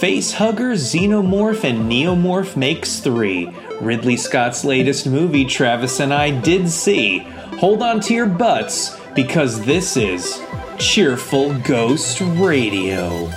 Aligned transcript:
Facehugger, 0.00 0.72
Xenomorph, 0.72 1.62
and 1.62 1.80
Neomorph 1.80 2.56
makes 2.56 3.00
three. 3.00 3.54
Ridley 3.82 4.16
Scott's 4.16 4.64
latest 4.64 5.06
movie, 5.06 5.44
Travis 5.44 6.00
and 6.00 6.14
I 6.14 6.30
did 6.30 6.70
see. 6.70 7.18
Hold 7.58 7.82
on 7.82 8.00
to 8.00 8.14
your 8.14 8.24
butts, 8.24 8.98
because 9.14 9.62
this 9.66 9.98
is 9.98 10.40
Cheerful 10.78 11.52
Ghost 11.58 12.22
Radio. 12.22 13.30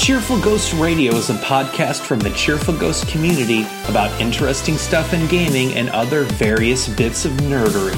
Cheerful 0.00 0.40
Ghost 0.40 0.72
Radio 0.72 1.14
is 1.14 1.28
a 1.28 1.34
podcast 1.34 2.00
from 2.00 2.20
the 2.20 2.30
Cheerful 2.30 2.74
Ghost 2.74 3.06
community 3.06 3.66
about 3.86 4.18
interesting 4.18 4.78
stuff 4.78 5.12
in 5.12 5.28
gaming 5.28 5.74
and 5.74 5.90
other 5.90 6.22
various 6.24 6.88
bits 6.88 7.26
of 7.26 7.32
nerdery. 7.32 7.94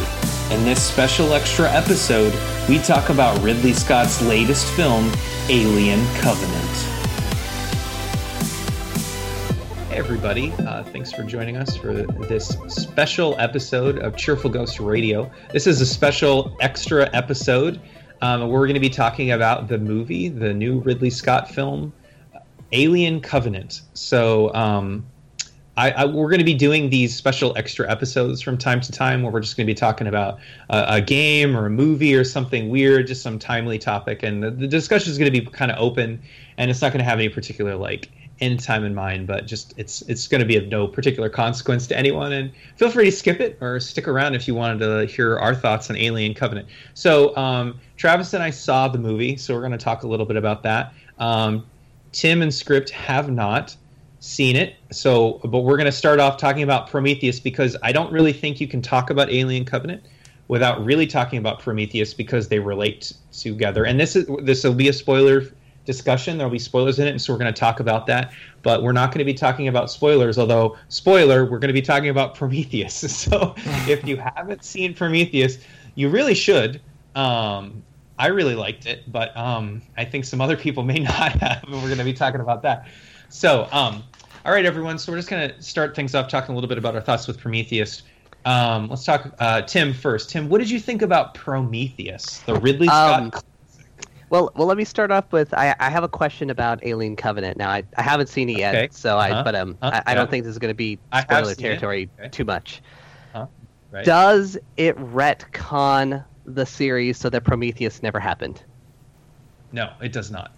In 0.53 0.65
this 0.65 0.83
special 0.83 1.33
extra 1.33 1.71
episode, 1.71 2.35
we 2.69 2.81
talk 2.81 3.09
about 3.09 3.41
Ridley 3.41 3.73
Scott's 3.73 4.21
latest 4.21 4.67
film, 4.73 5.13
Alien 5.49 6.05
Covenant. 6.17 6.77
Hey, 9.89 9.97
everybody. 9.97 10.51
Uh, 10.55 10.83
thanks 10.83 11.13
for 11.13 11.23
joining 11.23 11.57
us 11.57 11.77
for 11.77 11.95
this 12.03 12.57
special 12.67 13.37
episode 13.39 14.01
of 14.01 14.17
Cheerful 14.17 14.51
Ghost 14.51 14.81
Radio. 14.81 15.31
This 15.53 15.69
is 15.69 15.81
a 15.81 15.87
special 15.87 16.57
extra 16.61 17.09
episode. 17.15 17.81
Um, 18.23 18.51
we're 18.51 18.67
going 18.67 18.75
to 18.75 18.81
be 18.81 18.89
talking 18.89 19.33
about 19.33 19.67
the 19.67 19.79
movie, 19.79 20.29
the 20.29 20.55
new 20.55 20.79
Ridley 20.79 21.11
Scott 21.11 21.51
film, 21.51 21.93
Alien 22.73 23.21
Covenant. 23.21 23.83
So 23.95 24.53
um, 24.55 25.07
I, 25.77 25.91
I, 25.91 26.05
we're 26.05 26.29
going 26.29 26.39
to 26.39 26.45
be 26.45 26.55
doing 26.55 26.91
these 26.91 27.15
special 27.15 27.57
extra 27.57 27.91
episodes 27.91 28.43
from 28.43 28.59
time 28.59 28.81
to 28.83 28.93
time 28.93 29.23
where 29.23 29.33
we're 29.33 29.41
just 29.41 29.57
going 29.57 29.67
to 29.67 29.71
be 29.71 29.75
talking 29.75 30.07
about 30.07 30.39
a, 30.69 30.97
a, 30.97 31.01
game 31.01 31.57
or 31.57 31.67
a 31.67 31.71
movie 31.71 32.15
or 32.15 32.25
something 32.25 32.69
weird, 32.69 33.07
just 33.07 33.23
some 33.23 33.39
timely 33.39 33.79
topic. 33.79 34.23
And 34.23 34.43
the, 34.43 34.51
the 34.51 34.67
discussion 34.67 35.11
is 35.11 35.19
going 35.19 35.33
to 35.33 35.41
be 35.41 35.47
kind 35.47 35.71
of 35.71 35.79
open 35.79 36.21
and 36.59 36.71
it's 36.71 36.83
not 36.83 36.93
going 36.93 36.99
to 36.99 37.05
have 37.05 37.19
any 37.19 37.31
particular 37.31 37.75
like 37.75 38.11
end 38.41 38.61
time 38.61 38.85
in 38.85 38.95
mind, 38.95 39.27
but 39.27 39.47
just 39.47 39.73
it's 39.79 40.03
it's 40.03 40.27
going 40.27 40.41
to 40.41 40.47
be 40.47 40.57
of 40.57 40.67
no 40.67 40.87
particular 40.87 41.31
consequence 41.31 41.87
to 41.87 41.97
anyone. 41.97 42.33
And 42.33 42.51
feel 42.77 42.91
free 42.91 43.07
to 43.07 43.13
skip 43.13 43.41
it 43.41 43.57
or 43.63 43.81
stick 43.81 44.09
around 44.09 44.35
if 44.35 44.47
you 44.47 44.55
wanted 44.55 44.81
to 44.81 45.07
hear 45.07 45.39
our 45.39 45.55
thoughts 45.55 45.89
on 45.89 45.97
Alien 45.97 46.35
Covenant. 46.35 46.69
So 46.93 47.35
um, 47.37 47.81
Travis 47.97 48.35
and 48.35 48.43
I 48.43 48.51
saw 48.51 48.89
the 48.89 48.99
movie, 48.99 49.37
so 49.37 49.55
we're 49.55 49.61
going 49.61 49.73
to 49.73 49.79
talk 49.79 50.03
a 50.03 50.09
little 50.09 50.27
bit 50.27 50.37
about 50.37 50.63
that. 50.65 50.93
Um, 51.19 51.65
Tim 52.13 52.43
and 52.43 52.53
Script 52.53 52.91
have 52.91 53.31
not 53.31 53.77
seen 54.21 54.55
it. 54.55 54.77
So, 54.91 55.41
but 55.45 55.61
we're 55.61 55.77
going 55.77 55.87
to 55.87 55.93
start 55.93 56.21
off 56.21 56.37
talking 56.37 56.63
about 56.63 56.89
Prometheus 56.89 57.41
because 57.41 57.77
I 57.83 57.93
don't 57.93 58.13
really 58.13 58.33
think 58.33 58.61
you 58.61 58.69
can 58.69 58.81
talk 58.81 59.11
about 59.11 59.31
Alien 59.31 59.65
Covenant 59.65 60.05
without 60.49 60.85
really 60.85 61.07
talking 61.07 61.39
about 61.39 61.59
Prometheus 61.59 62.15
because 62.15 62.49
they 62.49 62.59
relate 62.59 63.13
together. 63.33 63.85
And 63.85 63.99
this 63.99 64.15
is 64.15 64.29
this 64.43 64.63
will 64.65 64.75
be 64.75 64.89
a 64.89 64.93
spoiler 64.93 65.45
discussion. 65.85 66.39
There'll 66.39 66.53
be 66.53 66.59
spoilers 66.59 66.99
in 66.99 67.07
it, 67.07 67.11
and 67.11 67.21
so 67.21 67.33
we're 67.33 67.39
going 67.39 67.53
to 67.53 67.59
talk 67.59 67.81
about 67.81 68.07
that. 68.07 68.33
But 68.63 68.83
we're 68.83 68.93
not 68.93 69.11
going 69.11 69.19
to 69.19 69.25
be 69.25 69.35
talking 69.35 69.69
about 69.69 69.91
spoilers. 69.91 70.39
Although 70.39 70.77
spoiler, 70.89 71.45
we're 71.45 71.59
going 71.59 71.69
to 71.69 71.75
be 71.75 71.83
talking 71.83 72.11
about 72.11 72.35
Prometheus. 72.35 73.03
So 73.33 73.55
if 73.89 74.07
you 74.07 74.17
haven't 74.17 74.65
seen 74.65 74.95
Prometheus, 74.95 75.59
you 75.95 76.09
really 76.09 76.35
should. 76.35 76.81
Um, 77.15 77.83
I 78.23 78.29
really 78.29 78.55
liked 78.55 78.87
it, 78.87 79.11
but 79.11 79.37
um, 79.37 79.83
I 79.97 80.05
think 80.05 80.25
some 80.25 80.41
other 80.41 80.57
people 80.57 80.85
may 80.85 80.99
not 81.01 81.33
have, 81.33 81.65
and 81.65 81.73
we're 81.75 81.89
going 81.89 81.99
to 81.99 82.05
be 82.05 82.13
talking 82.13 82.41
about 82.41 82.63
that. 82.63 82.87
So, 83.31 83.67
um, 83.73 84.05
all 84.45 84.53
right, 84.53 84.65
everyone. 84.65 84.97
So 85.01 85.11
we're 85.11 85.19
just 85.19 85.29
going 85.29 85.51
to 85.51 85.61
start 85.61 85.97
things 85.97 86.15
off 86.15 86.29
talking 86.29 86.53
a 86.53 86.55
little 86.55 86.69
bit 86.69 86.79
about 86.79 86.95
our 86.95 87.01
thoughts 87.01 87.27
with 87.27 87.37
Prometheus. 87.37 88.05
Um, 88.45 88.89
let's 88.89 89.05
talk 89.05 89.35
uh, 89.41 89.63
Tim 89.63 89.93
first. 89.93 90.31
Tim, 90.31 90.49
what 90.49 90.59
did 90.59 90.71
you 90.71 90.79
think 90.79 91.03
about 91.03 91.35
Prometheus, 91.35 92.39
the 92.47 92.55
Ridley 92.61 92.87
Scott? 92.87 93.23
Um, 93.23 93.33
well, 94.31 94.53
well, 94.55 94.69
let 94.69 94.77
me 94.77 94.85
start 94.85 95.11
off 95.11 95.33
with 95.33 95.53
I, 95.55 95.75
I 95.81 95.91
have 95.91 96.05
a 96.05 96.09
question 96.09 96.49
about 96.49 96.79
Alien 96.87 97.17
Covenant. 97.17 97.57
Now, 97.57 97.71
I, 97.71 97.83
I 97.97 98.03
haven't 98.03 98.29
seen 98.29 98.49
it 98.49 98.57
yet, 98.57 98.77
okay. 98.77 98.89
so 98.93 99.19
uh-huh. 99.19 99.41
I 99.41 99.43
but 99.43 99.57
um 99.57 99.77
uh-huh. 99.83 100.01
I, 100.07 100.13
I, 100.13 100.15
don't 100.15 100.31
think 100.31 100.45
this 100.45 100.53
is 100.53 100.61
going 100.61 100.71
to 100.71 100.75
be 100.75 100.97
spoiler 101.23 101.57
territory 101.57 102.09
okay. 102.21 102.29
too 102.29 102.45
much. 102.45 102.83
Uh-huh. 103.35 103.47
Right. 103.91 104.05
Does 104.05 104.57
it 104.77 104.97
retcon 104.97 106.25
the 106.45 106.67
series 106.67 107.19
so 107.19 107.31
that 107.31 107.45
Prometheus 107.45 108.03
never 108.03 108.19
happened? 108.21 108.63
No, 109.73 109.93
it 110.01 110.13
does 110.13 110.31
not. 110.31 110.53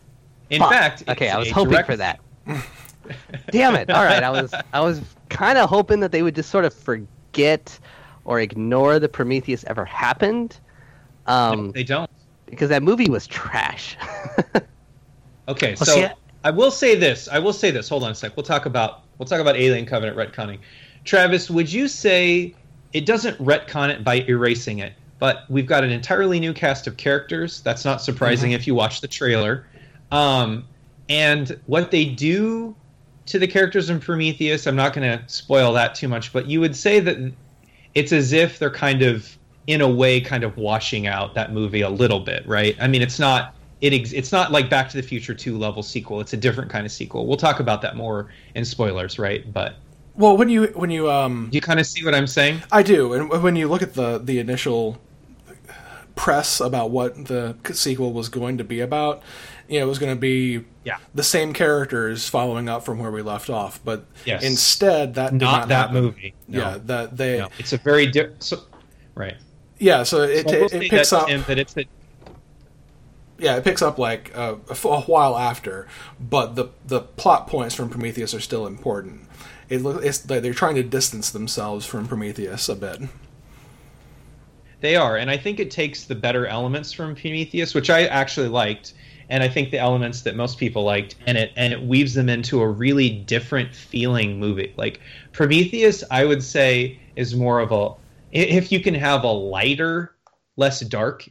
In 0.51 0.61
Fuck. 0.61 0.73
fact, 0.73 1.05
okay, 1.09 1.31
I 1.31 1.39
was 1.39 1.51
hoping 1.51 1.73
direct... 1.73 1.87
for 1.87 1.97
that. 1.97 2.21
Damn 3.51 3.77
it! 3.77 3.91
All 3.91 4.05
right, 4.05 4.23
I 4.23 4.31
was 4.31 4.55
I 4.73 4.81
was 4.81 5.01
kind 5.29 5.59
of 5.59 5.69
hoping 5.69 6.01
that 6.01 6.13
they 6.13 6.23
would 6.23 6.35
just 6.35 6.51
sort 6.51 6.65
of 6.65 6.73
forget 6.73 7.79
or 8.25 8.41
ignore 8.41 8.99
the 8.99 9.09
Prometheus 9.09 9.65
ever 9.65 9.85
happened. 9.85 10.59
Um, 11.27 11.67
no, 11.67 11.73
they 11.73 11.85
don't 11.85 12.11
because 12.47 12.69
that 12.71 12.83
movie 12.83 13.11
was 13.11 13.27
trash. 13.27 13.97
okay, 15.49 15.75
so 15.75 16.09
I 16.45 16.51
will 16.51 16.71
say 16.71 16.95
this. 16.95 17.29
I 17.29 17.39
will 17.39 17.53
say 17.53 17.71
this. 17.71 17.89
Hold 17.89 18.05
on 18.05 18.11
a 18.11 18.15
sec. 18.15 18.37
We'll 18.37 18.45
talk 18.45 18.67
about 18.67 19.03
we'll 19.19 19.27
talk 19.27 19.41
about 19.41 19.57
Alien 19.57 19.87
Covenant 19.87 20.17
retconning. 20.17 20.59
Travis, 21.05 21.51
would 21.51 21.71
you 21.71 21.89
say 21.89 22.55
it 22.93 23.07
doesn't 23.07 23.37
retcon 23.39 23.91
it 23.91 24.05
by 24.05 24.17
erasing 24.29 24.79
it? 24.79 24.95
But 25.25 25.47
we've 25.49 25.65
got 25.65 25.85
an 25.85 25.91
entirely 25.91 26.39
new 26.39 26.53
cast 26.53 26.87
of 26.87 26.99
characters. 26.99 27.63
That's 27.63 27.83
not 27.83 28.03
surprising 28.03 28.51
mm-hmm. 28.51 28.57
if 28.57 28.67
you 28.67 28.75
watch 28.75 29.01
the 29.01 29.09
trailer. 29.09 29.67
Um, 30.13 30.67
and 31.09 31.59
what 31.65 31.91
they 31.91 32.05
do 32.05 32.77
to 33.25 33.39
the 33.39 33.47
characters 33.47 33.89
in 33.89 34.01
Prometheus, 34.01 34.67
I'm 34.67 34.77
not 34.77 34.93
going 34.93 35.19
to 35.19 35.27
spoil 35.27 35.73
that 35.73 35.95
too 35.95 36.09
much, 36.09 36.31
but 36.31 36.47
you 36.47 36.61
would 36.61 36.77
say 36.77 37.01
that 37.01 37.33
it's 37.95 38.13
as 38.13 38.35
if 38.35 38.59
they're 38.59 38.69
kind 38.69 39.01
of, 39.01 39.39
in 39.67 39.81
a 39.81 39.89
way, 39.89 40.21
kind 40.21 40.45
of 40.45 40.59
washing 40.59 41.07
out 41.07 41.33
that 41.33 41.55
movie 41.55 41.81
a 41.81 41.89
little 41.89 42.21
bit, 42.21 42.47
right? 42.47 42.77
I 42.79 42.87
mean, 42.87 43.01
it's 43.01 43.19
not. 43.19 43.55
It 43.81 43.95
ex- 43.95 44.13
it's 44.13 44.31
not 44.31 44.53
like 44.53 44.69
Back 44.69 44.91
to 44.91 44.99
the 44.99 45.03
Future 45.03 45.33
2 45.33 45.57
level 45.57 45.83
sequel. 45.83 46.21
It's 46.21 46.35
a 46.35 46.37
different 46.37 46.71
kind 46.71 46.85
of 46.85 46.93
sequel. 46.93 47.27
We'll 47.27 47.39
talk 47.39 47.61
about 47.61 47.81
that 47.81 47.97
more 47.97 48.29
in 48.57 48.63
spoilers, 48.67 49.19
right? 49.19 49.51
But 49.51 49.77
well, 50.17 50.37
when 50.37 50.51
you 50.51 50.67
when 50.75 50.91
you 50.91 51.11
um, 51.11 51.49
you 51.51 51.63
kind 51.63 51.81
of 51.81 51.87
see 51.87 52.05
what 52.05 52.15
I'm 52.15 52.27
saying? 52.27 52.63
I 52.71 52.83
do, 52.83 53.15
and 53.15 53.43
when 53.43 53.57
you 53.57 53.69
look 53.69 53.81
at 53.81 53.95
the 53.95 54.19
the 54.19 54.39
initial 54.39 54.99
press 56.15 56.61
about 56.61 56.91
what 56.91 57.27
the 57.27 57.57
sequel 57.73 58.13
was 58.13 58.29
going 58.29 58.59
to 58.59 58.65
be 58.65 58.81
about, 58.81 59.23
you 59.69 59.79
know, 59.79 59.87
it 59.87 59.89
was 59.89 59.99
going 59.99 60.15
to 60.15 60.21
be 60.21 60.65
yeah. 60.85 60.99
the 61.15 61.23
same 61.23 61.53
characters 61.53 62.29
following 62.29 62.69
up 62.69 62.85
from 62.85 62.99
where 62.99 63.11
we 63.11 63.23
left 63.23 63.51
off, 63.51 63.81
but 63.85 64.07
yes. 64.25 64.43
instead 64.45 65.15
that 65.15 65.33
not, 65.33 65.41
not 65.41 65.69
that 65.69 65.75
happen. 65.89 66.03
movie. 66.03 66.35
No. 66.49 66.59
Yeah, 66.59 66.79
that 66.85 67.17
they. 67.17 67.39
No. 67.39 67.49
It's 67.59 67.73
a 67.73 67.79
very 67.79 68.07
different. 68.07 68.43
So, 68.43 68.61
right. 69.15 69.37
Yeah, 69.79 70.03
so 70.05 70.23
it, 70.23 70.49
so 70.49 70.57
it, 70.57 70.73
it 70.75 70.91
picks 70.91 71.13
up. 71.13 71.29
That 71.29 71.59
it's 71.59 71.75
the, 71.75 71.87
yeah, 73.39 73.57
it 73.57 73.65
picks 73.65 73.83
up 73.83 73.99
like 73.99 74.31
uh, 74.37 74.57
a, 74.69 74.89
a, 74.89 75.01
while 75.03 75.37
after, 75.37 75.89
but 76.21 76.55
the 76.55 76.69
the 76.87 77.01
plot 77.01 77.49
points 77.49 77.75
from 77.75 77.91
Prometheus 77.91 78.35
are 78.35 78.41
still 78.41 78.67
important 78.67 79.29
it 79.69 79.85
it's 80.03 80.19
they're 80.19 80.55
trying 80.55 80.75
to 80.75 80.83
distance 80.83 81.31
themselves 81.31 81.87
from 81.87 82.07
Prometheus 82.07 82.69
a 82.69 82.77
bit. 82.77 83.03
They 84.85 84.97
are, 84.97 85.17
and 85.17 85.31
I 85.31 85.39
think 85.39 85.61
it 85.61 85.71
takes 85.71 86.05
the 86.05 86.15
better 86.15 86.47
elements 86.47 86.93
from 86.93 87.15
Prometheus, 87.15 87.73
which 87.75 87.89
I 87.89 88.05
actually 88.05 88.49
liked, 88.49 88.93
and 89.31 89.43
I 89.43 89.49
think 89.49 89.71
the 89.71 89.79
elements 89.79 90.21
that 90.21 90.37
most 90.37 90.59
people 90.59 90.85
liked, 90.85 91.15
and 91.27 91.39
it 91.39 91.53
and 91.57 91.73
it 91.73 91.83
weaves 91.85 92.13
them 92.13 92.29
into 92.29 92.61
a 92.61 92.69
really 92.69 93.09
different 93.09 93.75
feeling 93.75 94.39
movie. 94.39 94.75
Like 94.77 95.01
Prometheus, 95.33 96.05
I 96.11 96.27
would 96.27 96.43
say 96.43 96.99
is 97.17 97.35
more 97.35 97.61
of 97.61 97.73
a 97.73 97.95
if 98.31 98.71
you 98.71 98.79
can 98.79 98.93
have 98.93 99.25
a 99.25 99.33
lighter, 99.33 100.17
less 100.59 100.81
dark 100.81 101.31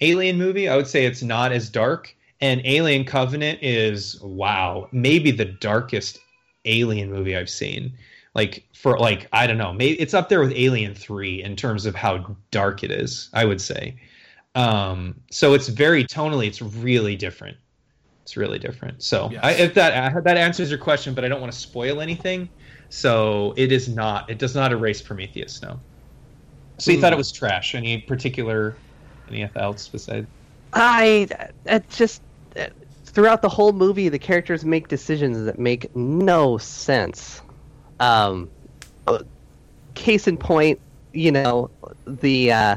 alien 0.00 0.38
movie, 0.38 0.66
I 0.70 0.76
would 0.76 0.88
say 0.88 1.04
it's 1.04 1.22
not 1.22 1.52
as 1.52 1.68
dark. 1.68 2.16
And 2.40 2.62
Alien 2.64 3.04
Covenant 3.04 3.58
is 3.60 4.18
wow, 4.22 4.88
maybe 4.92 5.30
the 5.30 5.44
darkest 5.44 6.20
alien 6.64 7.12
movie 7.12 7.36
I've 7.36 7.50
seen. 7.50 7.98
Like 8.34 8.66
for 8.74 8.98
like 8.98 9.28
I 9.32 9.46
don't 9.46 9.58
know, 9.58 9.72
maybe 9.72 10.00
it's 10.00 10.14
up 10.14 10.28
there 10.28 10.40
with 10.40 10.52
Alien 10.54 10.94
Three 10.94 11.42
in 11.42 11.56
terms 11.56 11.86
of 11.86 11.94
how 11.94 12.36
dark 12.50 12.82
it 12.82 12.90
is. 12.90 13.30
I 13.32 13.44
would 13.44 13.60
say. 13.60 13.96
Um, 14.54 15.20
so 15.30 15.54
it's 15.54 15.68
very 15.68 16.04
tonally, 16.04 16.46
it's 16.46 16.62
really 16.62 17.16
different. 17.16 17.56
It's 18.22 18.36
really 18.36 18.58
different. 18.58 19.02
So 19.02 19.28
yes. 19.30 19.40
I, 19.42 19.52
if 19.52 19.74
that 19.74 20.24
that 20.24 20.36
answers 20.36 20.70
your 20.70 20.78
question, 20.78 21.14
but 21.14 21.24
I 21.24 21.28
don't 21.28 21.40
want 21.40 21.52
to 21.52 21.58
spoil 21.58 22.00
anything. 22.00 22.48
So 22.88 23.54
it 23.56 23.72
is 23.72 23.88
not. 23.88 24.30
It 24.30 24.38
does 24.38 24.54
not 24.54 24.72
erase 24.72 25.02
Prometheus. 25.02 25.60
No. 25.60 25.78
So 26.78 26.90
you 26.90 26.98
mm. 26.98 27.00
thought 27.00 27.12
it 27.12 27.16
was 27.16 27.32
trash? 27.32 27.74
Any 27.74 27.98
particular 27.98 28.76
anything 29.28 29.50
else 29.56 29.88
besides? 29.88 30.26
I 30.72 31.28
it 31.66 31.88
just 31.90 32.22
throughout 33.04 33.42
the 33.42 33.48
whole 33.48 33.72
movie, 33.72 34.08
the 34.08 34.18
characters 34.18 34.64
make 34.64 34.88
decisions 34.88 35.44
that 35.44 35.58
make 35.58 35.94
no 35.94 36.58
sense. 36.58 37.42
Um, 38.00 38.50
case 39.94 40.26
in 40.26 40.36
point, 40.36 40.80
you 41.12 41.30
know, 41.30 41.70
the 42.06 42.52
uh, 42.52 42.76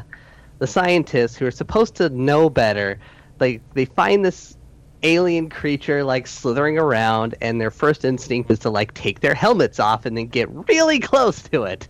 the 0.60 0.68
scientists 0.68 1.36
who 1.36 1.46
are 1.46 1.52
supposed 1.52 1.96
to 1.96 2.10
know 2.10 2.50
better, 2.50 3.00
they 3.38 3.60
they 3.74 3.86
find 3.86 4.24
this 4.24 4.58
alien 5.04 5.50
creature 5.50 6.04
like 6.04 6.28
slithering 6.28 6.78
around, 6.78 7.36
and 7.42 7.60
their 7.60 7.72
first 7.72 8.06
instinct 8.06 8.50
is 8.52 8.60
to 8.60 8.70
like 8.70 8.94
take 8.94 9.20
their 9.20 9.36
helmets 9.36 9.80
off 9.80 10.06
and 10.06 10.18
then 10.18 10.28
get 10.28 10.50
really 10.68 11.00
close 11.00 11.42
to 11.44 11.64
it. 11.64 11.88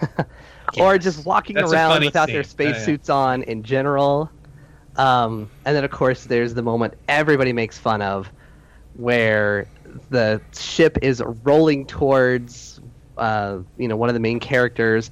or 0.78 0.98
just 0.98 1.24
walking 1.26 1.56
That's 1.56 1.72
around 1.72 2.04
without 2.04 2.28
scene. 2.28 2.34
their 2.34 2.44
spacesuits 2.44 3.10
oh, 3.10 3.14
yeah. 3.14 3.20
on 3.20 3.42
in 3.44 3.62
general. 3.62 4.30
Um, 4.96 5.50
and 5.64 5.74
then, 5.74 5.84
of 5.84 5.90
course, 5.90 6.24
there's 6.24 6.54
the 6.54 6.62
moment 6.62 6.94
everybody 7.08 7.52
makes 7.52 7.78
fun 7.78 8.02
of 8.02 8.30
where 8.94 9.66
the 10.10 10.40
ship 10.56 10.98
is 11.02 11.22
rolling 11.42 11.86
towards, 11.86 12.80
uh, 13.18 13.58
you 13.78 13.88
know, 13.88 13.96
one 13.96 14.08
of 14.08 14.14
the 14.14 14.20
main 14.20 14.40
characters, 14.40 15.10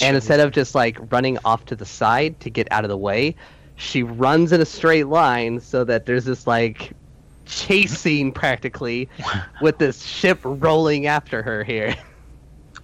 and 0.00 0.16
instead 0.16 0.40
of 0.40 0.52
just 0.52 0.74
like 0.74 0.96
running 1.12 1.38
off 1.44 1.66
to 1.66 1.76
the 1.76 1.84
side 1.84 2.40
to 2.40 2.50
get 2.50 2.68
out 2.70 2.84
of 2.84 2.88
the 2.88 2.96
way, 2.96 3.34
she 3.76 4.02
runs 4.02 4.52
in 4.52 4.60
a 4.60 4.64
straight 4.64 5.08
line 5.08 5.60
so 5.60 5.84
that 5.84 6.06
there's 6.06 6.24
this 6.24 6.46
like 6.46 6.92
chase 7.46 7.98
scene 7.98 8.32
practically 8.32 9.08
with 9.60 9.78
this 9.78 10.04
ship 10.04 10.38
rolling 10.42 11.06
after 11.06 11.42
her 11.42 11.64
here. 11.64 11.94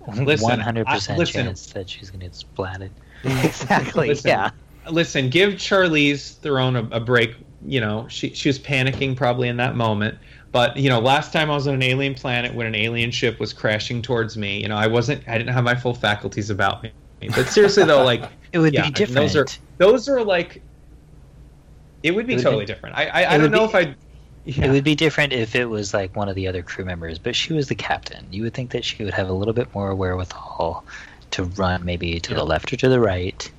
One 0.04 0.60
hundred 0.60 0.86
percent 0.86 1.26
chance 1.28 1.66
that 1.72 1.88
she's 1.88 2.10
gonna 2.10 2.24
get 2.24 2.32
splatted. 2.32 2.90
exactly. 3.24 4.08
Listen, 4.08 4.28
yeah. 4.28 4.50
Listen, 4.90 5.28
give 5.28 5.54
Charlize 5.54 6.34
Theron 6.34 6.76
a, 6.76 6.88
a 6.92 7.00
break. 7.00 7.36
You 7.66 7.80
know, 7.80 8.06
she 8.08 8.32
she 8.34 8.48
was 8.48 8.58
panicking 8.58 9.16
probably 9.16 9.48
in 9.48 9.56
that 9.56 9.74
moment. 9.74 10.18
But 10.52 10.76
you 10.76 10.88
know, 10.88 11.00
last 11.00 11.32
time 11.32 11.50
I 11.50 11.54
was 11.54 11.66
on 11.66 11.74
an 11.74 11.82
alien 11.82 12.14
planet 12.14 12.54
when 12.54 12.66
an 12.66 12.74
alien 12.74 13.10
ship 13.10 13.38
was 13.38 13.52
crashing 13.52 14.00
towards 14.00 14.36
me, 14.36 14.62
you 14.62 14.68
know, 14.68 14.76
I 14.76 14.86
wasn't, 14.86 15.26
I 15.28 15.36
didn't 15.36 15.52
have 15.52 15.64
my 15.64 15.74
full 15.74 15.94
faculties 15.94 16.48
about 16.50 16.82
me. 16.82 16.92
But 17.34 17.48
seriously 17.48 17.84
though, 17.84 18.04
like 18.04 18.22
it 18.52 18.58
would 18.58 18.72
yeah, 18.72 18.84
be 18.84 18.90
different. 18.90 19.32
Those 19.32 19.36
are 19.36 19.46
those 19.76 20.08
are 20.08 20.24
like, 20.24 20.62
it 22.02 22.12
would 22.12 22.26
be 22.26 22.34
it 22.34 22.42
totally 22.42 22.64
be, 22.64 22.66
different. 22.66 22.96
I 22.96 23.06
I, 23.06 23.34
I 23.34 23.38
don't 23.38 23.50
know 23.50 23.66
be, 23.66 23.78
if 23.78 23.88
I. 23.88 23.94
Yeah. 24.44 24.64
It 24.64 24.70
would 24.70 24.84
be 24.84 24.94
different 24.94 25.34
if 25.34 25.54
it 25.54 25.66
was 25.66 25.92
like 25.92 26.16
one 26.16 26.30
of 26.30 26.34
the 26.34 26.48
other 26.48 26.62
crew 26.62 26.84
members, 26.86 27.18
but 27.18 27.36
she 27.36 27.52
was 27.52 27.68
the 27.68 27.74
captain. 27.74 28.26
You 28.30 28.44
would 28.44 28.54
think 28.54 28.70
that 28.70 28.82
she 28.82 29.04
would 29.04 29.12
have 29.12 29.28
a 29.28 29.32
little 29.32 29.52
bit 29.52 29.74
more 29.74 29.94
wherewithal 29.94 30.86
to 31.32 31.44
run 31.44 31.84
maybe 31.84 32.18
to 32.18 32.30
yeah. 32.30 32.38
the 32.38 32.44
left 32.44 32.72
or 32.72 32.76
to 32.76 32.88
the 32.88 32.98
right 32.98 33.50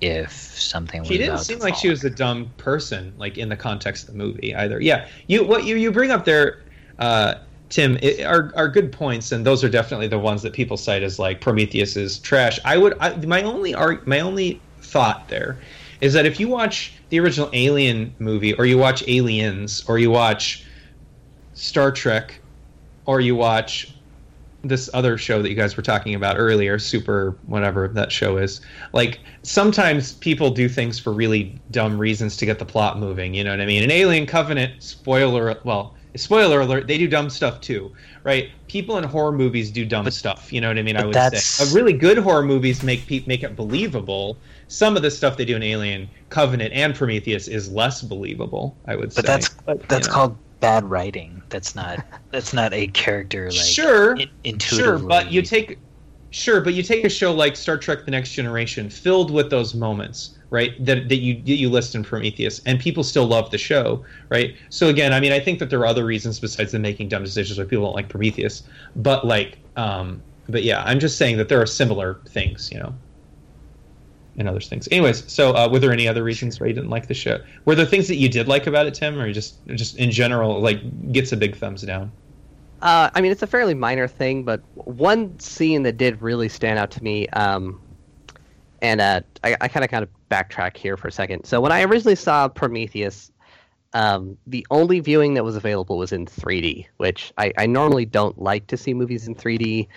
if 0.00 0.32
something 0.32 1.02
she 1.04 1.16
didn't 1.16 1.38
seem 1.38 1.58
like 1.58 1.74
she 1.74 1.88
was 1.88 2.04
a 2.04 2.10
dumb 2.10 2.52
person 2.58 3.14
like 3.16 3.38
in 3.38 3.48
the 3.48 3.56
context 3.56 4.08
of 4.08 4.14
the 4.14 4.18
movie 4.18 4.54
either. 4.54 4.80
Yeah 4.80 5.08
you 5.26 5.44
what 5.44 5.64
you, 5.64 5.76
you 5.76 5.90
bring 5.90 6.10
up 6.10 6.24
there 6.24 6.62
uh, 6.98 7.34
tim 7.70 7.96
it, 8.02 8.24
are, 8.24 8.52
are 8.56 8.68
good 8.68 8.92
points 8.92 9.32
and 9.32 9.44
those 9.44 9.64
are 9.64 9.68
definitely 9.68 10.06
the 10.06 10.18
ones 10.18 10.42
that 10.42 10.52
people 10.52 10.76
cite 10.76 11.02
as 11.02 11.18
like 11.18 11.40
prometheus 11.40 11.96
is 11.96 12.18
trash. 12.18 12.60
I 12.64 12.76
would 12.76 12.96
I, 13.00 13.16
my 13.26 13.42
only 13.42 13.74
art 13.74 14.06
my 14.06 14.20
only 14.20 14.60
thought 14.80 15.28
there 15.28 15.58
is 16.00 16.12
that 16.12 16.26
if 16.26 16.38
you 16.38 16.48
watch 16.48 16.92
the 17.08 17.18
original 17.18 17.48
alien 17.52 18.14
movie 18.18 18.52
or 18.54 18.66
you 18.66 18.76
watch 18.76 19.02
aliens 19.08 19.82
or 19.88 19.98
you 19.98 20.10
watch 20.10 20.66
star 21.54 21.90
trek 21.90 22.38
or 23.06 23.20
you 23.20 23.34
watch 23.34 23.95
this 24.68 24.90
other 24.94 25.18
show 25.18 25.42
that 25.42 25.48
you 25.48 25.54
guys 25.54 25.76
were 25.76 25.82
talking 25.82 26.14
about 26.14 26.36
earlier, 26.38 26.78
super 26.78 27.36
whatever 27.46 27.88
that 27.88 28.12
show 28.12 28.36
is. 28.36 28.60
Like 28.92 29.20
sometimes 29.42 30.12
people 30.14 30.50
do 30.50 30.68
things 30.68 30.98
for 30.98 31.12
really 31.12 31.58
dumb 31.70 31.98
reasons 31.98 32.36
to 32.38 32.46
get 32.46 32.58
the 32.58 32.64
plot 32.64 32.98
moving. 32.98 33.34
You 33.34 33.44
know 33.44 33.50
what 33.50 33.60
I 33.60 33.66
mean? 33.66 33.82
An 33.82 33.90
Alien 33.90 34.26
Covenant 34.26 34.82
spoiler, 34.82 35.58
well, 35.64 35.94
spoiler 36.16 36.60
alert, 36.60 36.86
they 36.86 36.98
do 36.98 37.08
dumb 37.08 37.30
stuff 37.30 37.60
too, 37.60 37.92
right? 38.24 38.50
People 38.68 38.98
in 38.98 39.04
horror 39.04 39.32
movies 39.32 39.70
do 39.70 39.84
dumb 39.84 40.04
but, 40.04 40.14
stuff. 40.14 40.52
You 40.52 40.60
know 40.60 40.68
what 40.68 40.78
I 40.78 40.82
mean? 40.82 40.96
I 40.96 41.04
would 41.04 41.14
that's... 41.14 41.44
say. 41.44 41.74
really 41.74 41.92
good 41.92 42.18
horror 42.18 42.42
movies 42.42 42.82
make 42.82 43.06
pe- 43.06 43.24
make 43.26 43.42
it 43.42 43.56
believable. 43.56 44.38
Some 44.68 44.96
of 44.96 45.02
the 45.02 45.10
stuff 45.10 45.36
they 45.36 45.44
do 45.44 45.56
in 45.56 45.62
Alien 45.62 46.08
Covenant 46.30 46.72
and 46.72 46.94
Prometheus 46.94 47.48
is 47.48 47.70
less 47.70 48.02
believable. 48.02 48.76
I 48.86 48.96
would 48.96 49.14
but 49.14 49.14
say. 49.14 49.22
That's, 49.22 49.48
but 49.48 49.88
that's 49.88 50.08
called 50.08 50.36
bad 50.60 50.84
writing. 50.84 51.35
That's 51.48 51.74
not 51.74 52.04
that's 52.30 52.52
not 52.52 52.72
a 52.72 52.86
character 52.88 53.50
like 53.50 53.54
sure 53.54 54.16
in, 54.16 54.28
intuitively. 54.44 55.00
Sure, 55.00 55.08
but 55.08 55.32
you 55.32 55.42
take 55.42 55.78
sure, 56.30 56.60
but 56.60 56.74
you 56.74 56.82
take 56.82 57.04
a 57.04 57.08
show 57.08 57.32
like 57.32 57.56
Star 57.56 57.78
Trek: 57.78 58.04
The 58.04 58.10
Next 58.10 58.32
Generation, 58.32 58.90
filled 58.90 59.30
with 59.30 59.50
those 59.50 59.74
moments, 59.74 60.36
right? 60.50 60.72
That 60.84 61.08
that 61.08 61.18
you 61.18 61.34
that 61.42 61.56
you 61.56 61.70
list 61.70 61.94
in 61.94 62.02
Prometheus, 62.02 62.60
and 62.66 62.80
people 62.80 63.04
still 63.04 63.26
love 63.26 63.50
the 63.50 63.58
show, 63.58 64.04
right? 64.28 64.56
So 64.70 64.88
again, 64.88 65.12
I 65.12 65.20
mean, 65.20 65.32
I 65.32 65.40
think 65.40 65.58
that 65.60 65.70
there 65.70 65.80
are 65.80 65.86
other 65.86 66.04
reasons 66.04 66.40
besides 66.40 66.72
them 66.72 66.82
making 66.82 67.08
dumb 67.08 67.22
decisions 67.22 67.58
why 67.58 67.64
people 67.64 67.84
don't 67.84 67.94
like 67.94 68.08
Prometheus, 68.08 68.62
but 68.96 69.26
like, 69.26 69.58
um, 69.76 70.22
but 70.48 70.64
yeah, 70.64 70.82
I'm 70.84 70.98
just 70.98 71.16
saying 71.16 71.36
that 71.36 71.48
there 71.48 71.60
are 71.60 71.66
similar 71.66 72.20
things, 72.26 72.70
you 72.72 72.78
know 72.78 72.94
and 74.38 74.48
other 74.48 74.60
things. 74.60 74.88
Anyways, 74.90 75.30
so 75.32 75.52
uh, 75.52 75.68
were 75.70 75.78
there 75.78 75.92
any 75.92 76.06
other 76.06 76.22
reasons 76.22 76.60
why 76.60 76.66
you 76.66 76.72
didn't 76.72 76.90
like 76.90 77.08
the 77.08 77.14
show? 77.14 77.40
Were 77.64 77.74
there 77.74 77.86
things 77.86 78.08
that 78.08 78.16
you 78.16 78.28
did 78.28 78.48
like 78.48 78.66
about 78.66 78.86
it, 78.86 78.94
Tim, 78.94 79.18
or 79.18 79.32
just 79.32 79.64
just 79.68 79.96
in 79.96 80.10
general 80.10 80.60
like 80.60 81.12
gets 81.12 81.32
a 81.32 81.36
big 81.36 81.56
thumbs 81.56 81.82
down? 81.82 82.12
Uh, 82.82 83.10
I 83.14 83.20
mean, 83.20 83.32
it's 83.32 83.42
a 83.42 83.46
fairly 83.46 83.74
minor 83.74 84.06
thing, 84.06 84.42
but 84.44 84.60
one 84.74 85.38
scene 85.38 85.82
that 85.84 85.96
did 85.96 86.20
really 86.20 86.48
stand 86.48 86.78
out 86.78 86.90
to 86.92 87.02
me, 87.02 87.26
um, 87.28 87.80
and 88.82 89.00
uh, 89.00 89.22
I, 89.42 89.68
kind 89.68 89.82
of 89.84 89.90
kind 89.90 90.02
of 90.02 90.10
backtrack 90.30 90.76
here 90.76 90.96
for 90.96 91.08
a 91.08 91.12
second. 91.12 91.44
So 91.44 91.60
when 91.60 91.72
I 91.72 91.82
originally 91.82 92.16
saw 92.16 92.48
Prometheus, 92.48 93.32
um, 93.94 94.36
the 94.46 94.66
only 94.70 95.00
viewing 95.00 95.34
that 95.34 95.44
was 95.44 95.56
available 95.56 95.96
was 95.96 96.12
in 96.12 96.26
3D, 96.26 96.86
which 96.98 97.32
I, 97.38 97.52
I 97.56 97.66
normally 97.66 98.04
don't 98.04 98.38
like 98.40 98.66
to 98.66 98.76
see 98.76 98.92
movies 98.92 99.26
in 99.26 99.34
3D. 99.34 99.88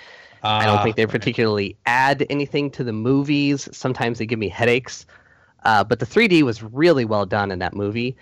Uh, 0.44 0.48
I 0.48 0.66
don't 0.66 0.84
think 0.84 0.96
they 0.96 1.04
ah, 1.04 1.08
particularly 1.08 1.76
add 1.86 2.26
anything 2.30 2.72
to 2.72 2.84
the 2.84 2.94
movies. 2.94 3.68
Sometimes 3.72 4.20
they 4.20 4.26
give 4.26 4.40
me 4.40 4.50
headaches. 4.50 5.06
Uh, 5.64 5.84
but 5.84 6.00
the 6.00 6.06
3D 6.06 6.44
was 6.44 6.64
really 6.64 7.06
well 7.06 7.26
done 7.26 7.52
in 7.52 7.60
that 7.60 7.74
movie, 7.74 8.16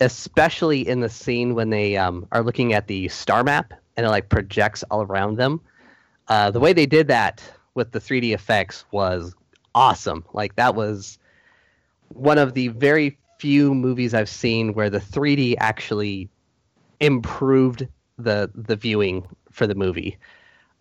especially 0.00 0.86
in 0.86 1.00
the 1.00 1.08
scene 1.08 1.54
when 1.54 1.70
they 1.70 1.96
um, 1.96 2.26
are 2.32 2.42
looking 2.42 2.72
at 2.72 2.86
the 2.86 3.08
star 3.08 3.44
map 3.44 3.74
and 3.96 4.06
it 4.06 4.08
like 4.08 4.28
projects 4.28 4.82
all 4.90 5.02
around 5.02 5.36
them. 5.36 5.60
Uh, 6.28 6.50
the 6.50 6.60
way 6.60 6.72
they 6.72 6.86
did 6.86 7.08
that 7.08 7.42
with 7.74 7.92
the 7.92 8.00
3D 8.00 8.32
effects 8.32 8.84
was 8.90 9.34
awesome. 9.74 10.24
Like 10.32 10.56
that 10.56 10.74
was 10.74 11.18
one 12.08 12.38
of 12.38 12.54
the 12.54 12.68
very 12.68 13.18
few 13.38 13.74
movies 13.74 14.14
I've 14.14 14.28
seen 14.28 14.74
where 14.74 14.90
the 14.90 15.00
3D 15.00 15.56
actually 15.58 16.28
improved 17.00 17.86
the 18.18 18.50
the 18.54 18.76
viewing 18.76 19.26
for 19.50 19.66
the 19.66 19.74
movie. 19.74 20.18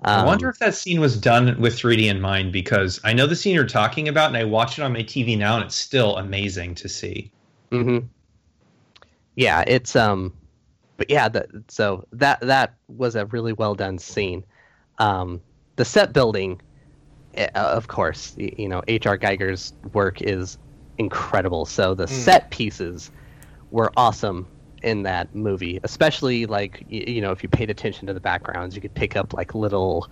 Um, 0.04 0.22
I 0.22 0.26
wonder 0.26 0.48
if 0.48 0.60
that 0.60 0.76
scene 0.76 1.00
was 1.00 1.20
done 1.20 1.60
with 1.60 1.74
3D 1.74 2.06
in 2.10 2.22
mind 2.22 2.54
because 2.54 3.00
I 3.04 3.14
know 3.14 3.26
the 3.26 3.36
scene 3.36 3.56
you're 3.56 3.66
talking 3.66 4.08
about, 4.08 4.28
and 4.28 4.38
I 4.38 4.44
watch 4.44 4.78
it 4.78 4.84
on 4.84 4.94
my 4.94 5.02
TV 5.02 5.38
now, 5.38 5.56
and 5.56 5.66
it's 5.66 5.76
still 5.76 6.18
amazing 6.18 6.76
to 6.76 6.90
see. 6.90 7.32
Hmm. 7.72 8.00
Yeah, 9.36 9.64
it's 9.66 9.96
um, 9.96 10.34
but 10.98 11.10
yeah, 11.10 11.30
the, 11.30 11.64
so 11.68 12.06
that 12.12 12.40
that 12.42 12.76
was 12.88 13.16
a 13.16 13.26
really 13.28 13.54
well 13.54 13.76
done 13.76 13.98
scene. 13.98 14.44
Um, 15.00 15.42
the 15.78 15.86
set 15.86 16.14
building, 16.14 16.62
eh, 17.36 17.48
uh, 17.56 17.60
of 17.60 17.88
course, 17.88 18.36
you 18.38 18.68
know, 18.68 18.84
H.R. 18.88 19.18
Giger's 19.18 19.74
work 19.94 20.22
is 20.22 20.58
incredible. 20.98 21.66
So 21.66 21.94
the 21.94 22.06
mm. 22.06 22.10
set 22.10 22.50
pieces 22.52 23.12
were 23.72 23.92
awesome 23.98 24.48
in 24.84 25.04
that 25.04 25.34
movie, 25.34 25.80
especially 25.84 26.46
like 26.46 26.86
you 26.90 27.22
know 27.22 27.32
if 27.32 27.44
you 27.44 27.50
paid 27.50 27.70
attention 27.70 28.08
to 28.08 28.14
the 28.14 28.20
backgrounds, 28.20 28.76
you 28.76 28.82
could 28.82 28.94
pick 28.94 29.16
up 29.16 29.34
like 29.34 29.56
little 29.56 30.10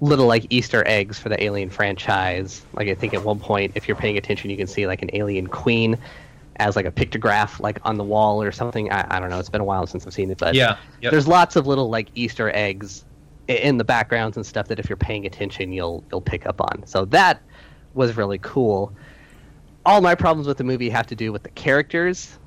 little 0.00 0.26
like 0.26 0.46
Easter 0.50 0.82
eggs 0.86 1.18
for 1.18 1.28
the 1.28 1.42
Alien 1.42 1.70
franchise. 1.70 2.64
Like 2.74 2.88
I 2.88 2.94
think 2.94 3.14
at 3.14 3.24
one 3.24 3.38
point, 3.38 3.72
if 3.74 3.86
you're 3.86 3.96
paying 3.96 4.16
attention, 4.16 4.50
you 4.50 4.56
can 4.56 4.66
see 4.66 4.86
like 4.86 5.02
an 5.02 5.10
alien 5.12 5.46
queen 5.46 5.98
as 6.56 6.76
like 6.76 6.86
a 6.86 6.90
pictograph 6.90 7.58
like 7.60 7.78
on 7.84 7.96
the 7.96 8.04
wall 8.04 8.42
or 8.42 8.52
something. 8.52 8.90
I, 8.92 9.16
I 9.16 9.20
don't 9.20 9.30
know. 9.30 9.38
It's 9.38 9.48
been 9.48 9.60
a 9.60 9.64
while 9.64 9.86
since 9.86 10.06
I've 10.06 10.12
seen 10.12 10.30
it, 10.30 10.38
but 10.38 10.54
yeah, 10.54 10.78
yep. 11.00 11.10
there's 11.10 11.28
lots 11.28 11.56
of 11.56 11.66
little 11.66 11.88
like 11.88 12.08
Easter 12.14 12.50
eggs 12.54 13.04
in 13.48 13.78
the 13.78 13.84
backgrounds 13.84 14.36
and 14.36 14.46
stuff 14.46 14.68
that 14.68 14.78
if 14.78 14.88
you're 14.88 14.96
paying 14.96 15.26
attention, 15.26 15.72
you'll 15.72 16.04
you'll 16.10 16.20
pick 16.20 16.46
up 16.46 16.60
on. 16.60 16.86
So 16.86 17.04
that 17.06 17.42
was 17.94 18.16
really 18.16 18.38
cool. 18.38 18.92
All 19.86 20.00
my 20.00 20.14
problems 20.14 20.46
with 20.46 20.58
the 20.58 20.64
movie 20.64 20.90
have 20.90 21.06
to 21.08 21.14
do 21.14 21.32
with 21.32 21.42
the 21.42 21.50
characters 21.50 22.38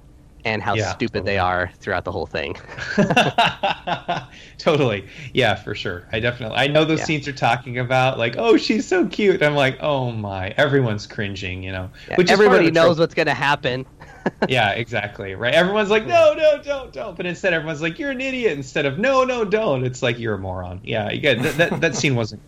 and 0.46 0.62
how 0.62 0.76
yeah, 0.76 0.92
stupid 0.92 1.20
totally. 1.20 1.34
they 1.34 1.38
are 1.38 1.72
throughout 1.80 2.04
the 2.04 2.12
whole 2.12 2.26
thing. 2.26 2.56
totally. 4.58 5.06
Yeah, 5.34 5.56
for 5.56 5.76
sure. 5.76 6.08
I 6.12 6.20
definitely 6.20 6.58
I 6.58 6.68
know 6.68 6.86
those 6.86 7.00
yeah. 7.00 7.06
scenes 7.06 7.28
are 7.28 7.34
talking 7.34 7.80
about 7.80 8.18
like, 8.18 8.36
oh, 8.38 8.58
she's 8.58 8.88
so 8.88 9.08
cute. 9.08 9.42
I'm 9.42 9.56
like, 9.56 9.78
oh 9.82 10.12
my, 10.12 10.50
everyone's 10.50 11.08
cringing, 11.08 11.64
you 11.64 11.72
know. 11.72 11.90
Yeah, 12.10 12.16
Which 12.16 12.30
everybody 12.30 12.72
knows 12.72 13.00
what's 13.00 13.14
gonna 13.14 13.34
happen. 13.34 13.86
yeah, 14.48 14.72
exactly. 14.72 15.36
Right. 15.36 15.54
Everyone's 15.54 15.90
like, 15.90 16.06
no, 16.06 16.34
no, 16.34 16.62
don't, 16.62 16.94
don't. 16.94 17.16
But 17.18 17.26
instead, 17.26 17.54
everyone's 17.54 17.82
like, 17.82 18.00
you're 18.00 18.12
an 18.12 18.22
idiot. 18.22 18.54
Instead 18.54 18.86
of 18.86 19.00
no, 19.00 19.24
no, 19.24 19.44
don't. 19.46 19.86
It's 19.86 20.02
like 20.02 20.20
you're 20.20 20.36
a 20.36 20.40
moron. 20.40 20.80
Yeah. 20.84 21.12
Yeah. 21.12 21.36
That 21.36 21.58
that, 21.58 21.82
that 21.82 21.96
scene 21.96 22.16
wasn't 22.16 22.42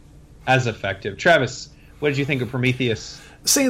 as 0.48 0.68
effective. 0.68 1.18
Travis, 1.18 1.70
what 2.00 2.10
did 2.10 2.18
you 2.18 2.26
think 2.26 2.42
of 2.42 2.50
Prometheus? 2.50 3.22
See, 3.46 3.70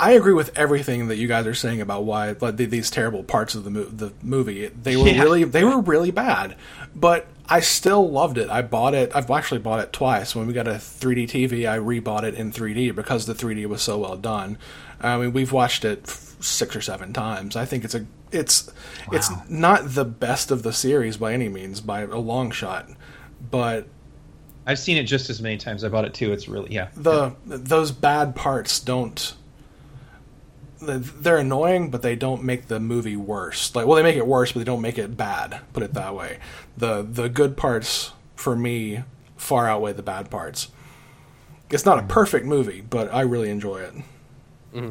I 0.00 0.12
agree 0.12 0.32
with 0.32 0.56
everything 0.56 1.08
that 1.08 1.16
you 1.16 1.28
guys 1.28 1.46
are 1.46 1.54
saying 1.54 1.82
about 1.82 2.04
why 2.04 2.34
like, 2.40 2.56
these 2.56 2.90
terrible 2.90 3.22
parts 3.22 3.54
of 3.54 3.64
the, 3.64 3.70
mo- 3.70 3.84
the 3.84 4.12
movie. 4.22 4.68
They 4.68 4.96
were 4.96 5.08
yeah. 5.08 5.22
really 5.22 5.44
they 5.44 5.62
were 5.62 5.80
really 5.80 6.10
bad, 6.10 6.56
but 6.94 7.26
I 7.46 7.60
still 7.60 8.10
loved 8.10 8.38
it. 8.38 8.48
I 8.48 8.62
bought 8.62 8.94
it. 8.94 9.10
I've 9.14 9.30
actually 9.30 9.60
bought 9.60 9.80
it 9.80 9.92
twice. 9.92 10.34
When 10.34 10.46
we 10.46 10.54
got 10.54 10.66
a 10.66 10.74
3D 10.74 11.24
TV, 11.24 11.70
I 11.70 11.78
rebought 11.78 12.22
it 12.22 12.34
in 12.34 12.50
3D 12.50 12.94
because 12.94 13.26
the 13.26 13.34
3D 13.34 13.66
was 13.66 13.82
so 13.82 13.98
well 13.98 14.16
done. 14.16 14.56
I 15.02 15.18
mean, 15.18 15.34
we've 15.34 15.52
watched 15.52 15.84
it 15.84 16.06
six 16.06 16.74
or 16.74 16.80
seven 16.80 17.12
times. 17.12 17.54
I 17.54 17.66
think 17.66 17.84
it's 17.84 17.94
a 17.94 18.06
It's 18.32 18.68
wow. 19.06 19.18
it's 19.18 19.30
not 19.50 19.82
the 19.84 20.06
best 20.06 20.50
of 20.50 20.62
the 20.62 20.72
series 20.72 21.18
by 21.18 21.34
any 21.34 21.50
means 21.50 21.82
by 21.82 22.02
a 22.02 22.18
long 22.18 22.50
shot, 22.52 22.88
but 23.50 23.86
I've 24.66 24.78
seen 24.78 24.96
it 24.96 25.04
just 25.04 25.28
as 25.28 25.42
many 25.42 25.58
times. 25.58 25.84
I 25.84 25.88
bought 25.88 26.06
it 26.06 26.14
too. 26.14 26.32
It's 26.32 26.48
really 26.48 26.72
yeah. 26.72 26.88
The 26.96 27.26
yeah. 27.26 27.32
those 27.44 27.92
bad 27.92 28.34
parts 28.34 28.80
don't. 28.80 29.34
They're 30.80 31.38
annoying, 31.38 31.90
but 31.90 32.02
they 32.02 32.16
don't 32.16 32.42
make 32.42 32.68
the 32.68 32.80
movie 32.80 33.16
worse. 33.16 33.74
Like, 33.74 33.86
well, 33.86 33.96
they 33.96 34.02
make 34.02 34.16
it 34.16 34.26
worse, 34.26 34.52
but 34.52 34.60
they 34.60 34.64
don't 34.64 34.80
make 34.80 34.98
it 34.98 35.16
bad. 35.16 35.60
Put 35.72 35.82
it 35.82 35.94
that 35.94 36.14
way. 36.14 36.38
the 36.76 37.02
The 37.02 37.28
good 37.28 37.56
parts 37.56 38.12
for 38.34 38.56
me 38.56 39.04
far 39.36 39.68
outweigh 39.68 39.92
the 39.92 40.02
bad 40.02 40.30
parts. 40.30 40.68
It's 41.70 41.86
not 41.86 41.98
a 41.98 42.02
perfect 42.02 42.46
movie, 42.46 42.80
but 42.80 43.12
I 43.12 43.22
really 43.22 43.50
enjoy 43.50 43.78
it. 43.78 43.94
Mm-hmm. 44.74 44.90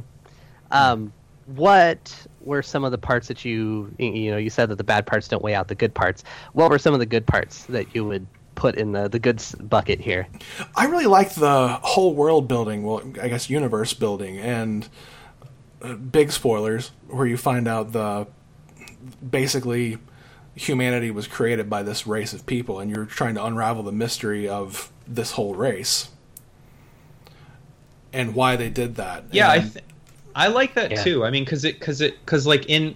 Um, 0.72 1.12
what 1.56 2.28
were 2.42 2.62
some 2.62 2.84
of 2.84 2.92
the 2.92 2.98
parts 2.98 3.28
that 3.28 3.44
you 3.44 3.94
you 3.98 4.32
know 4.32 4.38
you 4.38 4.50
said 4.50 4.70
that 4.70 4.78
the 4.78 4.84
bad 4.84 5.06
parts 5.06 5.28
don't 5.28 5.44
weigh 5.44 5.56
out 5.56 5.68
the 5.68 5.76
good 5.76 5.94
parts? 5.94 6.24
What 6.54 6.70
were 6.70 6.80
some 6.80 6.94
of 6.94 7.00
the 7.00 7.06
good 7.06 7.26
parts 7.26 7.66
that 7.66 7.94
you 7.96 8.06
would 8.06 8.26
put 8.56 8.76
in 8.76 8.92
the 8.92 9.08
the 9.08 9.20
goods 9.20 9.56
bucket 9.56 10.00
here? 10.00 10.28
I 10.76 10.86
really 10.86 11.08
liked 11.08 11.36
the 11.36 11.80
whole 11.82 12.14
world 12.14 12.48
building. 12.48 12.84
Well, 12.84 13.02
I 13.22 13.28
guess 13.30 13.50
universe 13.50 13.94
building 13.94 14.38
and 14.38 14.88
big 15.96 16.32
spoilers 16.32 16.92
where 17.08 17.26
you 17.26 17.38
find 17.38 17.68
out 17.68 17.92
the 17.92 18.28
basically 19.28 19.98
humanity 20.56 21.10
was 21.12 21.28
created 21.28 21.70
by 21.70 21.84
this 21.84 22.06
race 22.06 22.34
of 22.34 22.46
people, 22.46 22.80
and 22.80 22.92
you're 22.92 23.06
trying 23.06 23.36
to 23.36 23.46
unravel 23.46 23.84
the 23.84 23.92
mystery 23.92 24.48
of 24.48 24.92
this 25.08 25.32
whole 25.32 25.56
race 25.56 26.10
and 28.14 28.36
why 28.36 28.56
they 28.56 28.70
did 28.70 28.96
that. 28.96 29.24
Yeah, 29.32 29.54
and, 29.54 29.62
I 29.62 29.70
th- 29.70 29.86
I 30.36 30.48
like 30.48 30.74
that 30.76 30.92
yeah. 30.92 31.04
too. 31.04 31.26
I 31.26 31.32
mean, 31.32 31.44
because 31.44 31.66
it 31.66 31.80
because 31.80 32.02
it 32.02 32.20
because 32.26 32.46
like 32.46 32.66
in 32.68 32.96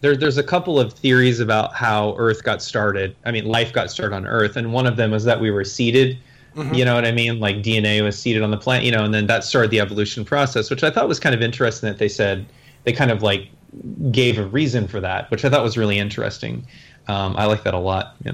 there, 0.00 0.16
there's 0.16 0.38
a 0.38 0.42
couple 0.42 0.78
of 0.78 0.92
theories 0.92 1.40
about 1.40 1.74
how 1.74 2.14
Earth 2.18 2.42
got 2.42 2.62
started. 2.62 3.16
I 3.24 3.30
mean, 3.30 3.46
life 3.46 3.72
got 3.72 3.90
started 3.90 4.14
on 4.14 4.26
Earth, 4.26 4.56
and 4.56 4.72
one 4.72 4.86
of 4.86 4.96
them 4.96 5.14
is 5.14 5.24
that 5.24 5.40
we 5.40 5.50
were 5.50 5.64
seeded. 5.64 6.18
Mm-hmm. 6.54 6.74
You 6.74 6.84
know 6.84 6.94
what 6.94 7.04
I 7.04 7.12
mean? 7.12 7.40
Like 7.40 7.56
DNA 7.56 8.02
was 8.02 8.18
seeded 8.18 8.42
on 8.42 8.50
the 8.50 8.56
planet. 8.56 8.84
You 8.84 8.92
know, 8.92 9.04
and 9.04 9.12
then 9.12 9.26
that 9.26 9.44
started 9.44 9.70
the 9.70 9.80
evolution 9.80 10.24
process, 10.24 10.70
which 10.70 10.84
I 10.84 10.90
thought 10.90 11.08
was 11.08 11.18
kind 11.18 11.34
of 11.34 11.42
interesting. 11.42 11.88
That 11.88 11.98
they 11.98 12.08
said 12.08 12.46
they 12.84 12.92
kind 12.92 13.10
of 13.10 13.22
like 13.22 13.48
gave 14.10 14.38
a 14.38 14.46
reason 14.46 14.86
for 14.86 15.00
that, 15.00 15.30
which 15.30 15.44
I 15.44 15.50
thought 15.50 15.62
was 15.62 15.76
really 15.76 15.98
interesting. 15.98 16.66
Um, 17.08 17.34
I 17.36 17.46
like 17.46 17.64
that 17.64 17.74
a 17.74 17.78
lot. 17.78 18.16
Yeah. 18.24 18.32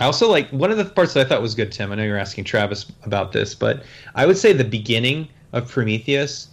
I 0.00 0.04
also 0.04 0.28
like 0.28 0.48
one 0.50 0.70
of 0.70 0.78
the 0.78 0.84
parts 0.84 1.14
that 1.14 1.26
I 1.26 1.28
thought 1.28 1.42
was 1.42 1.54
good, 1.54 1.70
Tim. 1.70 1.92
I 1.92 1.96
know 1.96 2.02
you're 2.02 2.18
asking 2.18 2.44
Travis 2.44 2.90
about 3.04 3.32
this, 3.32 3.54
but 3.54 3.82
I 4.14 4.24
would 4.24 4.38
say 4.38 4.52
the 4.52 4.64
beginning 4.64 5.28
of 5.52 5.68
Prometheus 5.68 6.48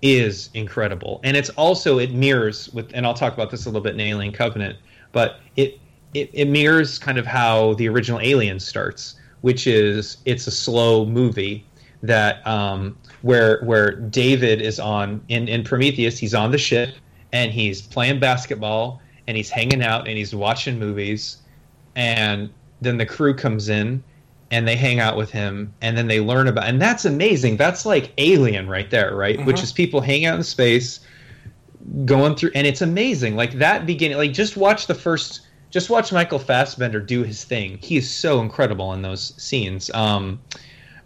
is 0.00 0.50
incredible, 0.54 1.20
and 1.24 1.36
it's 1.36 1.50
also 1.50 1.98
it 1.98 2.12
mirrors 2.12 2.72
with, 2.72 2.90
and 2.94 3.04
I'll 3.04 3.14
talk 3.14 3.34
about 3.34 3.50
this 3.50 3.64
a 3.64 3.68
little 3.68 3.80
bit 3.80 3.94
in 3.94 4.00
Alien 4.00 4.32
Covenant, 4.32 4.78
but 5.12 5.40
it 5.56 5.80
it, 6.14 6.30
it 6.32 6.48
mirrors 6.48 6.98
kind 6.98 7.18
of 7.18 7.26
how 7.26 7.74
the 7.74 7.88
original 7.88 8.20
Alien 8.20 8.60
starts, 8.60 9.16
which 9.42 9.66
is 9.66 10.16
it's 10.24 10.46
a 10.46 10.50
slow 10.50 11.04
movie 11.04 11.66
that 12.02 12.46
um, 12.46 12.96
where 13.22 13.62
where 13.64 13.92
David 13.92 14.62
is 14.62 14.78
on 14.78 15.22
in 15.28 15.48
in 15.48 15.64
Prometheus, 15.64 16.18
he's 16.18 16.34
on 16.34 16.52
the 16.52 16.58
ship 16.58 16.94
and 17.32 17.50
he's 17.50 17.82
playing 17.82 18.20
basketball 18.20 19.02
and 19.26 19.36
he's 19.36 19.50
hanging 19.50 19.82
out 19.82 20.06
and 20.06 20.16
he's 20.16 20.34
watching 20.34 20.78
movies 20.78 21.38
and 21.96 22.50
then 22.80 22.98
the 22.98 23.06
crew 23.06 23.34
comes 23.34 23.68
in 23.68 24.02
and 24.50 24.68
they 24.68 24.76
hang 24.76 25.00
out 25.00 25.16
with 25.16 25.30
him 25.30 25.72
and 25.80 25.96
then 25.96 26.06
they 26.06 26.20
learn 26.20 26.46
about 26.46 26.64
and 26.64 26.80
that's 26.80 27.04
amazing. 27.04 27.56
That's 27.56 27.84
like 27.84 28.12
alien 28.18 28.68
right 28.68 28.90
there 28.90 29.16
right? 29.16 29.36
Mm-hmm. 29.36 29.46
which 29.46 29.62
is 29.62 29.72
people 29.72 30.00
hanging 30.00 30.26
out 30.26 30.36
in 30.36 30.44
space 30.44 31.00
going 32.04 32.36
through 32.36 32.50
and 32.54 32.66
it's 32.66 32.82
amazing. 32.82 33.34
Like 33.34 33.54
that 33.58 33.84
beginning 33.86 34.18
like 34.18 34.32
just 34.32 34.56
watch 34.56 34.86
the 34.86 34.94
first 34.94 35.43
just 35.74 35.90
watch 35.90 36.12
michael 36.12 36.38
fassbender 36.38 37.00
do 37.00 37.22
his 37.22 37.44
thing 37.44 37.78
he 37.82 37.96
is 37.96 38.08
so 38.08 38.40
incredible 38.40 38.92
in 38.94 39.02
those 39.02 39.34
scenes 39.36 39.90
um, 39.92 40.38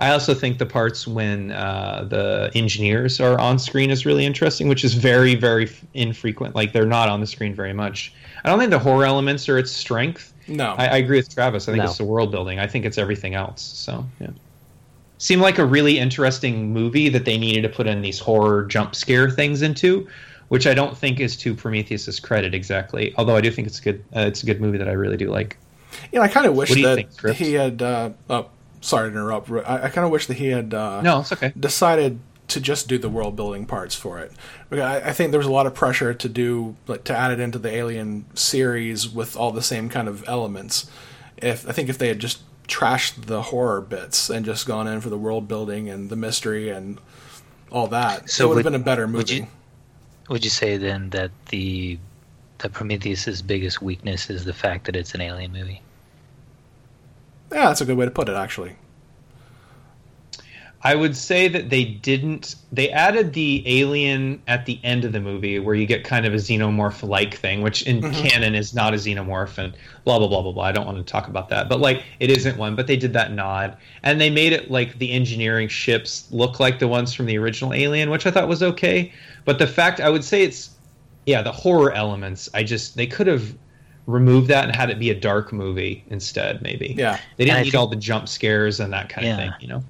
I 0.01 0.11
also 0.11 0.33
think 0.33 0.59
the 0.59 0.67
parts 0.67 1.09
when 1.09 1.51
uh, 1.51 2.07
the 2.09 2.53
engineers 2.55 3.21
are 3.21 3.39
on 3.41 3.59
screen 3.59 3.91
is 3.91 4.07
really 4.07 4.25
interesting, 4.25 4.69
which 4.69 4.85
is 4.85 4.95
very, 4.95 5.35
very 5.35 5.69
infrequent. 5.93 6.55
Like 6.55 6.73
they're 6.73 6.87
not 6.87 7.09
on 7.09 7.21
the 7.21 7.27
screen 7.27 7.53
very 7.53 7.73
much. 7.73 8.13
I 8.45 8.49
don't 8.49 8.61
think 8.61 8.71
the 8.71 8.79
horror 8.79 9.05
elements 9.05 9.49
are 9.49 9.59
its 9.59 9.73
strength. 9.73 10.33
No, 10.47 10.75
I, 10.79 10.87
I 10.87 10.97
agree 10.99 11.17
with 11.17 11.35
Travis. 11.35 11.69
I 11.69 11.73
think 11.73 11.83
no. 11.83 11.89
it's 11.89 11.99
the 11.99 12.05
world 12.05 12.31
building. 12.31 12.61
I 12.61 12.67
think 12.69 12.85
it's 12.85 12.97
everything 12.97 13.35
else. 13.35 13.61
So 13.61 14.07
yeah, 14.21 14.31
seemed 15.19 15.43
like 15.43 15.59
a 15.59 15.67
really 15.67 15.99
interesting 15.99 16.73
movie 16.73 17.09
that 17.09 17.25
they 17.25 17.37
needed 17.37 17.63
to 17.63 17.69
put 17.69 17.89
in 17.89 18.01
these 18.01 18.21
horror 18.21 18.65
jump 18.67 18.95
scare 18.95 19.29
things 19.29 19.63
into, 19.63 20.07
which 20.49 20.67
I 20.67 20.75
don't 20.75 20.97
think 20.97 21.21
is 21.21 21.37
to 21.39 21.55
Prometheus's 21.55 22.21
credit 22.21 22.55
exactly. 22.55 23.15
Although 23.17 23.37
I 23.37 23.41
do 23.41 23.51
think 23.51 23.67
it's 23.67 23.79
a 23.79 23.83
good. 23.83 24.05
Uh, 24.15 24.21
it's 24.21 24.43
a 24.43 24.47
good 24.47 24.61
movie 24.61 24.79
that 24.79 24.89
I 24.89 24.93
really 24.93 25.17
do 25.17 25.31
like. 25.31 25.57
Yeah, 26.13 26.21
I 26.21 26.29
kind 26.29 26.47
of 26.47 26.55
wish 26.55 26.71
that 26.71 27.09
think, 27.21 27.37
he 27.37 27.55
had. 27.55 27.83
Uh, 27.83 28.11
oh, 28.31 28.49
sorry 28.81 29.11
to 29.11 29.17
interrupt. 29.17 29.51
I, 29.51 29.85
I 29.85 29.89
kind 29.89 30.05
of 30.05 30.11
wish 30.11 30.27
that 30.27 30.37
he 30.37 30.49
had 30.49 30.75
uh, 30.75 31.03
no, 31.03 31.21
it's 31.21 31.33
okay. 31.33 31.53
decided 31.59 32.21
to 32.49 32.61
just 32.61 32.89
do 32.89 32.97
the 32.99 33.11
world 33.11 33.37
building 33.37 33.67
parts 33.67 33.95
for 33.95 34.19
it. 34.19 34.33
I, 34.71 35.01
I, 35.01 35.13
think 35.13 35.33
there 35.33 35.39
was 35.39 35.47
a 35.47 35.53
lot 35.53 35.67
of 35.67 35.75
pressure 35.75 36.15
to 36.15 36.29
do 36.31 36.77
like 36.87 37.05
to 37.05 37.17
add 37.17 37.31
it 37.31 37.41
into 37.41 37.59
the 37.59 37.71
Alien 37.71 38.25
series 38.35 39.09
with 39.09 39.37
all 39.37 39.53
the 39.53 39.63
same 39.63 39.89
kind 39.91 40.09
of 40.09 40.27
elements. 40.27 40.91
If 41.37 41.69
I 41.69 41.73
think 41.73 41.89
if 41.89 41.99
they 41.99 42.09
had 42.09 42.19
just 42.19 42.41
trashed 42.67 43.27
the 43.27 43.43
horror 43.43 43.81
bits 43.81 44.31
and 44.31 44.45
just 44.45 44.67
gone 44.67 44.87
in 44.87 45.01
for 45.01 45.11
the 45.11 45.19
world 45.19 45.47
building 45.47 45.89
and 45.89 46.11
the 46.11 46.17
mystery 46.17 46.71
and 46.71 46.99
all 47.71 47.87
that, 47.89 48.31
so 48.31 48.47
it 48.47 48.49
would 48.49 48.57
have 48.57 48.65
been 48.65 48.81
a 48.81 48.85
better 48.85 49.07
movie. 49.07 49.47
Would 50.29 50.45
you, 50.45 50.51
say 50.51 50.77
then 50.77 51.11
that 51.11 51.31
the 51.47 51.99
that 52.59 52.73
Prometheus's 52.73 53.41
biggest 53.41 53.81
weakness 53.81 54.29
is 54.31 54.45
the 54.45 54.53
fact 54.53 54.87
that 54.87 54.97
it's 54.97 55.15
an 55.15 55.21
alien 55.21 55.53
movie? 55.53 55.81
Yeah, 57.53 57.67
that's 57.67 57.81
a 57.81 57.85
good 57.85 57.97
way 57.97 58.05
to 58.05 58.11
put 58.11 58.29
it, 58.29 58.35
actually. 58.35 58.77
I 60.83 60.95
would 60.95 61.17
say 61.17 61.49
that 61.49 61.71
they 61.71 61.85
didn't. 61.85 62.55
They 62.71 62.89
added 62.91 63.33
the 63.33 63.65
alien 63.67 64.41
at 64.47 64.65
the 64.65 64.79
end 64.85 65.05
of 65.05 65.13
the 65.13 65.21
movie, 65.21 65.59
where 65.59 65.75
you 65.75 65.87
get 65.87 66.05
kind 66.05 66.25
of 66.25 66.33
a 66.33 66.37
xenomorph-like 66.37 67.35
thing, 67.35 67.63
which 67.63 67.83
in 67.83 68.01
mm-hmm. 68.01 68.13
canon 68.13 68.55
is 68.55 68.75
not 68.75 68.95
a 68.95 68.97
xenomorph, 68.97 69.59
and 69.59 69.75
blah 70.05 70.21
blah 70.21 70.29
blah 70.29 70.41
blah 70.41 70.53
blah. 70.53 70.63
I 70.63 70.71
don't 70.71 70.87
want 70.87 70.99
to 70.99 71.03
talk 71.03 71.27
about 71.27 71.49
that, 71.49 71.69
but 71.69 71.81
like 71.81 72.05
it 72.21 72.31
isn't 72.31 72.57
one. 72.57 72.77
But 72.77 72.87
they 72.87 72.97
did 72.97 73.13
that 73.15 73.33
nod, 73.33 73.77
and 74.05 74.21
they 74.21 74.31
made 74.31 74.53
it 74.53 74.71
like 74.71 74.99
the 74.99 75.11
engineering 75.11 75.67
ships 75.67 76.29
look 76.31 76.61
like 76.61 76.79
the 76.79 76.87
ones 76.87 77.13
from 77.13 77.27
the 77.27 77.37
original 77.39 77.73
Alien, 77.73 78.09
which 78.11 78.25
I 78.25 78.31
thought 78.31 78.47
was 78.47 78.63
okay. 78.63 79.13
But 79.45 79.59
the 79.59 79.67
fact, 79.67 79.99
I 79.99 80.11
would 80.11 80.25
say 80.25 80.45
it's, 80.45 80.71
yeah, 81.27 81.43
the 81.43 81.53
horror 81.53 81.93
elements. 81.93 82.49
I 82.55 82.63
just 82.63 82.95
they 82.95 83.07
could 83.09 83.27
have 83.27 83.53
remove 84.07 84.47
that 84.47 84.65
and 84.65 84.75
had 84.75 84.91
it 84.91 84.99
be 85.01 85.11
a 85.11 85.15
dark 85.15 85.53
movie 85.53 86.03
instead 86.09 86.63
maybe 86.63 86.95
yeah 86.97 87.21
they 87.37 87.45
didn't 87.45 87.63
need 87.63 87.75
all 87.75 87.87
the 87.87 87.95
jump 87.95 88.27
scares 88.27 88.81
and 88.81 88.91
that 88.91 89.11
kind 89.11 89.27
yeah. 89.27 89.33
of 89.35 89.39
thing 89.39 89.53
you 89.61 89.69
know 89.69 89.85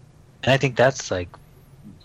and 0.48 0.54
i 0.54 0.56
think 0.56 0.76
that's 0.76 1.10
like 1.10 1.28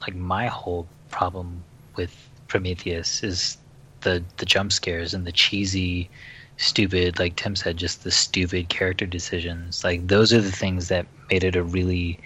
like 0.02 0.16
my 0.16 0.48
whole 0.48 0.86
problem 1.10 1.64
with 1.96 2.30
prometheus 2.48 3.24
is 3.24 3.58
the 4.02 4.22
the 4.38 4.46
jump 4.46 4.72
scares 4.74 5.14
and 5.14 5.26
the 5.26 5.32
cheesy 5.32 6.10
stupid 6.58 7.18
like 7.20 7.36
tim 7.38 7.56
said 7.56 7.78
just 7.78 8.04
the 8.04 8.12
stupid 8.12 8.68
character 8.68 9.06
decisions 9.06 9.84
like 9.84 10.08
those 10.08 10.34
are 10.34 10.42
the 10.42 10.52
things 10.52 10.90
that 10.90 11.06
made 11.32 11.44
it 11.44 11.56
a 11.56 11.64
really 11.64 12.20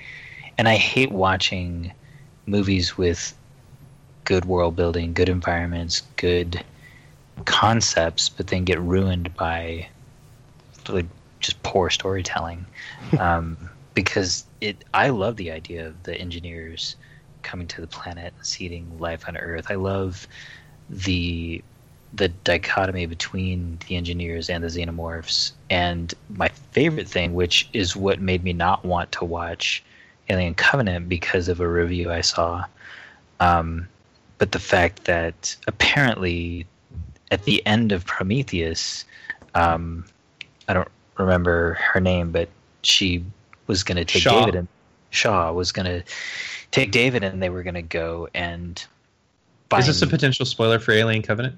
and 0.57 0.67
i 0.67 0.75
hate 0.75 1.12
watching 1.12 1.93
movies 2.47 2.97
with 2.97 3.38
good 4.25 4.45
world 4.45 4.75
building 4.75 5.13
good 5.13 5.29
environments 5.29 6.01
good 6.15 6.63
concepts, 7.45 8.29
but 8.29 8.47
then 8.47 8.63
get 8.63 8.79
ruined 8.79 9.36
by 9.36 9.88
like 10.89 11.05
just 11.39 11.62
poor 11.63 11.89
storytelling. 11.89 12.65
Um, 13.19 13.69
because 13.93 14.43
it, 14.61 14.83
I 14.93 15.09
love 15.09 15.35
the 15.35 15.51
idea 15.51 15.87
of 15.87 16.03
the 16.03 16.15
engineers 16.15 16.95
coming 17.43 17.67
to 17.67 17.81
the 17.81 17.87
planet 17.87 18.33
and 18.35 18.45
seeding 18.45 18.99
life 18.99 19.25
on 19.27 19.37
Earth. 19.37 19.67
I 19.69 19.75
love 19.75 20.27
the 20.89 21.63
the 22.13 22.29
dichotomy 22.29 23.05
between 23.05 23.77
the 23.87 23.97
engineers 23.97 24.49
and 24.49 24.63
the 24.63 24.67
xenomorphs. 24.69 25.51
And 25.69 26.13
my 26.29 26.47
favorite 26.47 27.07
thing, 27.07 27.33
which 27.33 27.69
is 27.73 27.97
what 27.97 28.21
made 28.21 28.45
me 28.45 28.53
not 28.53 28.85
want 28.85 29.11
to 29.13 29.25
watch 29.25 29.83
Alien 30.29 30.55
Covenant 30.55 31.09
because 31.09 31.49
of 31.49 31.59
a 31.59 31.67
review 31.67 32.09
I 32.09 32.21
saw, 32.21 32.63
um, 33.41 33.87
but 34.37 34.53
the 34.53 34.59
fact 34.59 35.03
that 35.03 35.55
apparently 35.67 36.65
at 37.29 37.43
the 37.43 37.65
end 37.65 37.91
of 37.91 38.05
Prometheus, 38.05 39.03
um, 39.53 40.05
I 40.67 40.73
don't 40.73 40.87
remember 41.17 41.73
her 41.73 41.99
name, 41.99 42.31
but 42.31 42.49
she 42.83 43.23
was 43.67 43.83
going 43.83 43.97
to 43.97 44.05
take 44.05 44.21
Shaw. 44.21 44.39
David 44.39 44.55
and 44.55 44.67
Shaw 45.09 45.51
was 45.51 45.71
going 45.71 45.86
to 45.86 46.03
take 46.71 46.91
David, 46.91 47.24
and 47.24 47.41
they 47.41 47.50
were 47.50 47.63
going 47.63 47.75
to 47.75 47.81
go 47.81 48.27
and. 48.33 48.83
Is 49.77 49.88
this 49.88 50.01
a 50.01 50.07
potential 50.07 50.45
spoiler 50.45 50.79
for 50.79 50.93
Alien 50.93 51.21
Covenant? 51.21 51.57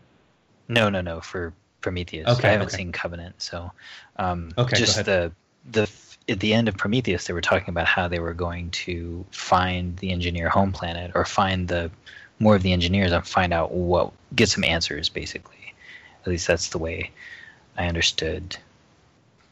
No, 0.68 0.90
no, 0.90 1.02
no. 1.02 1.22
For 1.22 1.54
Prometheus, 1.82 2.28
okay, 2.28 2.48
I 2.48 2.52
haven't 2.52 2.68
okay. 2.68 2.78
seen 2.78 2.92
Covenant, 2.92 3.42
so 3.42 3.72
um, 4.18 4.52
okay, 4.58 4.78
just 4.78 5.06
the 5.06 5.32
the 5.72 5.90
at 6.30 6.40
the 6.40 6.54
end 6.54 6.68
of 6.68 6.78
Prometheus, 6.78 7.28
they 7.28 7.34
were 7.34 7.42
talking 7.42 7.70
about 7.70 7.88
how 7.88 8.08
they 8.08 8.20
were 8.20 8.34
going 8.34 8.70
to 8.72 9.26
find 9.32 9.98
the 9.98 10.12
engineer 10.12 10.50
home 10.50 10.72
planet 10.72 11.12
or 11.16 11.26
find 11.26 11.68
the 11.68 11.92
more 12.40 12.56
of 12.56 12.64
the 12.64 12.72
engineers 12.72 13.12
and 13.12 13.26
find 13.26 13.54
out 13.54 13.72
what 13.72 14.12
get 14.36 14.50
some 14.50 14.64
answers 14.64 15.10
basically. 15.10 15.74
At 16.22 16.28
least 16.28 16.48
that's 16.48 16.70
the 16.70 16.78
way 16.78 17.12
I 17.78 17.88
understood 17.88 18.58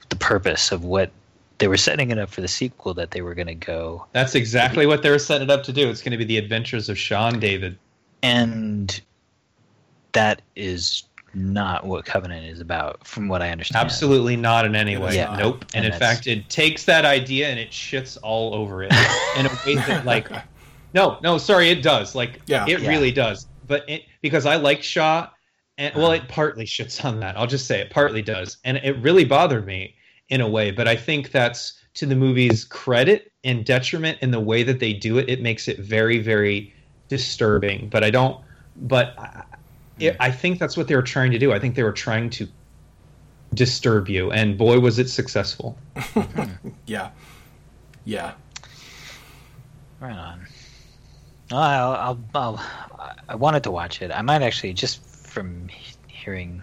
the 0.09 0.15
purpose 0.15 0.71
of 0.71 0.83
what 0.83 1.11
they 1.59 1.67
were 1.67 1.77
setting 1.77 2.11
it 2.11 2.19
up 2.19 2.29
for 2.29 2.41
the 2.41 2.47
sequel 2.47 2.93
that 2.95 3.11
they 3.11 3.21
were 3.21 3.33
going 3.33 3.47
to 3.47 3.55
go. 3.55 4.05
That's 4.13 4.35
exactly 4.35 4.85
what 4.85 5.01
they 5.01 5.09
were 5.09 5.19
setting 5.19 5.49
it 5.49 5.51
up 5.51 5.63
to 5.63 5.73
do. 5.73 5.89
It's 5.89 6.01
going 6.01 6.11
to 6.11 6.17
be 6.17 6.25
the 6.25 6.37
adventures 6.37 6.89
of 6.89 6.97
Sean 6.97 7.39
David. 7.39 7.77
And 8.21 8.99
that 10.11 10.41
is 10.55 11.03
not 11.33 11.85
what 11.85 12.05
Covenant 12.05 12.45
is 12.45 12.59
about, 12.59 13.05
from 13.05 13.27
what 13.27 13.41
I 13.41 13.49
understand. 13.49 13.83
Absolutely 13.83 14.35
not 14.35 14.65
in 14.65 14.75
any 14.75 14.97
way. 14.97 15.15
Yeah. 15.15 15.35
Nope. 15.37 15.65
And, 15.73 15.85
and 15.85 15.93
in 15.93 15.99
fact, 15.99 16.27
it 16.27 16.49
takes 16.49 16.85
that 16.85 17.05
idea 17.05 17.49
and 17.49 17.59
it 17.59 17.71
shits 17.71 18.17
all 18.21 18.53
over 18.53 18.83
it 18.83 18.91
in 19.37 19.45
a 19.45 19.49
way 19.65 19.75
that, 19.75 20.05
like, 20.05 20.29
no, 20.93 21.17
no, 21.23 21.37
sorry, 21.37 21.69
it 21.69 21.81
does. 21.81 22.15
Like, 22.15 22.41
yeah. 22.45 22.65
it 22.67 22.81
yeah. 22.81 22.89
really 22.89 23.11
does. 23.11 23.47
But 23.67 23.87
it, 23.89 24.03
because 24.21 24.45
I 24.45 24.55
like 24.55 24.81
Shaw, 24.83 25.29
and 25.77 25.93
well, 25.95 26.11
it 26.11 26.27
partly 26.27 26.65
shits 26.65 27.03
on 27.03 27.19
that. 27.19 27.37
I'll 27.37 27.45
just 27.45 27.67
say 27.67 27.81
it 27.81 27.91
partly 27.91 28.21
does, 28.21 28.57
and 28.63 28.77
it 28.77 28.97
really 28.99 29.25
bothered 29.25 29.65
me 29.65 29.93
in 30.29 30.41
a 30.41 30.47
way. 30.47 30.71
But 30.71 30.87
I 30.87 30.95
think 30.95 31.31
that's 31.31 31.73
to 31.95 32.05
the 32.05 32.15
movie's 32.15 32.63
credit 32.63 33.31
and 33.43 33.65
detriment 33.65 34.19
in 34.21 34.31
the 34.31 34.39
way 34.39 34.63
that 34.63 34.79
they 34.79 34.93
do 34.93 35.17
it. 35.17 35.29
It 35.29 35.41
makes 35.41 35.67
it 35.67 35.79
very, 35.79 36.19
very 36.19 36.73
disturbing. 37.07 37.89
But 37.89 38.03
I 38.03 38.09
don't. 38.09 38.39
But 38.75 39.15
it, 39.99 40.15
I 40.19 40.31
think 40.31 40.59
that's 40.59 40.77
what 40.77 40.87
they 40.87 40.95
were 40.95 41.01
trying 41.01 41.31
to 41.31 41.39
do. 41.39 41.53
I 41.53 41.59
think 41.59 41.75
they 41.75 41.83
were 41.83 41.91
trying 41.91 42.29
to 42.31 42.47
disturb 43.53 44.09
you, 44.09 44.31
and 44.31 44.57
boy, 44.57 44.79
was 44.79 44.99
it 44.99 45.09
successful. 45.09 45.77
yeah, 46.85 47.09
yeah. 48.05 48.33
Right 49.99 50.15
on. 50.15 50.45
I'll, 51.51 51.91
I'll, 51.93 52.19
I'll, 52.35 52.65
i 53.29 53.35
wanted 53.35 53.63
to 53.63 53.71
watch 53.71 54.01
it. 54.01 54.11
I 54.11 54.21
might 54.21 54.41
actually, 54.41 54.73
just 54.73 55.01
from 55.01 55.69
hearing 56.07 56.61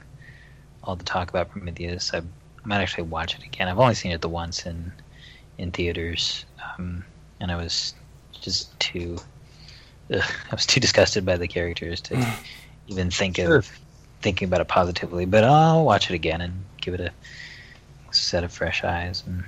all 0.82 0.94
the 0.94 1.04
talk 1.04 1.30
about 1.30 1.50
Prometheus, 1.50 2.12
I 2.12 2.22
might 2.64 2.80
actually 2.80 3.04
watch 3.04 3.34
it 3.34 3.44
again. 3.44 3.68
I've 3.68 3.78
only 3.78 3.94
seen 3.94 4.12
it 4.12 4.20
the 4.20 4.28
once 4.28 4.66
in 4.66 4.92
in 5.58 5.70
theaters, 5.70 6.44
um, 6.78 7.04
and 7.40 7.50
I 7.50 7.56
was 7.56 7.94
just 8.32 8.78
too. 8.80 9.18
Ugh, 10.12 10.20
I 10.20 10.54
was 10.54 10.66
too 10.66 10.80
disgusted 10.80 11.24
by 11.24 11.38
the 11.38 11.48
characters 11.48 12.00
to 12.02 12.34
even 12.88 13.10
think 13.10 13.36
sure. 13.36 13.56
of 13.56 13.70
thinking 14.20 14.48
about 14.48 14.60
it 14.60 14.68
positively. 14.68 15.24
But 15.24 15.44
I'll 15.44 15.84
watch 15.84 16.10
it 16.10 16.14
again 16.14 16.42
and 16.42 16.64
give 16.80 16.92
it 16.92 17.00
a 17.00 17.12
set 18.10 18.44
of 18.44 18.52
fresh 18.52 18.84
eyes. 18.84 19.22
And 19.26 19.44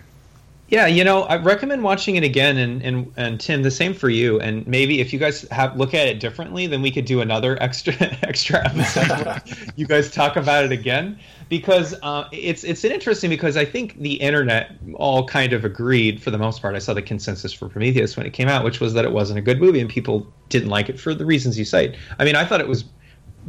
yeah, 0.69 0.87
you 0.87 1.05
know, 1.05 1.23
I 1.25 1.37
recommend 1.37 1.85
watching 1.85 2.17
it 2.17 2.25
again. 2.25 2.57
And 2.57 2.83
and 2.83 3.13
and 3.17 3.41
Tim, 3.41 3.63
the 3.63 3.71
same 3.71 3.95
for 3.95 4.09
you. 4.09 4.41
And 4.41 4.67
maybe 4.67 5.01
if 5.01 5.13
you 5.13 5.19
guys 5.19 5.43
have 5.51 5.77
look 5.77 5.95
at 5.95 6.09
it 6.09 6.19
differently, 6.19 6.67
then 6.67 6.83
we 6.83 6.91
could 6.91 7.05
do 7.05 7.21
another 7.21 7.57
extra 7.63 7.95
extra 8.23 8.67
episode. 8.67 9.43
you 9.77 9.87
guys 9.87 10.11
talk 10.11 10.37
about 10.37 10.65
it 10.65 10.73
again 10.73 11.19
because 11.49 11.95
uh, 12.03 12.29
it's 12.33 12.65
it's 12.65 12.85
interesting 12.85 13.31
because 13.31 13.57
I 13.57 13.65
think 13.65 13.99
the 14.01 14.15
internet 14.15 14.73
all 14.95 15.27
kind 15.27 15.53
of 15.53 15.65
agreed 15.65 16.21
for 16.21 16.31
the 16.31 16.39
most 16.39 16.61
part. 16.61 16.75
I 16.75 16.81
saw 16.81 16.95
the 16.95 17.03
consensus 17.03 17.53
for 17.53 17.69
Prometheus 17.69 18.17
when 18.17 18.27
it 18.27 18.33
came 18.33 18.49
out, 18.49 18.65
which 18.65 18.81
was 18.81 18.93
that 18.95 19.05
it 19.05 19.13
wasn't 19.13 19.39
a 19.39 19.43
good 19.43 19.61
movie, 19.61 19.81
and 19.81 19.89
people 19.89 20.27
didn't 20.49 20.69
like 20.69 20.89
it 20.89 20.99
for 20.99 21.15
the 21.15 21.25
reasons 21.25 21.59
you 21.59 21.65
cite. 21.65 21.97
I 22.19 22.25
mean, 22.25 22.35
I 22.35 22.45
thought 22.45 22.61
it 22.61 22.69
was 22.69 22.85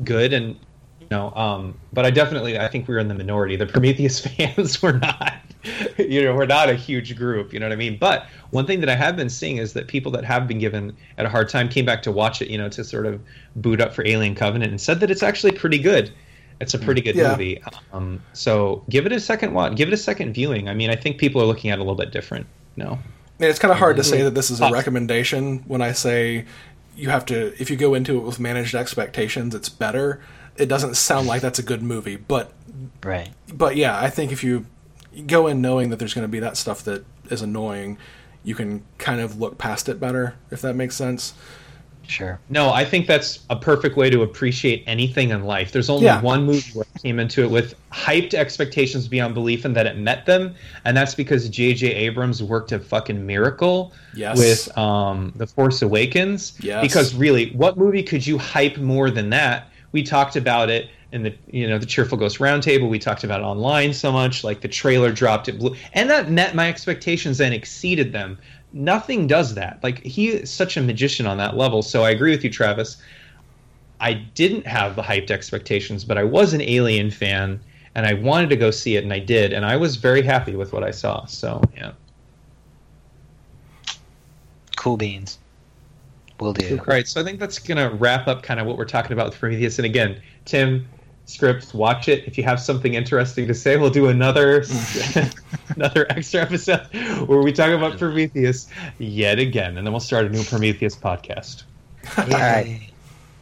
good 0.04 0.34
and 0.34 0.56
you 1.00 1.08
know 1.10 1.32
um, 1.36 1.78
but 1.94 2.06
i 2.06 2.12
definitely 2.12 2.60
i 2.60 2.68
think 2.68 2.88
we 2.88 2.94
were 2.94 3.00
in 3.00 3.08
the 3.08 3.14
minority 3.14 3.56
the 3.56 3.66
prometheus 3.66 4.20
fans 4.28 4.82
were 4.82 4.94
not 4.94 5.34
you 5.98 6.24
know 6.24 6.36
we're 6.36 6.46
not 6.46 6.70
a 6.70 6.76
huge 6.76 7.16
group 7.16 7.54
you 7.54 7.60
know 7.60 7.66
what 7.66 7.74
i 7.74 7.76
mean? 7.76 7.98
But 8.00 8.28
one 8.52 8.66
thing 8.66 8.80
that 8.80 8.90
i 8.90 8.96
have 8.96 9.16
been 9.16 9.30
seeing 9.30 9.58
is 9.58 9.74
that 9.74 9.88
people 9.88 10.12
that 10.14 10.24
have 10.24 10.48
been 10.48 10.60
given 10.60 10.96
at 11.18 11.26
a 11.26 11.30
hard 11.30 11.50
time 11.50 11.70
came 11.70 11.86
back 11.86 12.02
to 12.04 12.12
watch 12.12 12.42
it 12.42 12.50
you 12.50 12.58
know 12.58 12.70
to 12.70 12.84
sort 12.84 13.06
of 13.06 13.22
boot 13.56 13.82
up 13.82 13.94
for 13.94 14.06
alien 14.06 14.36
covenant 14.36 14.72
and 14.72 14.80
said 14.80 15.00
that 15.00 15.12
it's 15.12 15.24
actually 15.24 15.52
pretty 15.52 15.80
good. 15.80 16.12
It's 16.60 16.74
a 16.74 16.80
pretty 16.80 17.02
good 17.02 17.16
yeah. 17.16 17.30
movie. 17.30 17.62
Um, 17.94 18.20
so 18.34 18.84
give 18.90 19.06
it 19.06 19.12
a 19.12 19.20
second 19.20 19.54
watch 19.54 19.76
give 19.76 19.88
it 19.88 19.94
a 19.94 19.98
second 19.98 20.34
viewing. 20.34 20.70
I 20.70 20.74
mean 20.74 20.90
i 20.90 20.96
think 20.96 21.18
people 21.18 21.42
are 21.42 21.46
looking 21.46 21.70
at 21.72 21.78
it 21.78 21.82
a 21.82 21.84
little 21.84 21.96
bit 21.96 22.12
different 22.12 22.48
you 22.78 22.84
know? 22.84 23.00
I 23.40 23.46
it's 23.46 23.60
kind 23.60 23.72
of 23.72 23.78
hard 23.78 23.98
to 23.98 24.04
say 24.04 24.24
that 24.24 24.34
this 24.34 24.50
is 24.50 24.62
a 24.62 24.72
recommendation 24.72 25.60
when 25.68 25.82
I 25.82 25.92
say 25.92 26.46
you 26.96 27.10
have 27.10 27.26
to 27.28 27.54
if 27.62 27.70
you 27.70 27.76
go 27.76 27.94
into 27.94 28.18
it 28.18 28.22
with 28.22 28.40
managed 28.40 28.74
expectations, 28.74 29.54
it's 29.54 29.70
better. 29.70 30.22
It 30.56 30.68
doesn't 30.68 30.96
sound 30.96 31.28
like 31.28 31.42
that's 31.42 31.60
a 31.60 31.64
good 31.64 31.84
movie, 31.84 32.16
but 32.16 32.52
right. 33.04 33.30
But 33.54 33.76
yeah, 33.76 34.00
I 34.00 34.10
think 34.10 34.32
if 34.32 34.44
you 34.44 34.66
go 35.26 35.48
in 35.48 35.62
knowing 35.62 35.90
that 35.90 36.00
there's 36.00 36.14
going 36.14 36.26
to 36.28 36.32
be 36.32 36.40
that 36.40 36.58
stuff 36.58 36.84
that 36.84 37.06
is 37.30 37.42
annoying, 37.42 37.98
you 38.44 38.56
can 38.56 38.84
kind 38.98 39.20
of 39.20 39.40
look 39.40 39.58
past 39.58 39.90
it 39.90 40.00
better 40.00 40.36
if 40.52 40.62
that 40.62 40.76
makes 40.76 40.96
sense. 40.96 41.34
Sure. 42.08 42.40
No, 42.50 42.72
I 42.72 42.86
think 42.86 43.06
that's 43.06 43.40
a 43.50 43.56
perfect 43.56 43.98
way 43.98 44.10
to 44.10 44.22
appreciate 44.22 44.84
anything 44.88 45.32
in 45.32 45.44
life. 45.44 45.74
There's 45.74 45.90
only 45.90 46.06
yeah. 46.06 46.22
one 46.22 46.46
movie 46.46 46.72
where 46.72 46.86
I 46.96 47.00
came 47.00 47.20
into 47.20 47.44
it 47.44 47.52
with 47.52 47.76
hyped 47.92 48.34
expectations 48.34 49.08
beyond 49.08 49.34
belief 49.34 49.66
and 49.66 49.76
that 49.76 49.86
it 49.86 49.98
met 49.98 50.26
them, 50.26 50.56
and 50.86 50.96
that's 50.96 51.14
because 51.14 51.50
J.J. 51.50 51.94
Abrams 51.94 52.42
worked 52.42 52.72
a 52.72 52.80
fucking 52.80 53.26
miracle 53.26 53.94
yes. 54.16 54.38
with 54.38 54.78
um, 54.78 55.34
The 55.36 55.48
Force 55.48 55.82
Awakens. 55.82 56.58
Yes. 56.62 56.82
Because 56.82 57.14
really, 57.14 57.52
what 57.52 57.78
movie 57.78 58.04
could 58.04 58.26
you 58.26 58.38
hype 58.38 58.78
more 58.78 59.12
than 59.12 59.30
that? 59.32 59.68
We 59.92 60.04
talked 60.04 60.36
about 60.36 60.70
it 60.70 60.90
in 61.12 61.24
the 61.24 61.34
you 61.50 61.68
know 61.68 61.78
the 61.78 61.86
Cheerful 61.86 62.18
Ghost 62.18 62.40
Roundtable. 62.40 62.90
We 62.90 63.00
talked 63.00 63.24
about 63.24 63.42
it 63.42 63.44
online 63.44 63.94
so 63.94 64.12
much. 64.12 64.44
Like 64.44 64.62
the 64.62 64.68
trailer 64.68 65.12
dropped, 65.12 65.48
it 65.48 65.60
blew, 65.60 65.76
and 65.94 66.10
that 66.10 66.30
met 66.30 66.56
my 66.56 66.68
expectations 66.68 67.40
and 67.40 67.54
exceeded 67.54 68.12
them 68.12 68.38
nothing 68.74 69.28
does 69.28 69.56
that. 69.56 69.80
Like 69.84 70.04
he 70.04 70.30
is 70.30 70.52
such 70.52 70.78
a 70.78 70.82
magician 70.82 71.28
on 71.28 71.38
that 71.38 71.58
level. 71.58 71.82
So 71.82 72.04
I 72.04 72.12
agree 72.12 72.32
with 72.32 72.44
you, 72.44 72.50
Travis. 72.50 72.98
I 74.00 74.14
didn't 74.14 74.68
have 74.68 74.96
the 74.96 75.02
hyped 75.02 75.32
expectations, 75.32 76.04
but 76.04 76.18
I 76.18 76.24
was 76.24 76.54
an 76.54 76.62
Alien 76.62 77.10
fan 77.10 77.60
and 77.96 78.06
I 78.06 78.14
wanted 78.14 78.50
to 78.52 78.56
go 78.56 78.70
see 78.70 78.96
it 78.96 79.04
and 79.04 79.12
I 79.12 79.20
did 79.20 79.54
and 79.54 79.66
I 79.66 79.76
was 79.76 79.96
very 79.96 80.22
happy 80.22 80.56
with 80.56 80.74
what 80.74 80.84
I 80.84 80.92
saw. 80.92 81.26
So, 81.26 81.62
yeah. 81.76 81.94
Cool 84.76 84.98
beans. 84.98 85.40
Will 86.40 86.54
do. 86.54 86.78
All 86.80 86.86
right, 86.86 87.08
so 87.08 87.20
I 87.20 87.24
think 87.24 87.40
that's 87.40 87.60
going 87.60 87.78
to 87.78 87.96
wrap 87.96 88.28
up 88.28 88.44
kind 88.44 88.60
of 88.60 88.68
what 88.68 88.78
we're 88.78 88.86
talking 88.86 89.14
about 89.14 89.28
with 89.30 89.40
Prometheus. 89.40 89.80
And 89.80 89.86
again, 89.86 90.22
Tim, 90.46 90.88
scripts, 91.26 91.74
watch 91.74 92.08
it. 92.08 92.26
If 92.28 92.38
you 92.38 92.44
have 92.44 92.60
something 92.60 92.94
interesting 92.94 93.48
to 93.48 93.54
say, 93.54 93.78
we'll 93.78 93.90
do 93.90 94.08
another 94.10 94.64
another 95.70 96.06
extra 96.10 96.42
episode 96.42 96.88
where 97.28 97.42
we 97.42 97.52
talk 97.52 97.72
about 97.72 97.98
Prometheus 97.98 98.68
yet 99.00 99.40
again, 99.40 99.78
and 99.78 99.86
then 99.86 99.94
we'll 99.94 100.00
start 100.00 100.26
a 100.26 100.30
new 100.30 100.44
Prometheus 100.44 100.96
podcast. 100.96 101.64
All 102.18 102.26
right. 102.28 102.90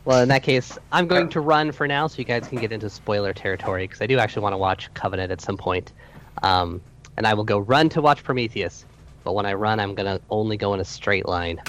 Well, 0.06 0.22
in 0.22 0.30
that 0.30 0.44
case, 0.44 0.78
I'm 0.92 1.08
going 1.08 1.30
to 1.30 1.40
run 1.42 1.72
for 1.72 1.88
now, 1.88 2.06
so 2.08 2.20
you 2.20 2.26
guys 2.26 2.48
can 2.48 2.60
get 2.60 2.72
into 2.72 2.90
spoiler 2.90 3.34
territory 3.34 3.86
because 3.88 4.02
I 4.02 4.08
do 4.08 4.20
actually 4.20 4.44
want 4.44 4.54
to 4.54 4.58
watch 4.58 4.94
Covenant 4.94 5.32
at 5.32 5.42
some 5.42 5.58
point. 5.58 5.94
Um, 6.44 6.80
and 7.18 7.26
I 7.26 7.34
will 7.34 7.44
go 7.44 7.58
run 7.58 7.90
to 7.90 8.02
watch 8.02 8.24
Prometheus. 8.24 8.86
But 9.24 9.34
when 9.34 9.48
I 9.48 9.54
run, 9.54 9.80
I'm 9.80 9.96
gonna 9.96 10.22
only 10.30 10.58
go 10.58 10.74
in 10.74 10.80
a 10.80 10.86
straight 10.86 11.28
line. 11.28 11.60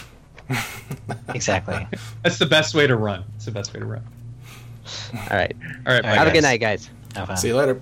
exactly. 1.29 1.87
That's 2.23 2.39
the 2.39 2.47
best 2.47 2.75
way 2.75 2.87
to 2.87 2.97
run. 2.97 3.25
It's 3.37 3.45
the 3.45 3.51
best 3.51 3.73
way 3.75 3.81
to 3.81 3.87
run. 3.87 4.05
All 5.15 5.37
right. 5.37 5.57
All 5.87 5.93
right. 5.95 6.05
Have 6.05 6.17
guys. 6.17 6.29
a 6.29 6.33
good 6.33 6.43
night, 6.43 6.61
guys. 6.61 6.91
See 7.37 7.49
you 7.49 7.57
later. 7.57 7.81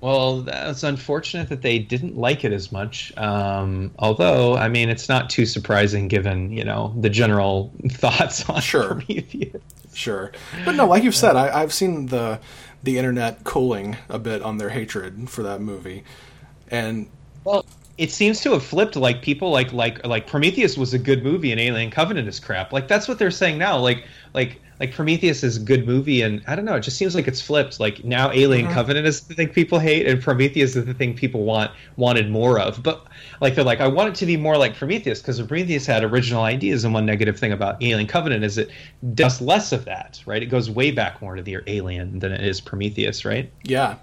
Well, 0.00 0.40
that's 0.42 0.82
unfortunate 0.82 1.50
that 1.50 1.60
they 1.60 1.78
didn't 1.78 2.16
like 2.16 2.44
it 2.44 2.52
as 2.52 2.72
much. 2.72 3.12
Um, 3.18 3.90
although, 3.98 4.56
I 4.56 4.68
mean, 4.68 4.88
it's 4.88 5.10
not 5.10 5.28
too 5.28 5.44
surprising 5.44 6.08
given 6.08 6.50
you 6.52 6.64
know 6.64 6.94
the 6.98 7.10
general 7.10 7.72
thoughts 7.90 8.48
on 8.48 8.60
sure. 8.60 8.94
Prometheus. 8.94 9.62
Sure, 9.92 10.32
but 10.64 10.76
no, 10.76 10.86
like 10.86 11.02
you've 11.02 11.16
said, 11.16 11.36
I, 11.36 11.60
I've 11.60 11.72
seen 11.72 12.06
the 12.06 12.40
the 12.82 12.96
internet 12.96 13.44
cooling 13.44 13.96
a 14.08 14.18
bit 14.18 14.40
on 14.40 14.56
their 14.56 14.70
hatred 14.70 15.28
for 15.28 15.42
that 15.42 15.60
movie, 15.60 16.04
and 16.70 17.08
well, 17.44 17.66
it 18.00 18.10
seems 18.10 18.40
to 18.40 18.52
have 18.52 18.64
flipped. 18.64 18.96
Like 18.96 19.20
people 19.20 19.50
like 19.50 19.74
like 19.74 20.04
like 20.06 20.26
Prometheus 20.26 20.78
was 20.78 20.94
a 20.94 20.98
good 20.98 21.22
movie 21.22 21.52
and 21.52 21.60
Alien 21.60 21.90
Covenant 21.90 22.26
is 22.28 22.40
crap. 22.40 22.72
Like 22.72 22.88
that's 22.88 23.06
what 23.06 23.18
they're 23.18 23.30
saying 23.30 23.58
now. 23.58 23.76
Like 23.76 24.06
like 24.32 24.58
like 24.80 24.94
Prometheus 24.94 25.44
is 25.44 25.58
a 25.58 25.60
good 25.60 25.86
movie, 25.86 26.22
and 26.22 26.42
I 26.46 26.56
don't 26.56 26.64
know. 26.64 26.76
It 26.76 26.80
just 26.80 26.96
seems 26.96 27.14
like 27.14 27.28
it's 27.28 27.42
flipped. 27.42 27.78
Like 27.78 28.02
now, 28.02 28.32
Alien 28.32 28.64
mm-hmm. 28.64 28.74
Covenant 28.74 29.06
is 29.06 29.20
the 29.20 29.34
thing 29.34 29.50
people 29.50 29.78
hate, 29.78 30.06
and 30.06 30.22
Prometheus 30.22 30.74
is 30.74 30.86
the 30.86 30.94
thing 30.94 31.14
people 31.14 31.44
want 31.44 31.72
wanted 31.96 32.30
more 32.30 32.58
of. 32.58 32.82
But 32.82 33.06
like 33.42 33.54
they're 33.54 33.64
like, 33.64 33.82
I 33.82 33.86
want 33.86 34.08
it 34.08 34.14
to 34.14 34.26
be 34.26 34.38
more 34.38 34.56
like 34.56 34.74
Prometheus 34.74 35.20
because 35.20 35.38
Prometheus 35.42 35.84
had 35.84 36.02
original 36.02 36.44
ideas, 36.44 36.84
and 36.84 36.94
one 36.94 37.04
negative 37.04 37.38
thing 37.38 37.52
about 37.52 37.82
Alien 37.82 38.06
Covenant 38.06 38.44
is 38.44 38.56
it 38.56 38.70
does 39.12 39.42
less 39.42 39.72
of 39.72 39.84
that. 39.84 40.22
Right? 40.24 40.42
It 40.42 40.46
goes 40.46 40.70
way 40.70 40.90
back 40.90 41.20
more 41.20 41.36
to 41.36 41.42
the 41.42 41.58
Alien 41.66 42.18
than 42.18 42.32
it 42.32 42.42
is 42.42 42.62
Prometheus. 42.62 43.26
Right? 43.26 43.52
Yeah. 43.64 43.96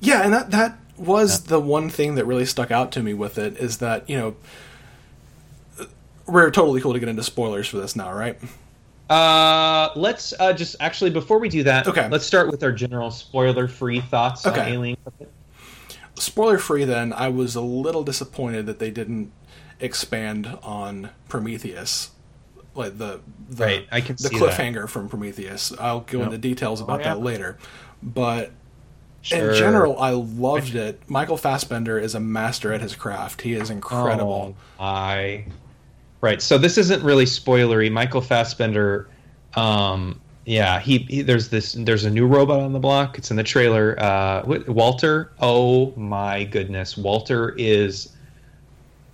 Yeah, 0.00 0.22
and 0.22 0.32
that 0.32 0.50
that 0.52 0.78
was 0.98 1.42
yeah. 1.42 1.50
the 1.50 1.60
one 1.60 1.88
thing 1.90 2.14
that 2.16 2.24
really 2.24 2.44
stuck 2.44 2.70
out 2.70 2.92
to 2.92 3.02
me 3.02 3.14
with 3.14 3.38
it 3.38 3.56
is 3.56 3.78
that 3.78 4.08
you 4.08 4.16
know 4.16 4.36
we're 6.26 6.50
totally 6.50 6.80
cool 6.80 6.92
to 6.92 7.00
get 7.00 7.08
into 7.08 7.22
spoilers 7.22 7.66
for 7.68 7.78
this 7.78 7.96
now, 7.96 8.12
right? 8.12 8.38
Uh, 9.08 9.90
let's 9.96 10.34
uh, 10.38 10.52
just 10.52 10.76
actually 10.80 11.10
before 11.10 11.38
we 11.38 11.48
do 11.48 11.62
that, 11.62 11.88
okay. 11.88 12.08
Let's 12.08 12.26
start 12.26 12.50
with 12.50 12.62
our 12.62 12.72
general 12.72 13.10
spoiler-free 13.10 14.02
thoughts 14.02 14.46
okay. 14.46 14.60
on 14.60 14.68
Alien. 14.68 14.96
Spoiler-free, 16.16 16.84
then 16.84 17.12
I 17.12 17.28
was 17.28 17.54
a 17.54 17.62
little 17.62 18.02
disappointed 18.02 18.66
that 18.66 18.78
they 18.78 18.90
didn't 18.90 19.32
expand 19.80 20.58
on 20.62 21.10
Prometheus 21.28 22.10
like 22.78 22.96
the 22.96 23.20
the, 23.50 23.64
right. 23.64 23.88
I 23.90 24.00
can 24.00 24.16
the 24.16 24.30
cliffhanger 24.30 24.82
that. 24.82 24.88
from 24.88 25.08
Prometheus. 25.08 25.72
I'll 25.78 26.00
go 26.00 26.22
into 26.22 26.38
details 26.38 26.80
about 26.80 27.00
oh, 27.00 27.02
yeah. 27.02 27.14
that 27.14 27.20
later. 27.20 27.58
But 28.02 28.52
sure. 29.22 29.50
in 29.50 29.56
general, 29.56 29.98
I 30.00 30.10
loved 30.10 30.74
it. 30.74 31.00
Michael 31.08 31.36
Fassbender 31.36 31.98
is 31.98 32.14
a 32.14 32.20
master 32.20 32.72
at 32.72 32.80
his 32.80 32.94
craft. 32.94 33.42
He 33.42 33.54
is 33.54 33.70
incredible. 33.70 34.56
Oh, 34.78 34.84
I 34.84 35.46
right. 36.20 36.40
So 36.42 36.58
this 36.58 36.78
isn't 36.78 37.02
really 37.02 37.24
spoilery. 37.24 37.90
Michael 37.90 38.20
Fassbender. 38.20 39.08
Um, 39.54 40.20
yeah, 40.44 40.80
he, 40.80 40.98
he, 40.98 41.22
there's 41.22 41.48
this 41.48 41.72
there's 41.72 42.04
a 42.04 42.10
new 42.10 42.26
robot 42.26 42.60
on 42.60 42.72
the 42.72 42.78
block. 42.78 43.18
It's 43.18 43.30
in 43.30 43.36
the 43.36 43.44
trailer. 43.44 43.98
Uh, 43.98 44.42
Walter. 44.68 45.32
Oh 45.40 45.92
my 45.96 46.44
goodness, 46.44 46.96
Walter 46.96 47.54
is 47.58 48.10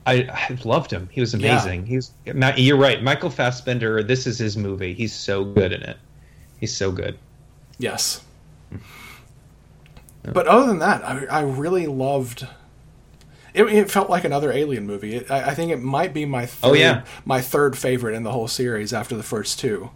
I, 0.06 0.28
I 0.30 0.58
loved 0.64 0.90
him. 0.90 1.08
He 1.10 1.20
was 1.20 1.34
amazing. 1.34 1.86
Yeah. 1.86 1.88
He's 1.88 2.12
you're 2.56 2.76
right. 2.76 3.02
Michael 3.02 3.30
Fassbender. 3.30 4.02
This 4.02 4.26
is 4.26 4.38
his 4.38 4.56
movie. 4.56 4.92
He's 4.92 5.14
so 5.14 5.44
good 5.44 5.72
in 5.72 5.82
it. 5.82 5.96
He's 6.60 6.76
so 6.76 6.92
good. 6.92 7.18
Yes. 7.78 8.22
But 10.32 10.46
other 10.46 10.66
than 10.66 10.78
that, 10.78 11.04
I, 11.04 11.24
I 11.26 11.40
really 11.42 11.87
loved. 11.87 12.46
It, 13.52 13.64
it, 13.66 13.90
felt 13.90 14.10
like 14.10 14.24
another 14.24 14.50
Alien 14.50 14.87
movie. 14.87 15.16
It, 15.16 15.30
I, 15.30 15.50
I, 15.50 15.54
think 15.54 15.70
it 15.70 15.80
might 15.80 16.12
be 16.12 16.24
my 16.24 16.46
third, 16.46 16.68
oh, 16.68 16.72
yeah. 16.72 17.04
my 17.24 17.40
third 17.40 17.78
favorite 17.78 18.14
in 18.14 18.24
the 18.24 18.32
whole 18.32 18.48
series 18.48 18.92
after 18.92 19.16
the 19.16 19.22
first 19.22 19.60
2 19.60 19.90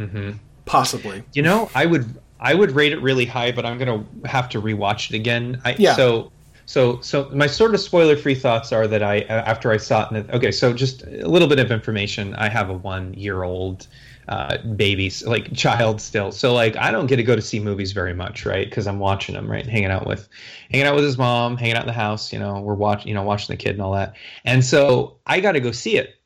mm-hmm. 0.00 0.32
Possibly. 0.64 1.22
You 1.34 1.42
know, 1.42 1.70
I 1.76 1.86
would 1.86 2.20
I 2.40 2.54
would 2.54 2.72
rate 2.72 2.92
it 2.92 3.00
really 3.00 3.26
high, 3.26 3.52
but 3.52 3.64
I'm 3.64 3.78
gonna 3.78 4.04
have 4.24 4.48
to 4.50 4.60
rewatch 4.60 5.10
it 5.10 5.16
again. 5.16 5.60
I, 5.64 5.76
yeah. 5.78 5.94
So 5.94 6.32
so, 6.68 7.00
so 7.00 7.30
my 7.32 7.46
sort 7.46 7.72
of 7.72 7.80
spoiler-free 7.80 8.34
thoughts 8.34 8.72
are 8.72 8.86
that 8.88 9.02
I, 9.02 9.20
after 9.20 9.72
I 9.72 9.78
saw 9.78 10.06
it, 10.06 10.26
the, 10.26 10.36
okay, 10.36 10.52
so 10.52 10.74
just 10.74 11.02
a 11.02 11.26
little 11.26 11.48
bit 11.48 11.58
of 11.58 11.70
information. 11.70 12.34
I 12.34 12.50
have 12.50 12.68
a 12.68 12.74
one-year-old 12.74 13.86
uh, 14.28 14.58
baby, 14.58 15.10
like 15.26 15.52
child 15.54 16.00
still, 16.00 16.30
so 16.32 16.52
like 16.52 16.76
I 16.76 16.90
don't 16.90 17.06
get 17.06 17.16
to 17.16 17.22
go 17.22 17.34
to 17.34 17.42
see 17.42 17.60
movies 17.60 17.92
very 17.92 18.14
much, 18.14 18.44
right? 18.44 18.68
Because 18.68 18.86
I'm 18.86 18.98
watching 18.98 19.34
them, 19.34 19.50
right, 19.50 19.66
hanging 19.66 19.90
out 19.90 20.06
with, 20.06 20.28
hanging 20.70 20.86
out 20.86 20.94
with 20.94 21.04
his 21.04 21.16
mom, 21.16 21.56
hanging 21.56 21.76
out 21.76 21.82
in 21.82 21.86
the 21.88 21.92
house. 21.92 22.32
You 22.32 22.38
know, 22.38 22.60
we're 22.60 22.74
watching, 22.74 23.08
you 23.08 23.14
know, 23.14 23.22
watching 23.22 23.52
the 23.52 23.56
kid 23.56 23.72
and 23.72 23.82
all 23.82 23.92
that. 23.92 24.14
And 24.44 24.64
so 24.64 25.16
I 25.26 25.40
got 25.40 25.52
to 25.52 25.60
go 25.60 25.72
see 25.72 25.96
it 25.96 26.17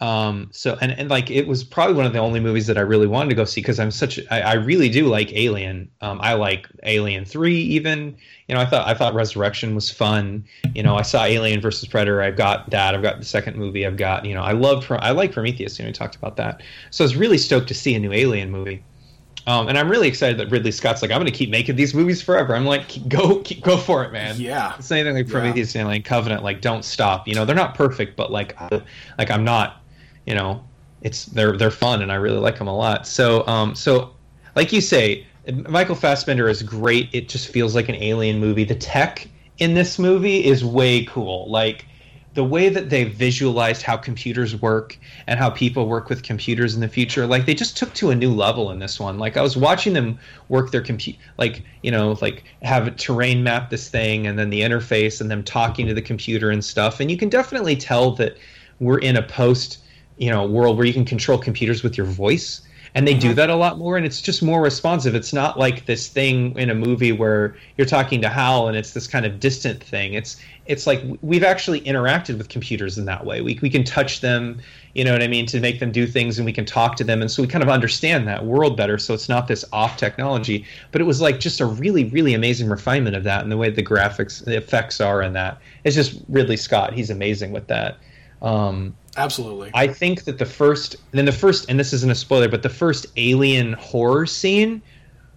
um, 0.00 0.48
so 0.52 0.78
and, 0.80 0.92
and 0.92 1.10
like 1.10 1.28
it 1.28 1.48
was 1.48 1.64
probably 1.64 1.94
one 1.94 2.06
of 2.06 2.12
the 2.12 2.20
only 2.20 2.38
movies 2.38 2.68
that 2.68 2.78
I 2.78 2.82
really 2.82 3.08
wanted 3.08 3.30
to 3.30 3.34
go 3.34 3.44
see 3.44 3.60
because 3.60 3.80
I'm 3.80 3.90
such 3.90 4.20
I, 4.30 4.42
I 4.42 4.52
really 4.54 4.88
do 4.88 5.06
like 5.06 5.32
Alien. 5.32 5.90
Um, 6.00 6.20
I 6.22 6.34
like 6.34 6.68
Alien 6.84 7.24
Three 7.24 7.56
even. 7.56 8.16
You 8.46 8.54
know, 8.54 8.60
I 8.60 8.66
thought 8.66 8.86
I 8.86 8.94
thought 8.94 9.14
Resurrection 9.14 9.74
was 9.74 9.90
fun. 9.90 10.44
You 10.72 10.84
know, 10.84 10.94
I 10.94 11.02
saw 11.02 11.24
Alien 11.24 11.60
versus 11.60 11.88
Predator. 11.88 12.22
I've 12.22 12.36
got 12.36 12.70
that. 12.70 12.94
I've 12.94 13.02
got 13.02 13.18
the 13.18 13.24
second 13.24 13.56
movie. 13.56 13.84
I've 13.84 13.96
got 13.96 14.24
you 14.24 14.34
know 14.34 14.42
I 14.42 14.52
love 14.52 14.86
I 14.90 15.10
like 15.10 15.32
Prometheus. 15.32 15.78
You 15.78 15.84
know, 15.84 15.88
we 15.88 15.92
talked 15.92 16.14
about 16.14 16.36
that. 16.36 16.62
So 16.90 17.02
I 17.02 17.06
was 17.06 17.16
really 17.16 17.38
stoked 17.38 17.66
to 17.68 17.74
see 17.74 17.94
a 17.94 17.98
new 17.98 18.12
Alien 18.12 18.52
movie. 18.52 18.84
Um, 19.48 19.66
and 19.66 19.78
I'm 19.78 19.90
really 19.90 20.08
excited 20.08 20.38
that 20.40 20.50
Ridley 20.50 20.72
Scott's 20.72 21.00
like, 21.00 21.10
I'm 21.10 21.16
going 21.16 21.32
to 21.32 21.36
keep 21.36 21.48
making 21.48 21.76
these 21.76 21.94
movies 21.94 22.20
forever. 22.20 22.54
I'm 22.54 22.66
like, 22.66 23.08
go, 23.08 23.40
keep, 23.40 23.62
go 23.62 23.78
for 23.78 24.04
it, 24.04 24.12
man. 24.12 24.38
Yeah. 24.38 24.74
It's 24.78 24.90
anything 24.90 25.14
like 25.14 25.26
Prometheus 25.26 25.74
yeah. 25.74 25.80
and 25.80 25.88
like 25.88 26.04
Covenant, 26.04 26.42
like 26.42 26.60
don't 26.60 26.84
stop. 26.84 27.26
You 27.26 27.34
know, 27.34 27.46
they're 27.46 27.56
not 27.56 27.74
perfect, 27.74 28.14
but 28.14 28.30
like, 28.30 28.54
like 29.16 29.30
I'm 29.30 29.44
not 29.44 29.77
you 30.28 30.34
know, 30.34 30.62
it's 31.00 31.24
they're 31.24 31.56
they're 31.56 31.70
fun 31.70 32.02
and 32.02 32.12
I 32.12 32.16
really 32.16 32.38
like 32.38 32.58
them 32.58 32.68
a 32.68 32.76
lot. 32.76 33.06
So 33.06 33.46
um 33.46 33.74
so 33.74 34.10
like 34.54 34.72
you 34.72 34.82
say, 34.82 35.26
Michael 35.68 35.94
Fassbender 35.94 36.48
is 36.48 36.62
great. 36.62 37.08
It 37.12 37.30
just 37.30 37.48
feels 37.48 37.74
like 37.74 37.88
an 37.88 37.94
alien 37.94 38.38
movie. 38.38 38.64
The 38.64 38.74
tech 38.74 39.26
in 39.56 39.72
this 39.72 39.98
movie 39.98 40.44
is 40.44 40.62
way 40.64 41.06
cool. 41.06 41.50
Like 41.50 41.86
the 42.34 42.44
way 42.44 42.68
that 42.68 42.90
they 42.90 43.04
visualized 43.04 43.82
how 43.82 43.96
computers 43.96 44.54
work 44.60 44.98
and 45.26 45.40
how 45.40 45.48
people 45.48 45.88
work 45.88 46.10
with 46.10 46.22
computers 46.22 46.74
in 46.74 46.80
the 46.80 46.86
future 46.86 47.26
like 47.26 47.46
they 47.46 47.54
just 47.54 47.76
took 47.76 47.92
to 47.94 48.10
a 48.10 48.14
new 48.14 48.32
level 48.32 48.70
in 48.70 48.78
this 48.78 49.00
one 49.00 49.18
like 49.18 49.36
i 49.36 49.42
was 49.42 49.56
watching 49.56 49.92
them 49.92 50.16
work 50.48 50.70
their 50.70 50.82
compute 50.82 51.16
like 51.36 51.64
you 51.82 51.90
know 51.90 52.16
like 52.20 52.44
have 52.62 52.86
a 52.86 52.92
terrain 52.92 53.42
map 53.42 53.70
this 53.70 53.88
thing 53.88 54.24
and 54.24 54.38
then 54.38 54.50
the 54.50 54.60
interface 54.60 55.20
and 55.20 55.28
them 55.28 55.42
talking 55.42 55.84
to 55.88 55.94
the 55.94 56.02
computer 56.02 56.50
and 56.50 56.64
stuff 56.64 57.00
and 57.00 57.10
you 57.10 57.16
can 57.16 57.28
definitely 57.28 57.74
tell 57.74 58.12
that 58.12 58.36
we're 58.78 58.98
in 58.98 59.16
a 59.16 59.22
post 59.22 59.78
you 60.18 60.30
know 60.30 60.46
world 60.46 60.76
where 60.76 60.86
you 60.86 60.92
can 60.92 61.04
control 61.04 61.38
computers 61.38 61.82
with 61.82 61.96
your 61.96 62.06
voice. 62.06 62.62
And 62.94 63.06
they 63.06 63.14
do 63.14 63.28
mm-hmm. 63.28 63.36
that 63.36 63.50
a 63.50 63.54
lot 63.54 63.78
more 63.78 63.96
and 63.96 64.06
it's 64.06 64.20
just 64.20 64.42
more 64.42 64.62
responsive. 64.62 65.14
It's 65.14 65.32
not 65.32 65.58
like 65.58 65.84
this 65.84 66.08
thing 66.08 66.58
in 66.58 66.70
a 66.70 66.74
movie 66.74 67.12
where 67.12 67.54
you're 67.76 67.86
talking 67.86 68.22
to 68.22 68.30
hal 68.30 68.66
and 68.66 68.76
it's 68.76 68.92
this 68.92 69.06
kind 69.06 69.26
of 69.26 69.38
distant 69.38 69.82
thing. 69.82 70.14
It's 70.14 70.40
it's 70.66 70.86
like 70.86 71.02
we've 71.20 71.44
actually 71.44 71.82
interacted 71.82 72.38
with 72.38 72.48
computers 72.48 72.96
in 72.98 73.04
that 73.04 73.24
way. 73.26 73.40
We, 73.40 73.58
we 73.60 73.70
can 73.70 73.84
touch 73.84 74.20
them 74.20 74.60
you 74.94 75.04
know 75.04 75.12
what 75.12 75.22
i 75.22 75.28
mean 75.28 75.46
to 75.46 75.60
make 75.60 75.78
them 75.78 75.92
do 75.92 76.06
things 76.06 76.38
and 76.38 76.46
we 76.46 76.52
can 76.52 76.64
talk 76.64 76.96
to 76.96 77.04
them. 77.04 77.20
And 77.20 77.30
so 77.30 77.42
we 77.42 77.46
kind 77.48 77.62
of 77.62 77.70
understand 77.70 78.26
that 78.26 78.44
world 78.44 78.76
better. 78.76 78.98
So 78.98 79.14
it's 79.14 79.28
not 79.28 79.46
this 79.46 79.64
off 79.72 79.96
technology. 79.96 80.64
But 80.90 81.00
it 81.00 81.04
was 81.04 81.20
like 81.20 81.38
just 81.40 81.60
a 81.60 81.66
really 81.66 82.04
really 82.04 82.34
amazing 82.34 82.68
refinement 82.68 83.14
of 83.14 83.22
that 83.24 83.42
and 83.42 83.52
the 83.52 83.56
way 83.56 83.70
the 83.70 83.82
graphics 83.82 84.44
the 84.44 84.56
effects 84.56 85.00
are 85.00 85.22
in 85.22 85.34
that. 85.34 85.58
It's 85.84 85.94
just 85.94 86.20
ridley 86.28 86.56
scott. 86.56 86.94
He's 86.94 87.10
amazing 87.10 87.52
with 87.52 87.68
that. 87.68 87.98
Um, 88.40 88.96
Absolutely. 89.18 89.70
I 89.74 89.88
think 89.88 90.24
that 90.24 90.38
the 90.38 90.46
first, 90.46 90.96
then 91.10 91.24
the 91.24 91.32
first, 91.32 91.68
and 91.68 91.78
this 91.78 91.92
isn't 91.92 92.10
a 92.10 92.14
spoiler, 92.14 92.48
but 92.48 92.62
the 92.62 92.68
first 92.68 93.06
alien 93.16 93.72
horror 93.74 94.26
scene 94.26 94.80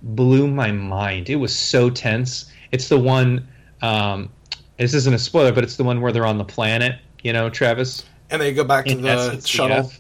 blew 0.04 0.48
my 0.48 0.72
mind. 0.72 1.30
It 1.30 1.38
was 1.38 1.56
so 1.56 1.90
tense. 1.90 2.52
It's 2.72 2.88
the 2.90 3.00
one, 3.00 3.48
um, 3.82 4.30
this 4.78 4.94
isn't 4.94 5.14
a 5.14 5.20
spoiler, 5.20 5.52
but 5.52 5.64
it's 5.64 5.76
the 5.76 5.84
one 5.84 6.00
where 6.00 6.12
they're 6.12 6.26
on 6.26 6.38
the 6.38 6.46
planet, 6.46 7.00
you 7.24 7.34
know, 7.34 7.50
Travis? 7.50 8.06
And 8.30 8.42
they 8.42 8.54
go 8.54 8.64
back 8.64 8.86
to 8.86 8.96
the 8.96 9.42
shuttle. 9.42 9.92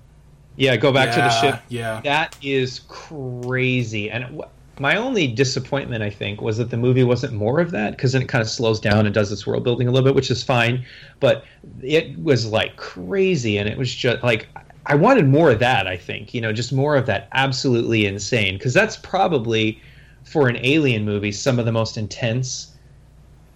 Yeah, 0.56 0.76
go 0.78 0.91
back 0.91 1.10
yeah, 1.10 1.15
to 1.15 1.22
the 1.22 1.41
ship. 1.41 1.63
Yeah. 1.70 2.02
That 2.02 2.38
is 2.41 2.82
crazy. 2.88 4.12
And 4.12 4.44
my 4.82 4.96
only 4.96 5.28
disappointment, 5.28 6.02
I 6.02 6.10
think, 6.10 6.41
was 6.41 6.58
that 6.58 6.72
the 6.72 6.78
movie 6.78 7.04
wasn't 7.04 7.34
more 7.34 7.60
of 7.60 7.70
that 7.70 7.91
because 7.91 8.13
then 8.13 8.24
it 8.24 8.28
kind 8.28 8.41
of 8.41 8.50
slows 8.50 8.80
down 8.80 9.06
and 9.06 9.13
does 9.13 9.32
its 9.32 9.46
world 9.46 9.63
building 9.63 9.88
a 9.88 9.91
little 9.91 10.08
bit, 10.10 10.15
which 10.15 10.32
is 10.32 10.41
fine. 10.41 10.84
But 11.20 11.46
it 11.84 12.17
was 12.22 12.48
like 12.48 12.78
crazy, 12.78 13.60
and 13.60 13.70
it 13.70 13.78
was 13.78 13.94
just 13.94 14.24
like 14.24 14.48
I 14.88 14.96
wanted 14.96 15.28
more 15.28 15.52
of 15.52 15.60
that. 15.60 15.86
I 15.86 15.98
think 15.98 16.34
you 16.34 16.41
know, 16.41 16.52
just 16.52 16.74
more 16.74 16.96
of 16.96 17.06
that 17.06 17.28
absolutely 17.34 18.08
insane 18.08 18.58
because 18.58 18.74
that's 18.74 18.98
probably 18.98 19.80
for 20.24 20.50
an 20.50 20.58
alien 20.63 21.06
movie 21.06 21.32
some 21.32 21.60
of 21.60 21.65
the 21.65 21.72
most 21.72 21.96
intense 21.96 22.76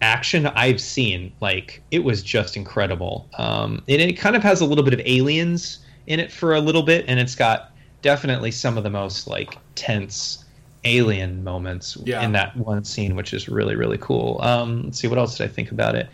action 0.04 0.46
I've 0.46 0.80
seen. 0.80 1.34
Like 1.42 1.82
it 1.90 2.04
was 2.04 2.22
just 2.22 2.56
incredible, 2.56 3.28
um, 3.40 3.84
and 3.90 4.00
it 4.00 4.14
kind 4.14 4.36
of 4.36 4.44
has 4.44 4.62
a 4.62 4.66
little 4.66 4.84
bit 4.84 4.94
of 4.94 5.02
aliens 5.06 5.80
in 6.06 6.20
it 6.20 6.32
for 6.32 6.54
a 6.54 6.60
little 6.60 6.84
bit, 6.84 7.04
and 7.08 7.20
it's 7.20 7.34
got 7.34 7.72
definitely 8.04 8.52
some 8.52 8.78
of 8.78 8.84
the 8.84 8.92
most 8.92 9.26
like 9.26 9.58
tense 9.74 10.45
alien 10.86 11.43
moments 11.43 11.98
yeah. 12.04 12.21
in 12.21 12.32
that 12.32 12.56
one 12.56 12.84
scene, 12.84 13.15
which 13.15 13.34
is 13.34 13.50
really 13.50 13.76
really 13.76 13.98
cool. 13.98 14.39
Um, 14.41 14.84
let's 14.84 15.00
see, 15.00 15.08
what 15.08 15.17
else 15.17 15.38
did 15.38 15.45
I 15.45 15.48
think 15.48 15.71
about 15.71 15.95
it? 15.95 16.10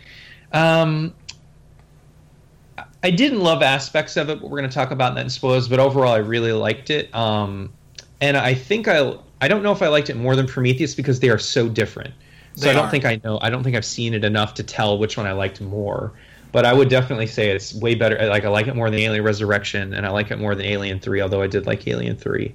Um, 0.52 1.14
I 3.02 3.10
didn't 3.10 3.40
love 3.40 3.62
aspects 3.62 4.16
of 4.16 4.28
it, 4.30 4.40
but 4.40 4.48
we're 4.48 4.58
going 4.58 4.70
to 4.70 4.74
talk 4.74 4.92
about 4.92 5.14
that 5.16 5.22
in 5.22 5.30
spoilers. 5.30 5.68
But 5.68 5.80
overall, 5.80 6.12
I 6.12 6.18
really 6.18 6.52
liked 6.52 6.90
it. 6.90 7.12
Um, 7.14 7.72
and 8.20 8.36
I 8.36 8.54
think 8.54 8.86
I 8.88 9.14
I 9.40 9.48
don't 9.48 9.62
know 9.62 9.72
if 9.72 9.82
I 9.82 9.88
liked 9.88 10.08
it 10.08 10.16
more 10.16 10.36
than 10.36 10.46
Prometheus 10.46 10.94
because 10.94 11.20
they 11.20 11.28
are 11.28 11.38
so 11.38 11.68
different. 11.68 12.14
So 12.54 12.66
they 12.66 12.70
I 12.70 12.74
don't 12.74 12.86
are. 12.86 12.90
think 12.90 13.04
I 13.04 13.20
know. 13.24 13.38
I 13.42 13.50
don't 13.50 13.64
think 13.64 13.74
I've 13.74 13.84
seen 13.84 14.14
it 14.14 14.24
enough 14.24 14.54
to 14.54 14.62
tell 14.62 14.98
which 14.98 15.16
one 15.16 15.26
I 15.26 15.32
liked 15.32 15.60
more. 15.60 16.12
But 16.52 16.66
I 16.66 16.72
would 16.74 16.90
definitely 16.90 17.26
say 17.26 17.50
it's 17.50 17.74
way 17.74 17.94
better. 17.94 18.16
Like 18.28 18.44
I 18.44 18.48
like 18.48 18.68
it 18.68 18.76
more 18.76 18.90
than 18.90 19.00
Alien 19.00 19.24
Resurrection, 19.24 19.94
and 19.94 20.06
I 20.06 20.10
like 20.10 20.30
it 20.30 20.38
more 20.38 20.54
than 20.54 20.66
Alien 20.66 21.00
Three. 21.00 21.20
Although 21.20 21.42
I 21.42 21.46
did 21.48 21.66
like 21.66 21.88
Alien 21.88 22.16
Three. 22.16 22.54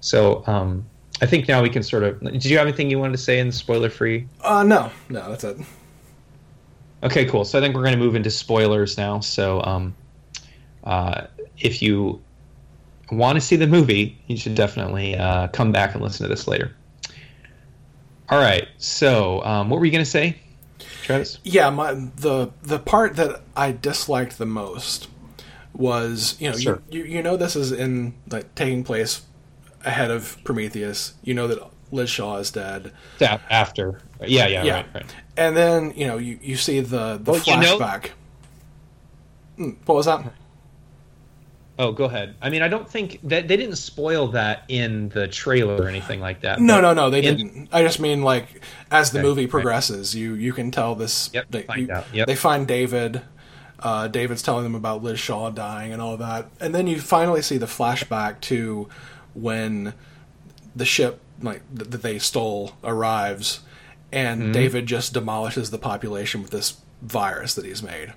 So 0.00 0.42
um, 0.46 0.84
I 1.20 1.26
think 1.26 1.48
now 1.48 1.62
we 1.62 1.70
can 1.70 1.82
sort 1.82 2.02
of. 2.02 2.20
Did 2.20 2.44
you 2.44 2.58
have 2.58 2.66
anything 2.66 2.90
you 2.90 2.98
wanted 2.98 3.12
to 3.12 3.22
say 3.22 3.38
in 3.38 3.50
spoiler 3.50 3.88
free? 3.88 4.28
Uh, 4.42 4.62
no, 4.62 4.90
no, 5.08 5.30
that's 5.30 5.44
it. 5.44 5.56
Okay, 7.02 7.24
cool. 7.24 7.44
So 7.44 7.58
I 7.58 7.62
think 7.62 7.74
we're 7.74 7.82
going 7.82 7.94
to 7.94 7.98
move 7.98 8.14
into 8.14 8.30
spoilers 8.30 8.98
now. 8.98 9.20
So, 9.20 9.62
um, 9.62 9.94
uh, 10.84 11.26
if 11.58 11.80
you 11.80 12.22
want 13.10 13.36
to 13.36 13.40
see 13.40 13.56
the 13.56 13.66
movie, 13.66 14.18
you 14.26 14.36
should 14.36 14.54
definitely 14.54 15.16
uh, 15.16 15.48
come 15.48 15.72
back 15.72 15.94
and 15.94 16.02
listen 16.02 16.24
to 16.24 16.28
this 16.28 16.46
later. 16.46 16.74
All 18.28 18.38
right. 18.38 18.66
So, 18.78 19.42
um, 19.44 19.70
what 19.70 19.78
were 19.78 19.86
you 19.86 19.92
going 19.92 20.04
to 20.04 20.10
say, 20.10 20.36
Travis? 21.02 21.38
Yeah, 21.44 21.70
my 21.70 21.94
the 21.94 22.50
the 22.62 22.78
part 22.78 23.16
that 23.16 23.42
I 23.56 23.72
disliked 23.72 24.38
the 24.38 24.46
most 24.46 25.08
was 25.72 26.36
you 26.40 26.50
know 26.50 26.56
sure. 26.56 26.82
you, 26.90 27.04
you 27.04 27.16
you 27.16 27.22
know 27.22 27.36
this 27.36 27.54
is 27.54 27.70
in 27.70 28.14
like 28.30 28.54
taking 28.54 28.82
place 28.82 29.22
ahead 29.86 30.10
of 30.10 30.36
Prometheus. 30.44 31.14
You 31.22 31.34
know 31.34 31.48
that 31.48 31.58
Liz 31.90 32.10
Shaw 32.10 32.36
is 32.36 32.50
dead. 32.50 32.92
After, 33.20 34.00
yeah, 34.20 34.46
yeah, 34.46 34.62
yeah. 34.64 34.74
Right, 34.74 34.94
right. 34.94 35.14
And 35.36 35.56
then 35.56 35.92
you 35.96 36.06
know 36.06 36.18
you, 36.18 36.38
you 36.42 36.56
see 36.56 36.80
the 36.80 37.18
the 37.22 37.32
well, 37.32 37.40
flashback. 37.40 38.10
You 39.56 39.66
know, 39.66 39.70
hmm, 39.70 39.76
what 39.86 39.94
was 39.94 40.06
that? 40.06 40.32
Oh, 41.78 41.92
go 41.92 42.04
ahead. 42.04 42.36
I 42.40 42.48
mean, 42.48 42.62
I 42.62 42.68
don't 42.68 42.88
think 42.88 43.20
that 43.24 43.48
they 43.48 43.56
didn't 43.56 43.76
spoil 43.76 44.28
that 44.28 44.64
in 44.68 45.10
the 45.10 45.28
trailer 45.28 45.76
or 45.76 45.88
anything 45.88 46.20
like 46.20 46.40
that. 46.40 46.58
No, 46.58 46.80
no, 46.80 46.94
no, 46.94 47.10
they 47.10 47.22
in... 47.22 47.36
didn't. 47.36 47.68
I 47.70 47.82
just 47.82 48.00
mean 48.00 48.22
like 48.22 48.62
as 48.90 49.10
the 49.10 49.18
okay, 49.18 49.28
movie 49.28 49.46
progresses, 49.46 50.14
right. 50.14 50.20
you 50.20 50.34
you 50.34 50.52
can 50.52 50.70
tell 50.70 50.94
this. 50.94 51.30
Yep, 51.34 51.46
they, 51.50 51.62
find 51.62 51.88
you, 51.88 51.94
out. 51.94 52.06
Yep. 52.12 52.26
they 52.26 52.36
find 52.36 52.66
David. 52.66 53.22
Uh, 53.78 54.08
David's 54.08 54.40
telling 54.40 54.64
them 54.64 54.74
about 54.74 55.02
Liz 55.02 55.20
Shaw 55.20 55.50
dying 55.50 55.92
and 55.92 56.00
all 56.00 56.16
that, 56.16 56.48
and 56.60 56.74
then 56.74 56.86
you 56.86 56.98
finally 56.98 57.42
see 57.42 57.58
the 57.58 57.66
flashback 57.66 58.40
to 58.40 58.88
when 59.36 59.94
the 60.74 60.84
ship 60.84 61.20
like 61.42 61.62
that 61.72 62.02
they 62.02 62.18
stole 62.18 62.72
arrives, 62.82 63.60
and 64.12 64.42
mm-hmm. 64.42 64.52
David 64.52 64.86
just 64.86 65.12
demolishes 65.12 65.70
the 65.70 65.78
population 65.78 66.42
with 66.42 66.50
this 66.50 66.78
virus 67.02 67.54
that 67.54 67.64
he's 67.64 67.82
made. 67.82 68.14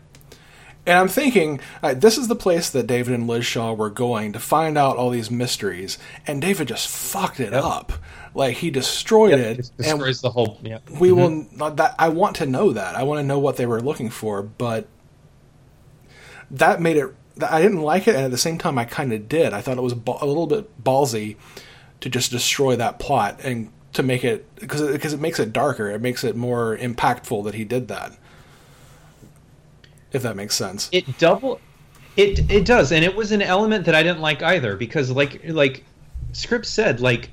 And 0.85 0.97
I'm 0.97 1.07
thinking, 1.07 1.59
uh, 1.83 1.93
this 1.93 2.17
is 2.17 2.29
the 2.29 2.35
place 2.35 2.69
that 2.69 2.87
David 2.87 3.13
and 3.13 3.27
Liz 3.27 3.45
Shaw 3.45 3.73
were 3.73 3.89
going 3.89 4.33
to 4.33 4.39
find 4.39 4.77
out 4.77 4.97
all 4.97 5.09
these 5.09 5.29
mysteries, 5.29 5.99
and 6.25 6.41
David 6.41 6.67
just 6.67 6.87
fucked 6.87 7.39
it 7.39 7.51
yep. 7.51 7.63
up. 7.63 7.93
Like 8.33 8.57
he 8.57 8.71
destroyed 8.71 9.31
yep, 9.31 9.39
it, 9.39 9.59
it 9.59 9.71
destroys 9.77 10.21
the 10.21 10.31
whole. 10.31 10.59
We 10.63 11.09
mm-hmm. 11.09 11.57
will. 11.57 11.71
That 11.71 11.95
I 11.99 12.09
want 12.09 12.37
to 12.37 12.45
know 12.45 12.71
that. 12.73 12.95
I 12.95 13.03
want 13.03 13.19
to 13.19 13.23
know 13.23 13.39
what 13.39 13.57
they 13.57 13.65
were 13.65 13.81
looking 13.81 14.09
for, 14.09 14.41
but 14.41 14.87
that 16.51 16.81
made 16.81 16.97
it. 16.97 17.13
I 17.43 17.61
didn't 17.61 17.81
like 17.81 18.07
it, 18.07 18.15
and 18.15 18.25
at 18.25 18.31
the 18.31 18.37
same 18.37 18.57
time, 18.57 18.77
I 18.77 18.85
kind 18.85 19.13
of 19.13 19.29
did. 19.29 19.53
I 19.53 19.61
thought 19.61 19.77
it 19.77 19.81
was 19.81 19.93
a 19.93 20.25
little 20.25 20.47
bit 20.47 20.83
ballsy 20.83 21.35
to 22.01 22.09
just 22.09 22.31
destroy 22.31 22.75
that 22.75 22.99
plot 22.99 23.39
and 23.43 23.69
to 23.93 24.03
make 24.03 24.23
it 24.23 24.45
because 24.55 24.81
because 24.91 25.13
it 25.13 25.19
makes 25.19 25.39
it 25.39 25.53
darker. 25.53 25.89
It 25.89 26.01
makes 26.01 26.23
it 26.23 26.35
more 26.35 26.77
impactful 26.77 27.43
that 27.45 27.55
he 27.55 27.63
did 27.63 27.87
that. 27.87 28.17
If 30.11 30.21
that 30.23 30.35
makes 30.35 30.55
sense. 30.55 30.89
It 30.91 31.17
double. 31.17 31.59
It 32.17 32.51
it 32.51 32.65
does, 32.65 32.91
and 32.91 33.05
it 33.05 33.15
was 33.15 33.31
an 33.31 33.41
element 33.41 33.85
that 33.85 33.95
I 33.95 34.03
didn't 34.03 34.21
like 34.21 34.41
either 34.41 34.75
because 34.75 35.11
like 35.11 35.41
like 35.45 35.83
Scripps 36.33 36.69
said 36.69 36.99
like 36.99 37.29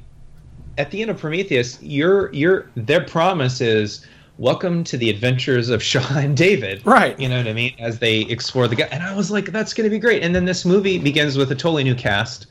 at 0.78 0.90
the 0.90 1.02
end 1.02 1.10
of 1.10 1.18
Prometheus, 1.18 1.82
your 1.82 2.32
your 2.32 2.70
their 2.74 3.04
promise 3.04 3.60
is 3.60 4.06
welcome 4.38 4.84
to 4.84 4.96
the 4.96 5.10
adventures 5.10 5.68
of 5.68 5.82
Shaw 5.82 6.18
and 6.18 6.36
David. 6.36 6.84
Right. 6.86 7.18
You 7.18 7.28
know 7.28 7.38
what 7.38 7.48
I 7.48 7.52
mean? 7.52 7.74
As 7.78 7.98
they 7.98 8.20
explore 8.22 8.68
the 8.68 8.76
guy. 8.76 8.88
And 8.90 9.02
I 9.02 9.14
was 9.14 9.30
like, 9.30 9.46
that's 9.46 9.74
going 9.74 9.88
to 9.88 9.90
be 9.90 9.98
great. 9.98 10.22
And 10.22 10.34
then 10.34 10.44
this 10.44 10.64
movie 10.64 10.98
begins 10.98 11.36
with 11.36 11.50
a 11.52 11.54
totally 11.54 11.84
new 11.84 11.94
cast. 11.94 12.46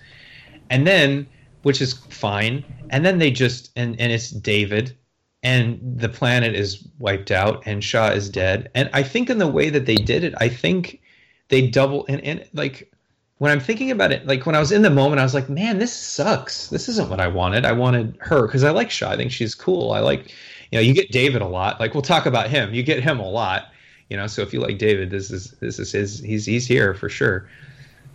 And 0.70 0.86
then 0.88 1.28
which 1.66 1.82
is 1.82 1.94
fine. 1.94 2.64
And 2.92 3.04
then 3.04 3.18
they 3.18 3.32
just 3.32 3.72
and 3.76 4.00
and 4.00 4.12
it's 4.12 4.30
David, 4.30 4.96
and 5.42 5.80
the 5.82 6.10
planet 6.10 6.54
is 6.54 6.88
wiped 7.00 7.32
out, 7.32 7.64
and 7.66 7.84
Shaw 7.84 8.10
is 8.10 8.30
dead. 8.30 8.70
And 8.76 8.88
I 8.94 9.02
think 9.02 9.32
in 9.32 9.40
the 9.40 9.48
way 9.48 9.72
that 9.72 9.88
they 9.88 9.96
did 9.96 10.24
it, 10.24 10.36
I 10.38 10.48
think 10.48 11.02
they 11.48 11.66
double 11.66 12.06
and 12.08 12.22
and 12.22 12.48
like 12.54 12.94
when 13.40 13.52
I'm 13.52 13.60
thinking 13.60 13.90
about 13.90 14.12
it, 14.12 14.28
like 14.28 14.46
when 14.46 14.54
I 14.54 14.60
was 14.60 14.72
in 14.72 14.84
the 14.84 14.92
moment, 14.92 15.20
I 15.20 15.24
was 15.24 15.34
like, 15.34 15.50
man, 15.50 15.80
this 15.80 15.92
sucks. 15.92 16.68
This 16.68 16.88
isn't 16.88 17.10
what 17.10 17.20
I 17.20 17.28
wanted. 17.28 17.66
I 17.66 17.72
wanted 17.72 18.16
her 18.22 18.46
because 18.46 18.64
I 18.64 18.70
like 18.70 18.92
Shaw. 18.92 19.10
I 19.10 19.16
think 19.16 19.32
she's 19.32 19.56
cool. 19.56 19.92
I 19.92 20.02
like, 20.02 20.36
you 20.72 20.78
know, 20.78 20.82
you 20.82 20.94
get 20.94 21.12
David 21.12 21.42
a 21.42 21.48
lot. 21.48 21.80
Like 21.80 21.94
we'll 21.94 22.02
talk 22.02 22.26
about 22.26 22.50
him. 22.50 22.74
You 22.74 22.84
get 22.84 23.04
him 23.04 23.20
a 23.20 23.30
lot. 23.30 23.72
You 24.10 24.18
know, 24.18 24.28
so 24.28 24.42
if 24.42 24.54
you 24.54 24.60
like 24.60 24.78
David, 24.78 25.10
this 25.10 25.32
is 25.32 25.52
this 25.60 25.80
is 25.80 25.92
his. 25.92 26.20
He's 26.20 26.46
he's 26.46 26.68
here 26.68 26.94
for 26.94 27.10
sure. 27.10 27.48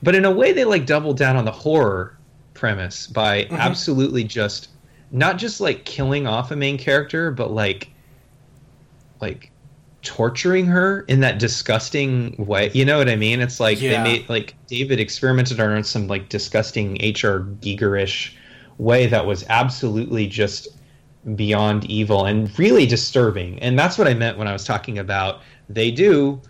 But 0.03 0.15
in 0.15 0.25
a 0.25 0.31
way, 0.31 0.53
they 0.53 0.65
like 0.65 0.87
double 0.87 1.13
down 1.13 1.37
on 1.37 1.45
the 1.45 1.53
horror 1.53 2.17
premise 2.55 3.07
by 3.07 3.45
mm-hmm. 3.45 3.57
absolutely 3.57 4.25
just 4.25 4.69
not 5.11 5.39
just 5.39 5.61
like 5.61 5.85
killing 5.85 6.27
off 6.27 6.51
a 6.51 6.57
main 6.57 6.79
character, 6.79 7.31
but 7.31 7.51
like 7.51 7.91
like 9.21 9.51
torturing 10.03 10.67
her 10.67 11.03
in 11.03 11.21
that 11.21 11.39
disgusting 11.39 12.35
way. 12.39 12.71
You 12.73 12.85
know 12.85 12.99
what 12.99 13.09
I 13.09 13.17
mean? 13.17 13.41
It's 13.41 13.61
like 13.61 13.81
yeah. 13.81 14.03
they 14.03 14.11
made 14.13 14.29
like 14.29 14.55
David 14.67 15.01
experimented 15.01 15.61
on 15.61 15.71
her 15.71 15.77
in 15.77 15.85
some 15.85 16.07
like 16.09 16.29
disgusting 16.29 16.97
H.R. 17.01 17.41
Gigerish 17.41 18.35
way 18.79 19.07
that 19.07 19.27
was 19.27 19.45
absolutely 19.49 20.27
just 20.27 20.69
beyond 21.35 21.85
evil 21.85 22.25
and 22.25 22.57
really 22.59 22.87
disturbing. 22.87 23.59
And 23.61 23.79
that's 23.79 23.99
what 23.99 24.09
I 24.09 24.15
meant 24.15 24.39
when 24.39 24.49
I 24.49 24.53
was 24.53 24.65
talking 24.65 24.99
about 24.99 25.41
they 25.69 25.91
do 25.91 26.41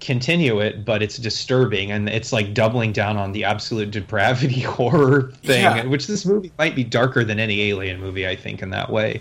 continue 0.00 0.60
it, 0.60 0.84
but 0.84 1.02
it's 1.02 1.16
disturbing 1.16 1.90
and 1.90 2.08
it's 2.08 2.32
like 2.32 2.52
doubling 2.52 2.92
down 2.92 3.16
on 3.16 3.32
the 3.32 3.44
absolute 3.44 3.90
depravity 3.90 4.60
horror 4.60 5.32
thing, 5.42 5.62
yeah. 5.62 5.84
which 5.86 6.06
this 6.06 6.26
movie 6.26 6.52
might 6.58 6.76
be 6.76 6.84
darker 6.84 7.24
than 7.24 7.40
any 7.40 7.62
alien 7.62 8.00
movie, 8.00 8.28
I 8.28 8.36
think, 8.36 8.62
in 8.62 8.70
that 8.70 8.90
way. 8.90 9.20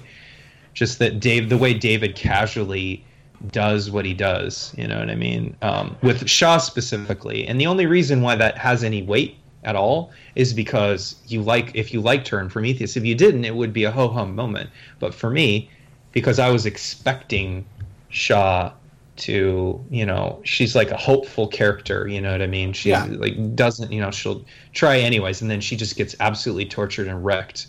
Just 0.74 1.00
that 1.00 1.20
Dave, 1.20 1.50
the 1.50 1.58
way 1.58 1.74
David 1.74 2.16
casually 2.16 3.06
does 3.52 3.92
what 3.92 4.06
he 4.06 4.14
does, 4.14 4.74
you 4.78 4.88
know 4.88 5.00
what 5.00 5.10
I 5.10 5.16
mean? 5.16 5.56
Um, 5.62 5.96
with 6.02 6.30
Shaw 6.30 6.58
specifically. 6.58 7.48
And 7.48 7.60
the 7.60 7.68
only 7.68 7.86
reason 7.86 8.22
why 8.22 8.36
that 8.36 8.58
has 8.58 8.84
any 8.84 9.04
weight 9.04 9.38
at 9.64 9.76
all 9.76 10.12
is 10.36 10.54
because 10.54 11.16
you 11.28 11.42
like, 11.42 11.72
if 11.74 11.94
you 11.94 12.02
liked 12.02 12.28
her 12.30 12.40
in 12.40 12.50
Prometheus, 12.50 12.96
if 12.98 13.06
you 13.06 13.16
didn't, 13.16 13.46
it 13.46 13.56
would 13.56 13.74
be 13.74 13.84
a 13.84 13.92
ho 13.92 14.08
hum 14.08 14.36
moment. 14.36 14.70
But 15.00 15.14
for 15.14 15.30
me, 15.30 15.70
because 16.12 16.40
I 16.40 16.50
was 16.50 16.66
expecting 16.66 17.66
Shaw 18.10 18.72
to 19.16 19.84
you 19.92 20.06
know 20.06 20.42
she's 20.44 20.76
like 20.76 20.90
a 20.90 20.98
hopeful 20.98 21.48
character 21.48 22.08
you 22.08 22.20
know 22.20 22.32
what 22.32 22.42
i 22.42 22.48
mean? 22.48 22.74
She 22.74 22.90
yeah. 22.90 23.06
like 23.06 23.56
doesn't 23.56 23.92
you 23.92 24.02
know 24.02 24.10
she'll 24.10 24.44
try 24.74 24.98
anyways 24.98 25.40
and 25.42 25.52
then 25.52 25.62
she 25.62 25.76
just 25.76 25.96
gets 25.96 26.16
absolutely 26.20 26.66
tortured 26.66 27.08
and 27.08 27.24
wrecked. 27.24 27.68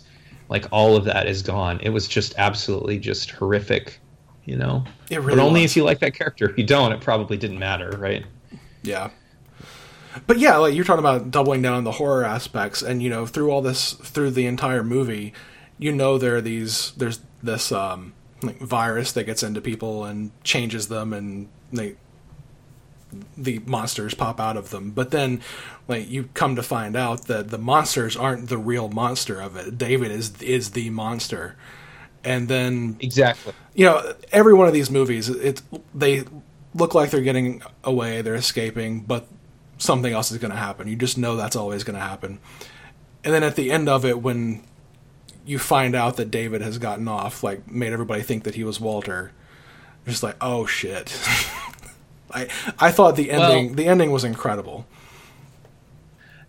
Like 0.49 0.65
all 0.71 0.95
of 0.95 1.05
that 1.05 1.27
is 1.27 1.41
gone. 1.41 1.79
It 1.81 1.89
was 1.89 2.07
just 2.07 2.35
absolutely 2.37 2.99
just 2.99 3.31
horrific 3.31 3.99
you 4.45 4.55
know? 4.55 4.83
It 5.09 5.21
really 5.21 5.37
but 5.37 5.45
only 5.45 5.61
was. 5.63 5.71
if 5.71 5.77
you 5.77 5.83
like 5.83 5.99
that 5.99 6.13
character. 6.13 6.47
If 6.49 6.57
you 6.57 6.63
don't 6.63 6.91
it 6.91 7.01
probably 7.01 7.37
didn't 7.37 7.59
matter 7.59 7.91
right? 7.97 8.25
Yeah 8.81 9.09
but 10.27 10.37
yeah 10.37 10.57
like 10.57 10.73
you're 10.73 10.85
talking 10.85 10.99
about 10.99 11.31
doubling 11.31 11.61
down 11.61 11.73
on 11.73 11.83
the 11.83 11.93
horror 11.93 12.23
aspects 12.23 12.81
and 12.81 13.01
you 13.01 13.09
know 13.09 13.25
through 13.25 13.51
all 13.51 13.61
this 13.61 13.93
through 13.93 14.31
the 14.31 14.45
entire 14.45 14.83
movie 14.83 15.33
you 15.77 15.91
know 15.91 16.17
there 16.17 16.35
are 16.37 16.41
these 16.41 16.91
there's 16.97 17.19
this 17.43 17.71
um 17.71 18.13
like 18.43 18.59
virus 18.59 19.11
that 19.13 19.23
gets 19.25 19.43
into 19.43 19.61
people 19.61 20.03
and 20.03 20.31
changes 20.43 20.87
them 20.87 21.13
and 21.13 21.47
they 21.71 21.95
the 23.37 23.59
monsters 23.59 24.13
pop 24.13 24.39
out 24.39 24.57
of 24.57 24.69
them. 24.69 24.91
But 24.91 25.11
then 25.11 25.41
like 25.87 26.09
you 26.09 26.29
come 26.33 26.55
to 26.55 26.63
find 26.63 26.95
out 26.95 27.27
that 27.27 27.49
the 27.49 27.57
monsters 27.57 28.15
aren't 28.15 28.49
the 28.49 28.57
real 28.57 28.89
monster 28.89 29.39
of 29.39 29.55
it. 29.55 29.77
David 29.77 30.11
is 30.11 30.41
is 30.41 30.71
the 30.71 30.89
monster. 30.89 31.55
And 32.23 32.47
then 32.47 32.97
exactly. 32.99 33.53
you 33.73 33.85
know 33.85 34.13
every 34.31 34.53
one 34.53 34.67
of 34.67 34.73
these 34.73 34.89
movies 34.89 35.29
it 35.29 35.61
they 35.93 36.23
look 36.73 36.93
like 36.93 37.11
they're 37.11 37.21
getting 37.21 37.61
away 37.83 38.21
they're 38.21 38.35
escaping 38.35 38.99
but 38.99 39.27
something 39.77 40.13
else 40.13 40.31
is 40.31 40.37
going 40.37 40.51
to 40.51 40.57
happen 40.57 40.87
you 40.87 40.95
just 40.95 41.17
know 41.17 41.35
that's 41.35 41.55
always 41.55 41.83
going 41.83 41.95
to 41.95 42.03
happen 42.03 42.39
and 43.23 43.33
then 43.33 43.43
at 43.43 43.55
the 43.55 43.71
end 43.71 43.89
of 43.89 44.05
it 44.05 44.21
when 44.21 44.63
you 45.45 45.59
find 45.59 45.95
out 45.95 46.17
that 46.17 46.31
David 46.31 46.61
has 46.61 46.77
gotten 46.77 47.07
off, 47.07 47.43
like 47.43 47.69
made 47.69 47.93
everybody 47.93 48.21
think 48.21 48.43
that 48.43 48.55
he 48.55 48.63
was 48.63 48.79
Walter. 48.79 49.31
Just 50.05 50.23
like, 50.23 50.35
oh 50.41 50.65
shit. 50.65 51.17
I 52.31 52.47
I 52.79 52.91
thought 52.91 53.15
the 53.15 53.31
ending 53.31 53.67
well, 53.67 53.75
the 53.75 53.87
ending 53.87 54.11
was 54.11 54.23
incredible. 54.23 54.85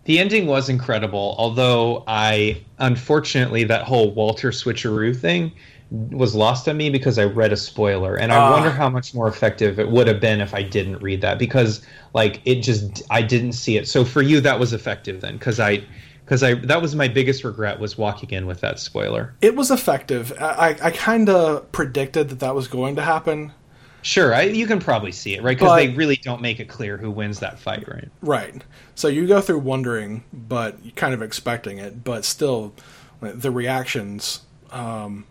The 0.05 0.19
ending 0.19 0.47
was 0.47 0.69
incredible, 0.69 1.35
although 1.37 2.03
I 2.07 2.63
unfortunately 2.79 3.65
that 3.65 3.83
whole 3.83 4.11
Walter 4.11 4.51
switcheroo 4.51 5.15
thing 5.15 5.51
was 5.89 6.35
lost 6.35 6.67
on 6.67 6.77
me 6.77 6.89
because 6.89 7.17
I 7.17 7.25
read 7.25 7.53
a 7.53 7.57
spoiler, 7.57 8.15
and 8.15 8.31
I 8.31 8.47
uh, 8.47 8.51
wonder 8.51 8.69
how 8.69 8.89
much 8.89 9.13
more 9.13 9.27
effective 9.27 9.79
it 9.79 9.89
would 9.89 10.07
have 10.07 10.19
been 10.19 10.41
if 10.41 10.53
I 10.53 10.61
didn't 10.63 10.97
read 11.01 11.21
that 11.21 11.39
because 11.39 11.85
like 12.13 12.41
it 12.45 12.61
just 12.61 13.03
I 13.09 13.21
didn't 13.21 13.53
see 13.53 13.77
it. 13.77 13.87
So 13.87 14.03
for 14.03 14.21
you 14.21 14.41
that 14.41 14.59
was 14.59 14.73
effective 14.73 15.21
then 15.21 15.37
because 15.37 15.59
I 15.59 15.83
because 16.25 16.43
I 16.43 16.55
that 16.55 16.81
was 16.81 16.93
my 16.93 17.07
biggest 17.07 17.43
regret 17.43 17.79
was 17.79 17.97
walking 17.97 18.31
in 18.31 18.45
with 18.45 18.59
that 18.61 18.79
spoiler. 18.79 19.33
It 19.41 19.55
was 19.55 19.71
effective. 19.71 20.33
I 20.39 20.77
I 20.81 20.91
kind 20.91 21.29
of 21.29 21.71
predicted 21.71 22.29
that 22.29 22.39
that 22.39 22.53
was 22.53 22.67
going 22.67 22.97
to 22.97 23.01
happen. 23.01 23.53
Sure, 24.01 24.33
I, 24.33 24.43
you 24.43 24.67
can 24.67 24.79
probably 24.79 25.11
see 25.11 25.35
it, 25.35 25.43
right? 25.43 25.57
Because 25.57 25.75
they 25.75 25.89
really 25.89 26.15
don't 26.15 26.41
make 26.41 26.59
it 26.61 26.69
clear 26.69 26.97
who 26.97 27.11
wins 27.11 27.39
that 27.39 27.59
fight, 27.59 27.85
right? 27.89 28.09
Right. 28.21 28.63
So 28.95 29.09
you 29.09 29.27
go 29.27 29.41
through 29.41 29.59
wondering, 29.59 30.23
but 30.31 30.95
kind 30.95 31.13
of 31.13 31.21
expecting 31.21 31.77
it, 31.77 32.05
but 32.05 32.23
still, 32.23 32.73
the 33.19 33.51
reactions, 33.51 34.41
um, 34.71 35.25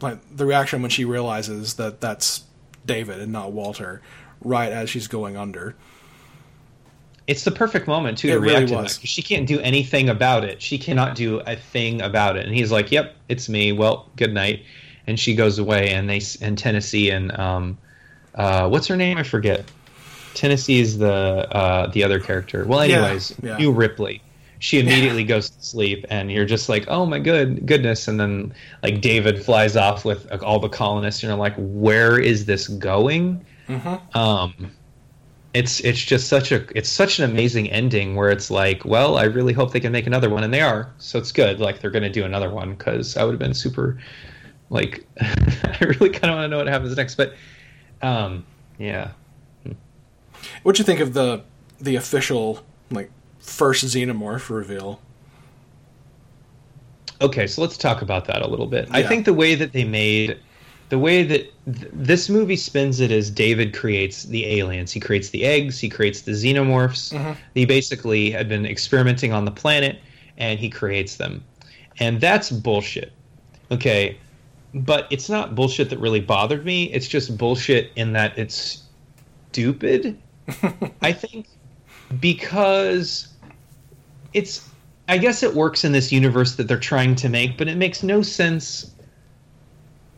like 0.00 0.18
the 0.36 0.46
reaction 0.46 0.82
when 0.82 0.90
she 0.90 1.04
realizes 1.04 1.74
that 1.74 2.00
that's 2.00 2.44
David 2.86 3.20
and 3.20 3.32
not 3.32 3.52
Walter, 3.52 4.00
right 4.40 4.72
as 4.72 4.90
she's 4.90 5.08
going 5.08 5.36
under 5.36 5.74
it's 7.28 7.44
the 7.44 7.50
perfect 7.50 7.86
moment 7.86 8.18
too 8.18 8.28
it 8.28 8.32
to 8.32 8.40
react 8.40 8.70
really 8.70 8.88
to 8.88 8.94
that 9.00 9.06
she 9.06 9.22
can't 9.22 9.46
do 9.46 9.60
anything 9.60 10.08
about 10.08 10.44
it. 10.44 10.60
She 10.60 10.78
cannot 10.78 11.14
do 11.14 11.40
a 11.40 11.54
thing 11.54 12.00
about 12.00 12.36
it. 12.36 12.46
And 12.46 12.54
he's 12.54 12.72
like, 12.72 12.90
"Yep, 12.90 13.14
it's 13.28 13.48
me. 13.48 13.70
Well, 13.70 14.10
good 14.16 14.32
night." 14.32 14.64
And 15.06 15.20
she 15.20 15.34
goes 15.34 15.58
away, 15.58 15.90
and 15.90 16.08
they 16.08 16.22
and 16.40 16.56
Tennessee 16.56 17.10
and 17.10 17.38
um, 17.38 17.78
uh, 18.34 18.68
what's 18.68 18.86
her 18.86 18.96
name? 18.96 19.18
I 19.18 19.22
forget. 19.22 19.70
Tennessee 20.32 20.80
is 20.80 20.98
the 20.98 21.46
uh, 21.54 21.88
the 21.88 22.02
other 22.02 22.18
character. 22.18 22.64
Well, 22.64 22.80
anyways, 22.80 23.34
yeah, 23.42 23.58
yeah. 23.58 23.70
Ripley. 23.74 24.22
She 24.60 24.80
immediately 24.80 25.22
yeah. 25.22 25.28
goes 25.28 25.50
to 25.50 25.64
sleep, 25.64 26.04
and 26.10 26.32
you're 26.32 26.44
just 26.44 26.68
like, 26.68 26.84
"Oh 26.88 27.06
my 27.06 27.18
good 27.18 27.66
goodness!" 27.66 28.08
And 28.08 28.18
then 28.18 28.52
like 28.82 29.00
David 29.00 29.44
flies 29.44 29.76
off 29.76 30.04
with 30.04 30.30
all 30.42 30.58
the 30.58 30.68
colonists, 30.68 31.22
and 31.22 31.28
you're 31.28 31.38
like, 31.38 31.54
"Where 31.56 32.18
is 32.18 32.46
this 32.46 32.68
going?" 32.68 33.44
Mm-hmm. 33.68 34.18
Um, 34.18 34.72
it's 35.54 35.80
it's 35.80 36.02
just 36.02 36.28
such 36.28 36.52
a 36.52 36.66
it's 36.76 36.88
such 36.88 37.18
an 37.18 37.30
amazing 37.30 37.70
ending 37.70 38.14
where 38.14 38.30
it's 38.30 38.50
like 38.50 38.84
well 38.84 39.16
i 39.16 39.24
really 39.24 39.54
hope 39.54 39.72
they 39.72 39.80
can 39.80 39.90
make 39.90 40.06
another 40.06 40.28
one 40.28 40.44
and 40.44 40.52
they 40.52 40.60
are 40.60 40.92
so 40.98 41.18
it's 41.18 41.32
good 41.32 41.58
like 41.58 41.80
they're 41.80 41.90
going 41.90 42.02
to 42.02 42.10
do 42.10 42.24
another 42.24 42.50
one 42.50 42.74
because 42.74 43.16
i 43.16 43.24
would 43.24 43.32
have 43.32 43.38
been 43.38 43.54
super 43.54 43.98
like 44.68 45.06
i 45.20 45.78
really 45.80 46.10
kind 46.10 46.30
of 46.30 46.36
want 46.36 46.44
to 46.44 46.48
know 46.48 46.58
what 46.58 46.66
happens 46.66 46.94
next 46.94 47.14
but 47.14 47.34
um 48.02 48.44
yeah 48.78 49.10
What'd 50.62 50.78
you 50.78 50.84
think 50.84 51.00
of 51.00 51.14
the 51.14 51.42
the 51.80 51.96
official 51.96 52.64
like 52.90 53.10
first 53.48 53.84
xenomorph 53.84 54.50
reveal? 54.50 55.00
Okay, 57.20 57.46
so 57.46 57.60
let's 57.60 57.76
talk 57.76 58.02
about 58.02 58.26
that 58.26 58.42
a 58.42 58.46
little 58.46 58.66
bit. 58.66 58.88
Yeah. 58.88 58.98
I 58.98 59.02
think 59.02 59.24
the 59.24 59.34
way 59.34 59.54
that 59.54 59.72
they 59.72 59.84
made 59.84 60.38
the 60.88 60.98
way 60.98 61.22
that 61.22 61.52
th- 61.66 61.90
this 61.92 62.28
movie 62.28 62.56
spins 62.56 63.00
it 63.00 63.10
is 63.10 63.30
David 63.30 63.74
creates 63.74 64.24
the 64.24 64.46
aliens. 64.46 64.92
He 64.92 65.00
creates 65.00 65.30
the 65.30 65.44
eggs, 65.44 65.78
he 65.78 65.88
creates 65.88 66.22
the 66.22 66.32
xenomorphs. 66.32 67.12
Mm-hmm. 67.12 67.32
He 67.54 67.66
basically 67.66 68.30
had 68.30 68.48
been 68.48 68.64
experimenting 68.64 69.32
on 69.32 69.44
the 69.44 69.50
planet 69.50 69.98
and 70.38 70.58
he 70.58 70.70
creates 70.70 71.16
them. 71.16 71.44
And 71.98 72.20
that's 72.20 72.50
bullshit. 72.50 73.12
Okay. 73.70 74.16
But 74.72 75.06
it's 75.10 75.28
not 75.28 75.54
bullshit 75.54 75.90
that 75.90 75.98
really 75.98 76.20
bothered 76.20 76.64
me. 76.64 76.84
It's 76.84 77.08
just 77.08 77.36
bullshit 77.36 77.90
in 77.96 78.12
that 78.12 78.38
it's 78.38 78.82
stupid. 79.50 80.18
I 81.02 81.12
think 81.12 81.48
because 82.20 83.28
it's 84.38 84.68
I 85.08 85.18
guess 85.18 85.42
it 85.42 85.54
works 85.54 85.84
in 85.84 85.92
this 85.92 86.12
universe 86.12 86.56
that 86.56 86.68
they're 86.68 86.78
trying 86.78 87.14
to 87.16 87.28
make, 87.28 87.56
but 87.56 87.66
it 87.66 87.76
makes 87.76 88.02
no 88.02 88.22
sense 88.22 88.92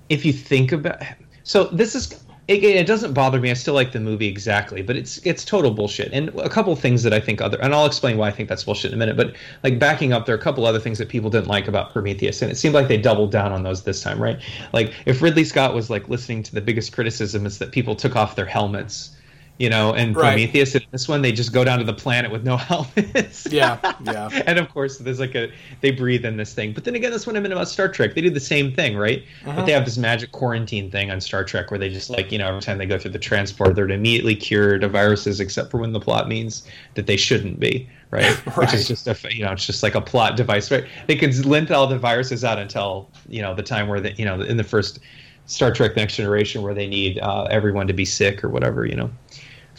if 0.09 0.24
you 0.24 0.33
think 0.33 0.72
about. 0.72 1.00
So 1.44 1.64
this 1.64 1.94
is 1.94 2.24
it, 2.48 2.64
it, 2.64 2.87
doesn't 2.88 3.12
bother 3.12 3.38
me. 3.38 3.52
I 3.52 3.54
still 3.54 3.74
like 3.74 3.92
the 3.92 4.00
movie 4.00 4.26
exactly, 4.26 4.83
but 4.83 4.96
it's 4.96 5.18
it's 5.18 5.44
total 5.44 5.70
bullshit. 5.70 6.12
And 6.12 6.30
a 6.30 6.48
couple 6.48 6.74
things 6.74 7.04
that 7.04 7.12
I 7.12 7.20
think 7.20 7.40
other, 7.40 7.56
and 7.62 7.72
I'll 7.72 7.87
explain 7.87 8.18
why 8.18 8.26
I 8.26 8.33
think 8.33 8.48
that's 8.48 8.64
bullshit 8.64 8.90
in 8.90 8.94
a 8.94 8.98
minute. 8.98 9.16
But 9.16 9.37
like 9.62 9.78
backing 9.78 10.12
up, 10.12 10.26
there 10.26 10.35
are 10.35 10.38
a 10.38 10.42
couple 10.42 10.66
other 10.66 10.80
things 10.80 10.98
that 10.98 11.09
people 11.09 11.30
didn't 11.30 11.46
like 11.46 11.68
about 11.68 11.92
Prometheus, 11.92 12.42
and 12.42 12.50
it 12.50 12.56
seemed 12.56 12.74
like 12.74 12.88
they 12.88 12.98
doubled 12.98 13.30
down 13.30 13.52
on 13.52 13.62
those 13.62 13.85
this 13.85 14.02
time, 14.02 14.20
right? 14.20 14.40
Like 14.72 14.92
if 15.06 15.22
Ridley 15.22 15.44
Scott 15.44 15.74
was 15.74 15.90
like 15.90 16.09
listening 16.09 16.42
to 16.42 16.52
the 16.52 16.61
biggest 16.61 16.92
criticism 16.92 17.46
is 17.46 17.59
that 17.59 17.70
people 17.70 17.94
took 17.94 18.16
off 18.16 18.35
their 18.35 18.46
helmets 18.46 19.16
you 19.60 19.68
know, 19.68 19.92
and 19.92 20.16
right. 20.16 20.30
Prometheus. 20.30 20.74
And 20.74 20.86
this 20.90 21.06
one, 21.06 21.20
they 21.20 21.32
just 21.32 21.52
go 21.52 21.64
down 21.64 21.78
to 21.80 21.84
the 21.84 21.92
planet 21.92 22.32
with 22.32 22.44
no 22.44 22.56
helmets. 22.56 23.46
yeah, 23.52 23.78
yeah. 24.04 24.30
And 24.46 24.58
of 24.58 24.70
course, 24.70 24.96
there's 24.96 25.20
like 25.20 25.34
a 25.34 25.52
they 25.82 25.90
breathe 25.90 26.24
in 26.24 26.38
this 26.38 26.54
thing. 26.54 26.72
But 26.72 26.84
then 26.84 26.94
again, 26.94 27.10
this 27.10 27.26
one 27.26 27.36
I 27.36 27.40
meant 27.40 27.52
about 27.52 27.68
Star 27.68 27.86
Trek. 27.86 28.14
They 28.14 28.22
do 28.22 28.30
the 28.30 28.40
same 28.40 28.72
thing, 28.72 28.96
right? 28.96 29.22
Uh-huh. 29.44 29.56
But 29.56 29.66
they 29.66 29.72
have 29.72 29.84
this 29.84 29.98
magic 29.98 30.32
quarantine 30.32 30.90
thing 30.90 31.10
on 31.10 31.20
Star 31.20 31.44
Trek 31.44 31.70
where 31.70 31.76
they 31.76 31.90
just 31.90 32.08
like 32.08 32.32
you 32.32 32.38
know 32.38 32.48
every 32.48 32.62
time 32.62 32.78
they 32.78 32.86
go 32.86 32.98
through 32.98 33.10
the 33.10 33.18
transport, 33.18 33.76
they're 33.76 33.86
immediately 33.90 34.34
cured 34.34 34.82
of 34.82 34.92
viruses, 34.92 35.40
except 35.40 35.70
for 35.70 35.76
when 35.76 35.92
the 35.92 36.00
plot 36.00 36.26
means 36.26 36.66
that 36.94 37.06
they 37.06 37.18
shouldn't 37.18 37.60
be. 37.60 37.86
Right? 38.10 38.46
right? 38.46 38.56
Which 38.56 38.72
is 38.72 38.88
just 38.88 39.06
a 39.06 39.16
you 39.30 39.44
know 39.44 39.52
it's 39.52 39.66
just 39.66 39.82
like 39.82 39.94
a 39.94 40.00
plot 40.00 40.38
device, 40.38 40.70
right? 40.70 40.86
They 41.06 41.16
can 41.16 41.38
lint 41.42 41.70
all 41.70 41.86
the 41.86 41.98
viruses 41.98 42.44
out 42.44 42.58
until 42.58 43.10
you 43.28 43.42
know 43.42 43.54
the 43.54 43.62
time 43.62 43.88
where 43.88 44.00
the 44.00 44.12
you 44.14 44.24
know 44.24 44.40
in 44.40 44.56
the 44.56 44.64
first 44.64 45.00
Star 45.44 45.70
Trek 45.70 45.96
Next 45.96 46.16
Generation 46.16 46.62
where 46.62 46.72
they 46.72 46.86
need 46.86 47.18
uh, 47.18 47.42
everyone 47.50 47.88
to 47.88 47.92
be 47.92 48.06
sick 48.06 48.42
or 48.42 48.48
whatever, 48.48 48.86
you 48.86 48.96
know 48.96 49.10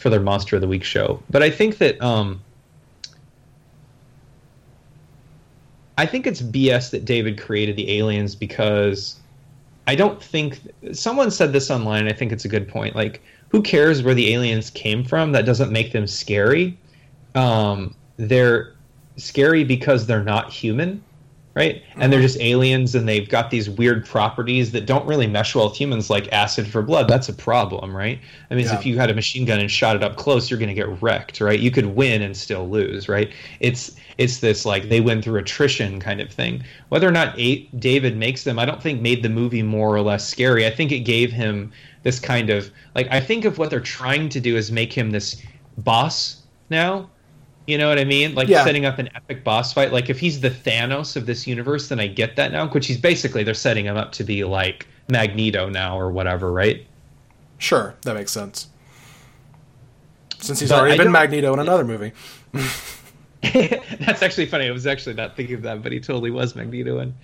for 0.02 0.10
their 0.10 0.20
Monster 0.20 0.56
of 0.56 0.62
the 0.62 0.68
Week 0.68 0.84
show. 0.84 1.22
But 1.30 1.42
I 1.42 1.50
think 1.50 1.78
that 1.78 2.00
um, 2.02 2.42
I 5.96 6.04
think 6.04 6.26
it's 6.26 6.42
BS 6.42 6.90
that 6.90 7.04
David 7.04 7.40
created 7.40 7.76
the 7.76 7.98
aliens 7.98 8.34
because 8.34 9.20
I 9.86 9.94
don't 9.94 10.22
think 10.22 10.60
someone 10.92 11.30
said 11.30 11.52
this 11.52 11.70
online. 11.70 12.08
I 12.08 12.12
think 12.12 12.32
it's 12.32 12.44
a 12.44 12.48
good 12.48 12.68
point. 12.68 12.96
Like, 12.96 13.22
who 13.48 13.62
cares 13.62 14.02
where 14.02 14.14
the 14.14 14.32
aliens 14.32 14.70
came 14.70 15.04
from? 15.04 15.32
That 15.32 15.46
doesn't 15.46 15.70
make 15.70 15.92
them 15.92 16.06
scary. 16.06 16.76
Um, 17.34 17.94
they're 18.16 18.74
scary 19.16 19.64
because 19.64 20.06
they're 20.06 20.24
not 20.24 20.52
human 20.52 21.02
right? 21.54 21.82
And 21.96 22.10
they're 22.10 22.22
just 22.22 22.40
aliens 22.40 22.94
and 22.94 23.06
they've 23.06 23.28
got 23.28 23.50
these 23.50 23.68
weird 23.68 24.06
properties 24.06 24.72
that 24.72 24.86
don't 24.86 25.06
really 25.06 25.26
mesh 25.26 25.54
well 25.54 25.68
with 25.68 25.76
humans, 25.76 26.08
like 26.08 26.32
acid 26.32 26.66
for 26.66 26.80
blood. 26.80 27.08
That's 27.08 27.28
a 27.28 27.34
problem, 27.34 27.94
right? 27.94 28.18
I 28.50 28.54
mean, 28.54 28.66
yeah. 28.66 28.78
if 28.78 28.86
you 28.86 28.98
had 28.98 29.10
a 29.10 29.14
machine 29.14 29.44
gun 29.44 29.60
and 29.60 29.70
shot 29.70 29.94
it 29.94 30.02
up 30.02 30.16
close, 30.16 30.50
you're 30.50 30.58
going 30.58 30.68
to 30.68 30.74
get 30.74 31.02
wrecked, 31.02 31.40
right? 31.40 31.60
You 31.60 31.70
could 31.70 31.86
win 31.86 32.22
and 32.22 32.34
still 32.34 32.68
lose, 32.68 33.08
right? 33.08 33.30
It's 33.60 33.96
it's 34.18 34.38
this 34.38 34.64
like 34.64 34.88
they 34.88 35.00
win 35.00 35.20
through 35.20 35.38
attrition 35.38 36.00
kind 36.00 36.20
of 36.20 36.30
thing. 36.30 36.62
Whether 36.88 37.08
or 37.08 37.12
not 37.12 37.36
David 37.36 38.16
makes 38.16 38.44
them, 38.44 38.58
I 38.58 38.64
don't 38.64 38.82
think 38.82 39.00
made 39.00 39.22
the 39.22 39.28
movie 39.28 39.62
more 39.62 39.94
or 39.94 40.00
less 40.00 40.26
scary. 40.26 40.66
I 40.66 40.70
think 40.70 40.92
it 40.92 41.00
gave 41.00 41.32
him 41.32 41.72
this 42.02 42.18
kind 42.18 42.50
of 42.50 42.70
like 42.94 43.08
I 43.10 43.20
think 43.20 43.44
of 43.44 43.58
what 43.58 43.70
they're 43.70 43.80
trying 43.80 44.28
to 44.30 44.40
do 44.40 44.56
is 44.56 44.72
make 44.72 44.92
him 44.92 45.10
this 45.10 45.42
boss 45.78 46.42
now 46.70 47.10
you 47.66 47.78
know 47.78 47.88
what 47.88 47.98
I 47.98 48.04
mean? 48.04 48.34
Like 48.34 48.48
yeah. 48.48 48.64
setting 48.64 48.84
up 48.84 48.98
an 48.98 49.08
epic 49.14 49.44
boss 49.44 49.72
fight. 49.72 49.92
Like 49.92 50.10
if 50.10 50.18
he's 50.18 50.40
the 50.40 50.50
Thanos 50.50 51.16
of 51.16 51.26
this 51.26 51.46
universe, 51.46 51.88
then 51.88 52.00
I 52.00 52.06
get 52.08 52.36
that 52.36 52.52
now. 52.52 52.68
Which 52.68 52.86
he's 52.86 52.98
basically 52.98 53.44
they're 53.44 53.54
setting 53.54 53.84
him 53.84 53.96
up 53.96 54.12
to 54.12 54.24
be 54.24 54.44
like 54.44 54.86
Magneto 55.08 55.68
now 55.68 55.98
or 55.98 56.10
whatever, 56.10 56.52
right? 56.52 56.84
Sure, 57.58 57.94
that 58.02 58.14
makes 58.14 58.32
sense. 58.32 58.68
Since 60.38 60.60
he's 60.60 60.70
but 60.70 60.80
already 60.80 60.94
I 60.94 61.04
been 61.04 61.12
Magneto 61.12 61.52
in 61.52 61.58
another 61.60 61.84
movie. 61.84 62.12
That's 63.42 64.22
actually 64.22 64.46
funny. 64.46 64.66
I 64.66 64.70
was 64.72 64.86
actually 64.86 65.14
not 65.14 65.36
thinking 65.36 65.56
of 65.56 65.62
that, 65.62 65.82
but 65.82 65.92
he 65.92 66.00
totally 66.00 66.30
was 66.30 66.56
Magneto 66.56 66.98
in 66.98 67.14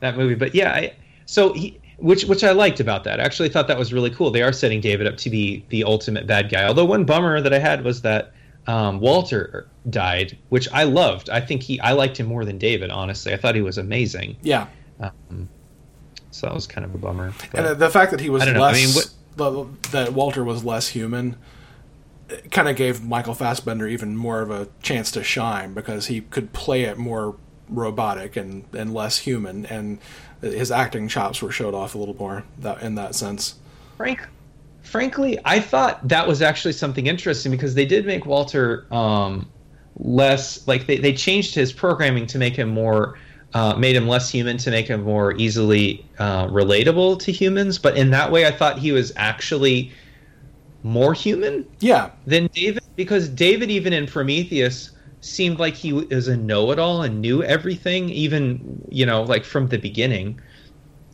that 0.00 0.16
movie. 0.16 0.34
But 0.34 0.54
yeah, 0.54 0.72
I, 0.72 0.94
so 1.26 1.52
he, 1.52 1.78
which 1.98 2.24
which 2.24 2.42
I 2.42 2.52
liked 2.52 2.80
about 2.80 3.04
that. 3.04 3.20
I 3.20 3.24
actually 3.24 3.50
thought 3.50 3.68
that 3.68 3.78
was 3.78 3.92
really 3.92 4.10
cool. 4.10 4.30
They 4.30 4.42
are 4.42 4.52
setting 4.52 4.80
David 4.80 5.06
up 5.06 5.18
to 5.18 5.30
be 5.30 5.64
the 5.68 5.84
ultimate 5.84 6.26
bad 6.26 6.50
guy. 6.50 6.64
Although 6.64 6.86
one 6.86 7.04
bummer 7.04 7.40
that 7.40 7.52
I 7.52 7.58
had 7.58 7.84
was 7.84 8.02
that 8.02 8.32
um, 8.66 9.00
Walter 9.00 9.68
died, 9.90 10.38
which 10.48 10.68
I 10.72 10.84
loved. 10.84 11.30
I 11.30 11.40
think 11.40 11.62
he 11.62 11.80
I 11.80 11.92
liked 11.92 12.18
him 12.18 12.26
more 12.26 12.44
than 12.44 12.58
David. 12.58 12.90
Honestly, 12.90 13.32
I 13.32 13.36
thought 13.36 13.54
he 13.54 13.62
was 13.62 13.78
amazing. 13.78 14.36
Yeah. 14.42 14.66
Um, 15.00 15.48
so 16.30 16.46
that 16.46 16.54
was 16.54 16.66
kind 16.66 16.84
of 16.84 16.94
a 16.94 16.98
bummer. 16.98 17.32
But, 17.50 17.66
and 17.66 17.78
the 17.78 17.90
fact 17.90 18.10
that 18.12 18.20
he 18.20 18.30
was 18.30 18.44
less, 18.46 18.58
I 18.58 18.72
mean, 18.72 18.94
what, 18.94 19.82
that 19.92 20.12
Walter 20.12 20.44
was 20.44 20.64
less 20.64 20.88
human, 20.88 21.36
kind 22.50 22.68
of 22.68 22.76
gave 22.76 23.02
Michael 23.04 23.34
Fassbender 23.34 23.86
even 23.86 24.16
more 24.16 24.40
of 24.40 24.50
a 24.50 24.68
chance 24.82 25.10
to 25.12 25.22
shine 25.22 25.74
because 25.74 26.06
he 26.06 26.22
could 26.22 26.52
play 26.52 26.84
it 26.84 26.98
more 26.98 27.36
robotic 27.68 28.36
and, 28.36 28.64
and 28.72 28.94
less 28.94 29.18
human, 29.18 29.66
and 29.66 29.98
his 30.40 30.70
acting 30.70 31.08
chops 31.08 31.42
were 31.42 31.52
showed 31.52 31.74
off 31.74 31.94
a 31.94 31.98
little 31.98 32.16
more 32.16 32.44
that 32.58 32.82
in 32.82 32.94
that 32.94 33.14
sense. 33.14 33.56
Frank 33.96 34.26
frankly, 34.82 35.38
I 35.44 35.60
thought 35.60 36.06
that 36.08 36.26
was 36.26 36.42
actually 36.42 36.72
something 36.72 37.06
interesting 37.06 37.50
because 37.50 37.74
they 37.74 37.86
did 37.86 38.06
make 38.06 38.26
Walter 38.26 38.86
um, 38.92 39.48
less 39.96 40.66
like 40.66 40.86
they, 40.86 40.98
they 40.98 41.12
changed 41.12 41.54
his 41.54 41.72
programming 41.72 42.26
to 42.26 42.38
make 42.38 42.56
him 42.56 42.68
more 42.68 43.18
uh, 43.54 43.74
made 43.76 43.94
him 43.94 44.08
less 44.08 44.30
human 44.30 44.56
to 44.56 44.70
make 44.70 44.88
him 44.88 45.02
more 45.02 45.34
easily 45.36 46.04
uh, 46.18 46.46
relatable 46.46 47.18
to 47.20 47.32
humans. 47.32 47.78
But 47.78 47.96
in 47.96 48.10
that 48.10 48.30
way, 48.32 48.46
I 48.46 48.50
thought 48.50 48.78
he 48.78 48.92
was 48.92 49.12
actually 49.16 49.92
more 50.82 51.12
human. 51.12 51.66
Yeah. 51.80 52.10
Than 52.26 52.46
David, 52.48 52.82
because 52.96 53.28
David, 53.28 53.70
even 53.70 53.92
in 53.92 54.06
Prometheus, 54.06 54.90
seemed 55.20 55.58
like 55.58 55.74
he 55.74 55.92
was 55.92 56.28
a 56.28 56.36
know-it-all 56.36 57.02
and 57.02 57.20
knew 57.20 57.42
everything, 57.42 58.08
even 58.08 58.82
you 58.88 59.04
know, 59.04 59.22
like 59.22 59.44
from 59.44 59.68
the 59.68 59.78
beginning 59.78 60.40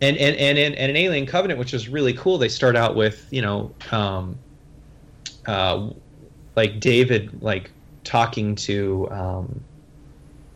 and 0.01 0.17
and 0.17 0.37
and 0.37 0.59
in 0.59 0.75
and 0.75 0.91
an 0.91 0.97
Alien 0.97 1.27
Covenant, 1.27 1.59
which 1.59 1.75
is 1.75 1.89
really 1.89 2.13
cool. 2.13 2.39
They 2.39 2.49
start 2.49 2.77
out 2.77 2.95
with 2.95 3.27
you 3.31 3.43
know, 3.43 3.75
um, 3.91 4.39
uh, 5.47 5.91
like 6.57 6.81
David 6.81 7.43
like 7.43 7.71
talking 8.05 8.55
to 8.55 9.09
um, 9.11 9.61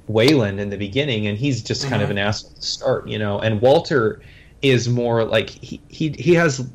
Weyland 0.09 0.61
in 0.61 0.71
the 0.71 0.77
beginning, 0.77 1.27
and 1.27 1.37
he's 1.37 1.63
just 1.63 1.83
kind 1.83 1.95
mm-hmm. 1.95 2.05
of 2.05 2.11
an 2.11 2.19
asshole 2.19 2.53
to 2.53 2.63
start, 2.63 3.09
you 3.09 3.19
know. 3.19 3.41
And 3.41 3.61
Walter 3.61 4.21
is 4.63 4.89
more 4.89 5.25
like 5.25 5.51
he 5.51 5.81
he 5.89 6.11
he 6.11 6.35
has. 6.35 6.69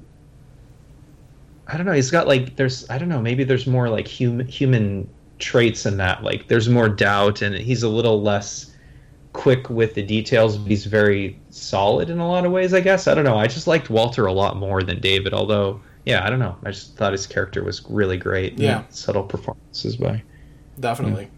I 1.68 1.76
don't 1.76 1.86
know. 1.86 1.94
He's 1.94 2.12
got 2.12 2.28
like 2.28 2.56
there's 2.56 2.90
I 2.90 2.98
don't 2.98 3.10
know. 3.10 3.22
Maybe 3.22 3.44
there's 3.44 3.68
more 3.68 3.90
like 3.90 4.08
human 4.08 4.48
human 4.48 5.10
traits 5.40 5.86
in 5.86 5.98
that. 5.98 6.24
Like 6.24 6.48
there's 6.48 6.68
more 6.68 6.90
doubt, 6.90 7.42
and 7.42 7.56
he's 7.56 7.84
a 7.84 7.90
little 7.90 8.22
less 8.22 8.74
quick 9.38 9.70
with 9.70 9.94
the 9.94 10.02
details, 10.02 10.58
but 10.58 10.68
he's 10.68 10.86
very 10.86 11.40
solid 11.52 12.10
in 12.10 12.20
a 12.20 12.28
lot 12.28 12.44
of 12.44 12.52
ways, 12.52 12.74
I 12.74 12.82
guess. 12.82 13.08
I 13.08 13.14
don't 13.14 13.24
know. 13.24 13.38
I 13.38 13.46
just 13.46 13.68
liked 13.68 13.90
Walter 13.90 14.26
a 14.26 14.34
lot 14.34 14.58
more 14.58 14.82
than 14.82 15.00
David, 15.00 15.34
although, 15.34 15.80
yeah, 16.06 16.26
I 16.26 16.30
don't 16.30 16.40
know. 16.40 16.58
I 16.66 16.72
just 16.72 16.98
thought 16.98 17.12
his 17.12 17.28
character 17.28 17.64
was 17.64 17.86
really 17.88 18.18
great. 18.18 18.58
Yeah. 18.58 18.84
Subtle 18.90 19.24
performances 19.24 19.96
by. 19.96 20.24
Definitely. 20.80 21.30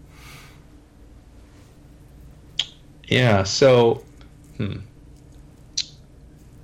Yeah, 3.04 3.38
yeah 3.38 3.42
so. 3.42 4.02
Hmm. 4.56 4.78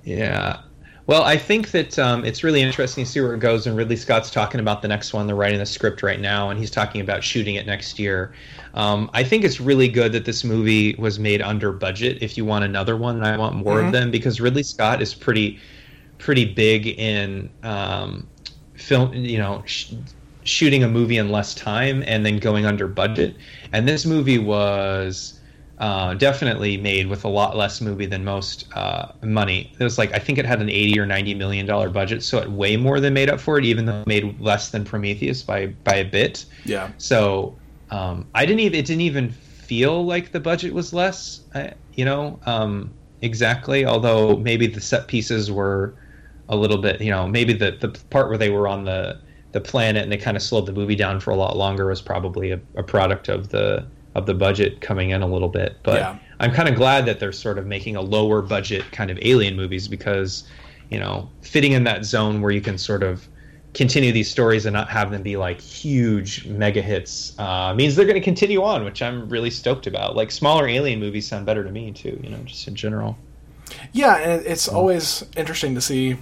Yeah. 0.03 0.61
Well, 1.07 1.23
I 1.23 1.37
think 1.37 1.71
that 1.71 1.97
um, 1.97 2.25
it's 2.25 2.43
really 2.43 2.61
interesting 2.61 3.05
to 3.05 3.09
see 3.09 3.21
where 3.21 3.33
it 3.33 3.39
goes. 3.39 3.65
And 3.65 3.77
Ridley 3.77 3.95
Scott's 3.95 4.29
talking 4.29 4.59
about 4.59 4.81
the 4.81 4.89
next 4.89 5.13
one. 5.13 5.25
They're 5.25 5.37
writing 5.37 5.57
the 5.57 5.65
script 5.65 6.03
right 6.03 6.19
now, 6.19 6.49
and 6.49 6.59
he's 6.59 6.69
talking 6.69 6.99
about 6.99 7.23
shooting 7.23 7.55
it 7.55 7.65
next 7.65 7.97
year. 7.97 8.33
Um, 8.73 9.09
I 9.13 9.23
think 9.23 9.45
it's 9.45 9.61
really 9.61 9.87
good 9.87 10.11
that 10.11 10.25
this 10.25 10.43
movie 10.43 10.95
was 10.95 11.17
made 11.17 11.41
under 11.41 11.71
budget. 11.71 12.21
If 12.21 12.37
you 12.37 12.43
want 12.43 12.65
another 12.65 12.97
one, 12.97 13.15
and 13.15 13.25
I 13.25 13.37
want 13.37 13.55
more 13.55 13.77
mm-hmm. 13.77 13.87
of 13.87 13.93
them, 13.93 14.11
because 14.11 14.41
Ridley 14.41 14.63
Scott 14.63 15.01
is 15.01 15.15
pretty, 15.15 15.59
pretty 16.17 16.43
big 16.43 16.87
in 16.87 17.49
um, 17.63 18.27
film. 18.73 19.13
You 19.13 19.37
know, 19.37 19.63
sh- 19.65 19.93
shooting 20.43 20.83
a 20.83 20.89
movie 20.89 21.17
in 21.17 21.29
less 21.29 21.55
time 21.55 22.03
and 22.05 22.25
then 22.25 22.37
going 22.37 22.65
under 22.65 22.85
budget. 22.85 23.35
And 23.71 23.87
this 23.87 24.05
movie 24.05 24.39
was 24.39 25.36
uh, 25.79 26.15
definitely 26.15 26.75
made 26.77 27.07
with 27.07 27.23
a 27.23 27.27
lot 27.27 27.55
less 27.55 27.81
movie 27.81 28.07
than 28.07 28.23
most 28.23 28.67
uh, 28.75 29.11
money. 29.21 29.71
It 29.79 29.83
was 29.83 29.97
like 29.97 30.11
I 30.13 30.19
think 30.19 30.39
it 30.39 30.45
had 30.45 30.61
an 30.61 30.69
eighty 30.69 30.99
or 30.99 31.05
ninety 31.05 31.33
million 31.33 31.65
dollar 31.65 31.89
budget, 31.89 32.23
so 32.23 32.39
it 32.39 32.49
way 32.49 32.77
more 32.77 32.99
than 32.99 33.13
made 33.13 33.29
up 33.29 33.39
for 33.39 33.59
it, 33.59 33.65
even 33.65 33.85
though 33.85 34.01
it 34.01 34.07
made 34.07 34.39
less 34.39 34.69
than 34.69 34.83
Prometheus 34.83 35.43
by 35.43 35.67
by 35.83 35.95
a 35.95 36.05
bit. 36.05 36.45
Yeah. 36.65 36.89
So 36.97 37.55
um, 37.91 38.25
I 38.33 38.45
didn't 38.45 38.61
even 38.61 38.79
it 38.79 38.85
didn't 38.85 39.01
even 39.01 39.29
feel 39.31 40.05
like 40.05 40.31
the 40.31 40.39
budget 40.39 40.73
was 40.73 40.93
less, 40.93 41.41
you 41.93 42.05
know, 42.05 42.39
um, 42.45 42.89
exactly. 43.21 43.85
Although 43.85 44.37
maybe 44.37 44.65
the 44.65 44.81
set 44.81 45.07
pieces 45.07 45.51
were 45.51 45.93
a 46.49 46.55
little 46.55 46.77
bit, 46.77 47.01
you 47.01 47.11
know, 47.11 47.27
maybe 47.27 47.53
the 47.53 47.71
the 47.71 47.89
part 48.09 48.29
where 48.29 48.37
they 48.37 48.49
were 48.49 48.67
on 48.67 48.85
the 48.85 49.19
the 49.51 49.61
planet 49.61 50.03
and 50.03 50.11
they 50.11 50.17
kind 50.17 50.35
of 50.35 50.43
slowed 50.43 50.65
the 50.65 50.73
movie 50.73 50.95
down 50.95 51.19
for 51.19 51.31
a 51.31 51.35
lot 51.35 51.55
longer 51.55 51.87
was 51.87 52.01
probably 52.01 52.51
a, 52.51 52.59
a 52.75 52.83
product 52.83 53.29
of 53.29 53.49
the 53.49 53.85
of 54.17 54.25
the 54.25 54.33
budget 54.33 54.81
coming 54.81 55.11
in 55.11 55.21
a 55.21 55.27
little 55.27 55.47
bit. 55.47 55.77
But 55.83 55.99
yeah. 55.99 56.19
I'm 56.39 56.51
kind 56.51 56.67
of 56.67 56.75
glad 56.75 57.05
that 57.05 57.19
they're 57.19 57.31
sort 57.31 57.59
of 57.59 57.67
making 57.67 57.95
a 57.95 58.01
lower 58.01 58.41
budget 58.41 58.83
kind 58.91 59.11
of 59.11 59.19
alien 59.21 59.55
movies 59.55 59.87
because, 59.87 60.43
you 60.89 60.99
know, 60.99 61.29
fitting 61.41 61.73
in 61.73 61.83
that 61.83 62.03
zone 62.03 62.41
where 62.41 62.51
you 62.51 62.59
can 62.59 62.79
sort 62.79 63.03
of 63.03 63.27
continue 63.75 64.11
these 64.11 64.29
stories 64.29 64.65
and 64.65 64.73
not 64.73 64.89
have 64.89 65.11
them 65.11 65.21
be 65.21 65.37
like 65.37 65.61
huge 65.61 66.47
mega 66.47 66.81
hits 66.81 67.37
uh, 67.37 67.75
means 67.75 67.95
they're 67.95 68.07
going 68.07 68.19
to 68.19 68.21
continue 68.21 68.63
on, 68.63 68.83
which 68.83 69.03
I'm 69.03 69.29
really 69.29 69.51
stoked 69.51 69.85
about. 69.85 70.15
Like 70.15 70.31
smaller 70.31 70.67
alien 70.67 70.99
movies 70.99 71.27
sound 71.27 71.45
better 71.45 71.63
to 71.63 71.71
me 71.71 71.91
too, 71.91 72.19
you 72.23 72.31
know, 72.31 72.39
just 72.39 72.67
in 72.67 72.73
general. 72.73 73.15
Yeah, 73.93 74.17
and 74.17 74.45
it's 74.47 74.67
always 74.67 75.25
interesting 75.35 75.75
to 75.75 75.81
see. 75.81 76.17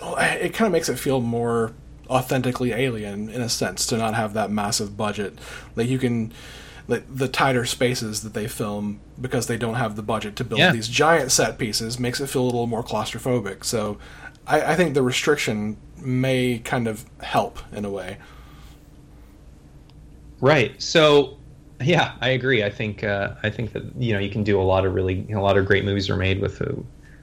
It 0.00 0.54
kind 0.54 0.66
of 0.66 0.72
makes 0.72 0.88
it 0.88 0.96
feel 0.96 1.20
more 1.20 1.72
authentically 2.08 2.72
alien 2.72 3.28
in 3.30 3.40
a 3.40 3.48
sense 3.48 3.86
to 3.86 3.96
not 3.96 4.14
have 4.14 4.34
that 4.34 4.50
massive 4.50 4.96
budget. 4.96 5.36
Like 5.74 5.88
you 5.88 5.98
can 5.98 6.32
the, 6.90 6.98
the 7.08 7.28
tighter 7.28 7.64
spaces 7.64 8.22
that 8.22 8.34
they 8.34 8.48
film 8.48 9.00
because 9.20 9.46
they 9.46 9.56
don't 9.56 9.76
have 9.76 9.94
the 9.94 10.02
budget 10.02 10.34
to 10.34 10.44
build 10.44 10.58
yeah. 10.58 10.72
these 10.72 10.88
giant 10.88 11.30
set 11.30 11.56
pieces 11.56 12.00
makes 12.00 12.20
it 12.20 12.26
feel 12.26 12.42
a 12.42 12.44
little 12.44 12.66
more 12.66 12.82
claustrophobic. 12.82 13.64
So 13.64 13.96
I, 14.44 14.72
I 14.72 14.76
think 14.76 14.94
the 14.94 15.02
restriction 15.02 15.76
may 15.96 16.58
kind 16.58 16.88
of 16.88 17.04
help 17.22 17.60
in 17.72 17.84
a 17.84 17.90
way. 17.90 18.18
Right. 20.40 20.82
So 20.82 21.38
yeah, 21.80 22.16
I 22.20 22.30
agree. 22.30 22.64
I 22.64 22.70
think 22.70 23.04
uh, 23.04 23.34
I 23.44 23.50
think 23.50 23.72
that 23.72 23.84
you 23.96 24.12
know 24.12 24.18
you 24.18 24.30
can 24.30 24.42
do 24.42 24.60
a 24.60 24.64
lot 24.64 24.84
of 24.84 24.92
really 24.92 25.30
a 25.32 25.40
lot 25.40 25.56
of 25.56 25.66
great 25.66 25.84
movies 25.84 26.10
are 26.10 26.16
made 26.16 26.40
with 26.40 26.60
uh, 26.60 26.72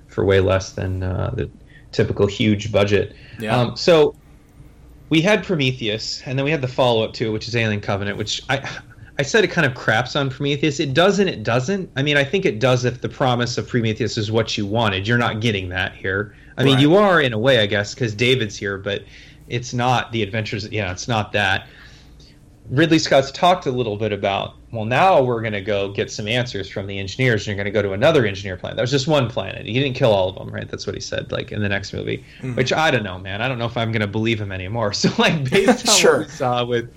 for 0.08 0.24
way 0.24 0.40
less 0.40 0.72
than 0.72 1.04
uh, 1.04 1.32
the 1.34 1.50
typical 1.92 2.26
huge 2.26 2.72
budget. 2.72 3.14
Yeah. 3.38 3.58
Um, 3.58 3.76
so 3.76 4.16
we 5.10 5.22
had 5.22 5.44
Prometheus, 5.44 6.22
and 6.26 6.40
then 6.40 6.46
we 6.46 6.52
had 6.52 6.62
the 6.62 6.70
follow 6.70 7.04
up 7.04 7.14
to 7.16 7.28
it, 7.28 7.30
which 7.32 7.50
is 7.50 7.56
Alien 7.56 7.82
Covenant, 7.82 8.18
which 8.18 8.42
I 8.50 8.66
I 9.20 9.24
said 9.24 9.44
it 9.44 9.48
kind 9.48 9.66
of 9.66 9.74
craps 9.74 10.16
on 10.16 10.30
Prometheus. 10.30 10.80
It 10.80 10.94
doesn't. 10.94 11.28
It 11.28 11.44
doesn't. 11.44 11.90
I 11.96 12.04
mean, 12.04 12.18
I 12.18 12.24
think 12.24 12.46
it 12.46 12.60
does 12.60 12.86
if 12.86 13.02
the 13.02 13.10
promise 13.10 13.58
of 13.58 13.68
Prometheus 13.68 14.18
is 14.18 14.32
what 14.32 14.58
you 14.58 14.66
wanted. 14.66 15.08
You're 15.08 15.18
not 15.18 15.42
getting 15.42 15.70
that 15.70 15.96
here. 15.96 16.36
I 16.58 16.64
mean, 16.64 16.76
right. 16.76 16.82
you 16.82 16.96
are 16.96 17.22
in 17.22 17.34
a 17.34 17.40
way, 17.40 17.60
I 17.60 17.66
guess, 17.66 17.94
because 17.94 18.14
David's 18.14 18.56
here, 18.56 18.78
but 18.78 19.04
it's 19.48 19.74
not 19.74 20.12
the 20.12 20.24
adventures. 20.24 20.70
Yeah, 20.70 20.92
it's 20.92 21.08
not 21.08 21.32
that. 21.34 21.68
Ridley 22.70 23.00
Scott's 23.00 23.32
talked 23.32 23.66
a 23.66 23.72
little 23.72 23.96
bit 23.96 24.12
about. 24.12 24.56
Well, 24.72 24.84
now 24.84 25.24
we're 25.24 25.40
going 25.42 25.54
to 25.54 25.62
go 25.62 25.92
get 25.94 26.12
some 26.12 26.28
answers 26.28 26.70
from 26.70 26.86
the 26.86 27.00
engineers. 27.00 27.48
And 27.48 27.48
you're 27.48 27.64
going 27.64 27.66
to 27.66 27.72
go 27.72 27.82
to 27.82 27.94
another 27.94 28.26
engineer 28.26 28.58
planet. 28.58 28.76
That 28.76 28.82
was 28.82 28.92
just 28.92 29.08
one 29.08 29.30
planet. 29.30 29.66
He 29.66 29.74
didn't 29.74 29.96
kill 29.96 30.12
all 30.12 30.30
of 30.30 30.36
them, 30.36 30.54
right? 30.54 30.68
That's 30.70 30.86
what 30.86 30.94
he 30.94 31.00
said. 31.00 31.32
Like 31.32 31.52
in 31.54 31.62
the 31.62 31.70
next 31.70 31.94
movie, 31.94 32.26
mm-hmm. 32.40 32.56
which 32.56 32.74
I 32.74 32.92
don't 32.92 33.04
know, 33.04 33.18
man. 33.18 33.42
I 33.42 33.48
don't 33.48 33.58
know 33.58 33.66
if 33.66 33.78
I'm 33.78 33.92
going 33.92 34.02
to 34.02 34.08
believe 34.08 34.42
him 34.42 34.52
anymore. 34.52 34.94
So, 34.98 35.10
like, 35.18 35.50
based 35.50 35.88
on 35.88 35.96
sure. 35.96 36.18
what 36.18 36.28
we 36.28 36.34
saw 36.34 36.66
with 36.66 36.94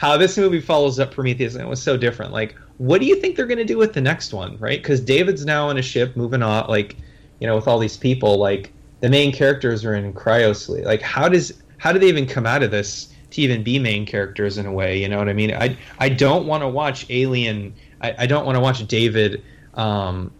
how 0.00 0.16
this 0.16 0.38
movie 0.38 0.62
follows 0.62 0.98
up 0.98 1.12
Prometheus 1.12 1.52
and 1.52 1.62
it 1.62 1.68
was 1.68 1.82
so 1.82 1.94
different. 1.94 2.32
Like, 2.32 2.56
what 2.78 3.02
do 3.02 3.06
you 3.06 3.16
think 3.16 3.36
they're 3.36 3.44
going 3.44 3.58
to 3.58 3.66
do 3.66 3.76
with 3.76 3.92
the 3.92 4.00
next 4.00 4.32
one, 4.32 4.56
right? 4.56 4.80
Because 4.80 4.98
David's 4.98 5.44
now 5.44 5.68
on 5.68 5.76
a 5.76 5.82
ship 5.82 6.16
moving 6.16 6.42
on, 6.42 6.66
like, 6.68 6.96
you 7.38 7.46
know, 7.46 7.54
with 7.54 7.68
all 7.68 7.78
these 7.78 7.98
people. 7.98 8.38
Like, 8.38 8.72
the 9.00 9.10
main 9.10 9.30
characters 9.30 9.84
are 9.84 9.94
in 9.94 10.10
cryosleep. 10.14 10.84
Like, 10.84 11.02
how 11.02 11.28
does 11.28 11.52
how 11.76 11.92
do 11.92 11.98
they 11.98 12.08
even 12.08 12.26
come 12.26 12.46
out 12.46 12.62
of 12.62 12.70
this 12.70 13.12
to 13.32 13.42
even 13.42 13.62
be 13.62 13.78
main 13.78 14.06
characters 14.06 14.56
in 14.56 14.64
a 14.64 14.72
way? 14.72 14.98
You 14.98 15.06
know 15.06 15.18
what 15.18 15.28
I 15.28 15.34
mean? 15.34 15.52
I 15.52 15.76
I 15.98 16.08
don't 16.08 16.46
want 16.46 16.62
to 16.62 16.68
watch 16.68 17.04
Alien. 17.10 17.74
I, 18.00 18.14
I 18.20 18.26
don't 18.26 18.46
want 18.46 18.56
to 18.56 18.60
watch 18.60 18.86
David. 18.88 19.44
Um, 19.74 20.32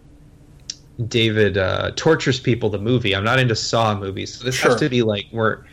David 1.07 1.59
uh, 1.59 1.91
tortures 1.95 2.39
people. 2.39 2.71
The 2.71 2.79
movie. 2.79 3.15
I'm 3.15 3.23
not 3.23 3.37
into 3.37 3.55
Saw 3.55 3.93
movies. 3.93 4.33
So 4.33 4.43
this 4.43 4.55
sure. 4.55 4.71
has 4.71 4.79
to 4.79 4.89
be 4.89 5.03
like 5.03 5.27
where 5.29 5.67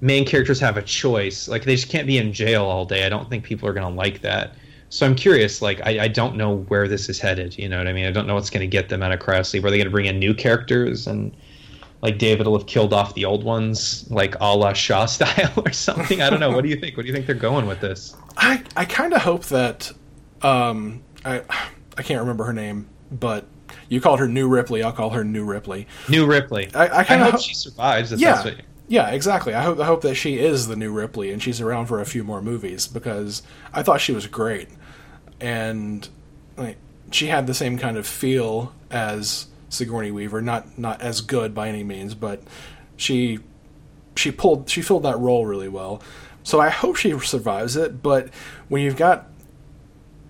main 0.00 0.24
characters 0.24 0.60
have 0.60 0.76
a 0.76 0.82
choice. 0.82 1.48
Like 1.48 1.64
they 1.64 1.74
just 1.74 1.88
can't 1.88 2.06
be 2.06 2.18
in 2.18 2.32
jail 2.32 2.64
all 2.64 2.84
day. 2.84 3.04
I 3.04 3.08
don't 3.08 3.28
think 3.28 3.44
people 3.44 3.68
are 3.68 3.72
going 3.72 3.90
to 3.90 3.96
like 3.96 4.20
that. 4.22 4.54
So 4.90 5.04
I'm 5.04 5.14
curious. 5.14 5.60
Like 5.60 5.80
I, 5.86 6.04
I 6.04 6.08
don't 6.08 6.36
know 6.36 6.58
where 6.68 6.88
this 6.88 7.08
is 7.08 7.18
headed. 7.18 7.58
You 7.58 7.68
know 7.68 7.78
what 7.78 7.88
I 7.88 7.92
mean? 7.92 8.06
I 8.06 8.10
don't 8.10 8.26
know 8.26 8.34
what's 8.34 8.50
going 8.50 8.60
to 8.60 8.66
get 8.66 8.88
them 8.88 9.02
out 9.02 9.12
of 9.12 9.20
cryosleep. 9.20 9.64
Are 9.64 9.70
they 9.70 9.76
going 9.76 9.86
to 9.86 9.90
bring 9.90 10.06
in 10.06 10.18
new 10.18 10.34
characters 10.34 11.06
and 11.06 11.34
like 12.00 12.18
David 12.18 12.46
will 12.46 12.56
have 12.56 12.68
killed 12.68 12.92
off 12.94 13.14
the 13.14 13.24
old 13.24 13.42
ones, 13.42 14.08
like 14.10 14.34
a 14.40 14.54
la 14.56 14.72
Shaw 14.72 15.06
style 15.06 15.52
or 15.64 15.72
something? 15.72 16.22
I 16.22 16.30
don't 16.30 16.40
know. 16.40 16.50
what 16.52 16.62
do 16.62 16.70
you 16.70 16.76
think? 16.76 16.96
What 16.96 17.02
do 17.02 17.08
you 17.08 17.14
think 17.14 17.26
they're 17.26 17.34
going 17.34 17.66
with 17.66 17.80
this? 17.80 18.16
I 18.36 18.62
I 18.76 18.84
kind 18.84 19.12
of 19.12 19.22
hope 19.22 19.44
that 19.46 19.92
um 20.42 21.02
I 21.24 21.42
I 21.96 22.02
can't 22.02 22.20
remember 22.20 22.44
her 22.44 22.52
name, 22.52 22.88
but 23.10 23.46
you 23.88 24.00
called 24.00 24.20
her 24.20 24.28
New 24.28 24.48
Ripley. 24.48 24.82
I'll 24.82 24.92
call 24.92 25.10
her 25.10 25.24
New 25.24 25.44
Ripley. 25.44 25.86
New 26.08 26.24
Ripley. 26.26 26.70
I, 26.74 27.00
I 27.00 27.04
kind 27.04 27.20
of 27.20 27.26
hope 27.26 27.34
ho- 27.34 27.40
she 27.40 27.54
survives. 27.54 28.12
yeah, 28.12 28.42
yeah, 28.88 29.10
exactly. 29.10 29.54
I 29.54 29.62
hope 29.62 29.78
I 29.78 29.84
hope 29.84 30.00
that 30.02 30.14
she 30.14 30.38
is 30.38 30.66
the 30.66 30.76
new 30.76 30.90
Ripley 30.90 31.30
and 31.30 31.42
she's 31.42 31.60
around 31.60 31.86
for 31.86 32.00
a 32.00 32.06
few 32.06 32.24
more 32.24 32.40
movies 32.40 32.86
because 32.86 33.42
I 33.72 33.82
thought 33.82 34.00
she 34.00 34.12
was 34.12 34.26
great, 34.26 34.68
and 35.40 36.08
like 36.56 36.78
she 37.10 37.26
had 37.26 37.46
the 37.46 37.54
same 37.54 37.78
kind 37.78 37.98
of 37.98 38.06
feel 38.06 38.72
as 38.90 39.46
Sigourney 39.68 40.10
Weaver. 40.10 40.40
Not 40.40 40.78
not 40.78 41.02
as 41.02 41.20
good 41.20 41.54
by 41.54 41.68
any 41.68 41.84
means, 41.84 42.14
but 42.14 42.42
she 42.96 43.40
she 44.16 44.32
pulled 44.32 44.70
she 44.70 44.80
filled 44.80 45.02
that 45.02 45.18
role 45.18 45.44
really 45.44 45.68
well. 45.68 46.02
So 46.42 46.58
I 46.58 46.70
hope 46.70 46.96
she 46.96 47.18
survives 47.20 47.76
it. 47.76 48.02
But 48.02 48.30
when 48.68 48.82
you've 48.82 48.96
got 48.96 49.28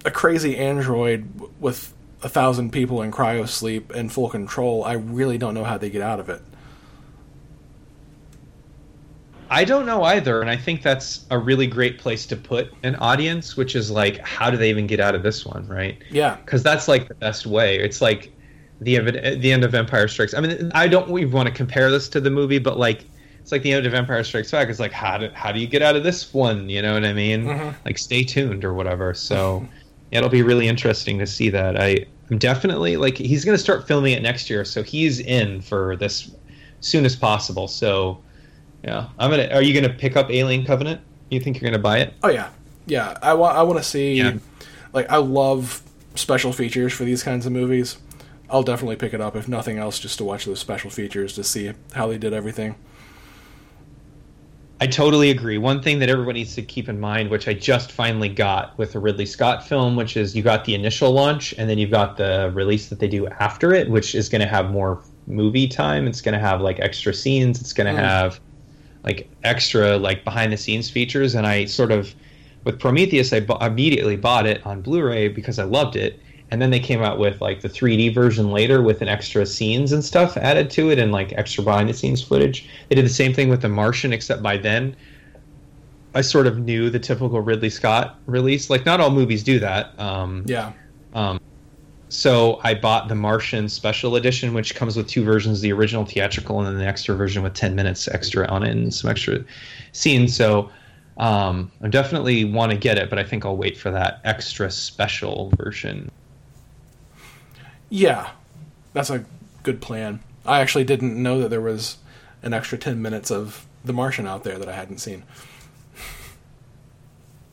a 0.05 0.11
crazy 0.11 0.57
android 0.57 1.29
with 1.61 1.95
a 2.23 2.29
thousand 2.29 2.73
people 2.73 3.03
in 3.03 3.13
cryo 3.13 3.47
sleep 3.47 3.93
and 3.93 4.13
full 4.13 4.29
control, 4.29 4.83
I 4.83 4.95
really 4.95 5.39
don't 5.39 5.55
know 5.55 5.63
how 5.63 5.79
they 5.79 5.91
get 5.91 6.03
out 6.03 6.19
of 6.19 6.29
it. 6.29 6.43
I 9.51 9.65
don't 9.65 9.87
know 9.87 10.03
either, 10.03 10.41
and 10.41 10.51
I 10.51 10.57
think 10.57 10.83
that's 10.83 11.27
a 11.31 11.39
really 11.39 11.67
great 11.67 11.99
place 11.99 12.27
to 12.27 12.37
put 12.37 12.73
an 12.83 12.97
audience, 12.97 13.57
which 13.57 13.75
is 13.75 13.91
like, 13.91 14.19
how 14.19 14.51
do 14.51 14.57
they 14.57 14.71
even 14.71 14.87
get 14.87 15.01
out 15.01 15.15
of 15.15 15.23
this 15.23 15.47
one, 15.47 15.67
right? 15.67 15.99
Yeah, 16.11 16.37
because 16.37 16.63
that's 16.63 16.89
like 16.89 17.09
the 17.09 17.15
best 17.15 17.47
way. 17.47 17.79
It's 17.79 18.01
like 18.01 18.33
the 18.81 18.99
the 19.41 19.53
end 19.53 19.65
of 19.65 19.75
Empire 19.75 20.09
Strikes. 20.09 20.35
I 20.35 20.41
mean, 20.41 20.71
I 20.75 20.89
don't 20.89 21.11
even 21.19 21.33
want 21.33 21.49
to 21.49 21.55
compare 21.55 21.91
this 21.91 22.09
to 22.11 22.21
the 22.21 22.31
movie, 22.31 22.59
but 22.59 22.79
like, 22.79 23.07
it's 23.41 23.53
like 23.53 23.63
the 23.63 23.73
end 23.73 23.87
of 23.87 23.95
Empire 23.95 24.23
Strikes 24.25 24.51
Back. 24.51 24.69
It's 24.69 24.81
like, 24.81 24.93
how 24.93 25.19
do 25.19 25.31
how 25.33 25.53
do 25.53 25.61
you 25.61 25.67
get 25.67 25.83
out 25.83 25.97
of 25.97 26.05
this 26.05 26.33
one? 26.35 26.69
You 26.69 26.83
know 26.83 26.95
what 26.95 27.05
I 27.05 27.13
mean? 27.13 27.45
Mm-hmm. 27.45 27.71
Like, 27.85 27.99
stay 27.99 28.25
tuned 28.25 28.65
or 28.65 28.75
whatever. 28.75 29.15
So, 29.15 29.67
yeah, 30.13 30.19
it'll 30.19 30.31
be 30.31 30.43
really 30.43 30.69
interesting 30.69 31.19
to 31.19 31.27
see 31.27 31.49
that. 31.51 31.81
I 31.81 32.07
I'm 32.31 32.39
definitely 32.39 32.97
like 32.97 33.17
he's 33.17 33.45
going 33.45 33.57
to 33.57 33.63
start 33.63 33.87
filming 33.87 34.13
it 34.13 34.23
next 34.23 34.51
year, 34.51 34.65
so 34.65 34.83
he's 34.83 35.21
in 35.21 35.63
for 35.63 35.97
this 35.97 36.31
soon 36.81 37.05
as 37.05 37.17
possible. 37.17 37.67
So 37.69 38.23
yeah, 38.85 39.09
I'm 39.19 39.31
gonna. 39.31 39.49
Are 39.49 39.63
you 39.63 39.79
gonna 39.79 39.93
pick 39.93 40.17
up 40.17 40.31
Alien 40.31 40.65
Covenant? 40.65 41.01
You 41.31 41.41
think 41.41 41.61
you're 41.61 41.71
gonna 41.71 41.83
buy 41.83 41.99
it? 41.99 42.15
Oh 42.23 42.29
yeah, 42.29 42.51
yeah. 42.87 43.17
I 43.23 43.35
want. 43.35 43.57
I 43.57 43.63
want 43.63 43.79
to 43.79 43.85
see. 43.85 44.15
Yeah. 44.15 44.39
Like 44.93 45.11
I 45.11 45.17
love 45.17 45.83
special 46.15 46.53
features 46.53 46.93
for 46.93 47.05
these 47.05 47.23
kinds 47.23 47.47
of 47.47 47.53
movies. 47.53 47.99
I'll 48.51 48.63
definitely 48.63 48.97
pick 48.97 49.13
it 49.13 49.21
up 49.21 49.37
if 49.37 49.47
nothing 49.47 49.79
else, 49.79 49.99
just 49.99 50.19
to 50.19 50.25
watch 50.25 50.47
those 50.47 50.59
special 50.59 50.91
features 50.91 51.35
to 51.35 51.45
see 51.45 51.73
how 51.93 52.09
they 52.09 52.19
did 52.19 52.33
everything. 52.33 52.77
I 54.81 54.87
totally 54.87 55.31
agree. 55.31 55.59
One 55.59 55.83
thing 55.83 55.99
that 55.99 56.09
everyone 56.09 56.35
needs 56.35 56.55
to 56.55 56.63
keep 56.63 56.89
in 56.89 57.01
mind, 57.01 57.31
which 57.31 57.49
I 57.49 57.53
just 57.53 57.91
finally 57.91 58.29
got 58.29 58.79
with 58.79 58.95
a 58.95 59.01
Ridley 59.01 59.27
Scott 59.27 59.67
film, 59.67 59.97
which 59.97 60.17
is 60.17 60.37
you 60.37 60.43
got 60.43 60.65
the 60.65 60.75
initial 60.75 61.11
launch 61.11 61.53
and 61.59 61.69
then 61.69 61.79
you've 61.79 61.91
got 61.91 62.17
the 62.17 62.53
release 62.55 62.89
that 62.89 63.01
they 63.01 63.09
do 63.09 63.27
after 63.27 63.75
it, 63.75 63.91
which 63.91 64.15
is 64.15 64.29
going 64.29 64.41
to 64.41 64.47
have 64.47 64.71
more 64.71 65.03
movie 65.27 65.67
time. 65.67 66.07
It's 66.07 66.21
going 66.21 66.35
to 66.35 66.39
have 66.39 66.61
like 66.61 66.79
extra 66.79 67.13
scenes. 67.13 67.61
It's 67.61 67.73
going 67.73 67.93
to 67.93 68.01
mm. 68.01 68.05
have 68.05 68.39
like 69.05 69.31
extra 69.45 69.97
like 69.97 70.25
behind 70.25 70.53
the 70.53 70.57
scenes 70.57 70.91
features 70.91 71.35
and 71.35 71.47
i 71.47 71.65
sort 71.65 71.93
of 71.93 72.15
with 72.65 72.79
prometheus 72.79 73.33
I 73.33 73.47
immediately 73.61 74.17
bought 74.17 74.47
it 74.47 74.65
on 74.67 74.83
blu-ray 74.83 75.29
because 75.29 75.59
i 75.59 75.65
loved 75.65 75.97
it 75.97 76.21
and 76.51 76.63
then 76.63 76.71
they 76.71 76.81
came 76.81 77.03
out 77.03 77.19
with 77.19 77.41
like 77.41 77.61
the 77.61 77.69
3d 77.69 78.15
version 78.15 78.51
later 78.51 78.83
with 78.83 79.03
an 79.03 79.09
extra 79.09 79.45
scenes 79.45 79.93
and 79.93 80.05
stuff 80.05 80.37
added 80.37 80.71
to 80.71 80.91
it 80.91 80.99
and 80.99 81.13
like 81.13 81.33
extra 81.33 81.63
behind 81.63 81.89
the 81.89 81.95
scenes 81.95 82.23
footage. 82.23 82.69
They 82.89 82.95
did 82.95 83.05
the 83.05 83.11
same 83.11 83.35
thing 83.35 83.49
with 83.49 83.63
the 83.63 83.69
martian 83.69 84.13
except 84.13 84.43
by 84.43 84.57
then 84.57 84.97
i 86.15 86.23
sort 86.23 86.47
of 86.47 86.59
knew 86.59 86.89
the 86.89 86.99
typical 86.99 87.41
ridley 87.41 87.71
scott 87.71 88.19
release. 88.27 88.71
Like 88.71 88.87
not 88.87 89.01
all 89.01 89.11
movies 89.11 89.43
do 89.43 89.59
that 89.59 89.99
um, 90.01 90.45
yeah. 90.47 90.73
um, 91.15 91.39
so 92.09 92.61
I 92.65 92.75
bought 92.75 93.09
the 93.09 93.15
Martian 93.15 93.69
special 93.69 94.17
edition, 94.17 94.55
which 94.55 94.75
comes 94.75 94.97
with 94.97 95.09
two 95.09 95.25
versions: 95.25 95.61
the 95.61 95.73
original 95.73 96.05
theatrical 96.05 96.59
and 96.59 96.69
then 96.69 96.79
the 96.79 96.87
extra 96.87 97.15
version 97.15 97.43
with 97.43 97.55
ten 97.55 97.75
minutes 97.75 98.09
extra 98.09 98.47
on 98.49 98.63
it 98.63 98.71
and 98.71 98.93
some 98.93 99.11
extra 99.11 99.45
scenes. 99.93 100.35
So 100.35 100.71
um, 101.19 101.71
I 101.83 101.89
definitely 101.89 102.45
want 102.45 102.73
to 102.73 102.79
get 102.79 102.99
it, 102.99 103.11
but 103.11 103.19
I 103.19 103.25
think 103.25 103.45
I'll 103.45 103.57
wait 103.57 103.77
for 103.77 103.91
that 103.91 104.21
extra 104.25 104.71
special 104.71 105.53
version. 105.57 106.11
Yeah, 107.91 108.31
that's 108.93 109.11
a 109.11 109.25
good 109.63 109.81
plan. 109.81 110.21
I 110.47 110.61
actually 110.61 110.85
didn't 110.85 111.21
know 111.21 111.41
that 111.41 111.49
there 111.49 111.61
was 111.61 111.99
an 112.43 112.55
extra 112.55 112.79
ten 112.79 113.03
minutes 113.03 113.31
of 113.31 113.67
The 113.85 113.93
Martian 113.93 114.27
out 114.27 114.45
there 114.45 114.59
that 114.59 114.69
I 114.69 114.75
hadn't 114.75 114.99
seen. 114.99 115.25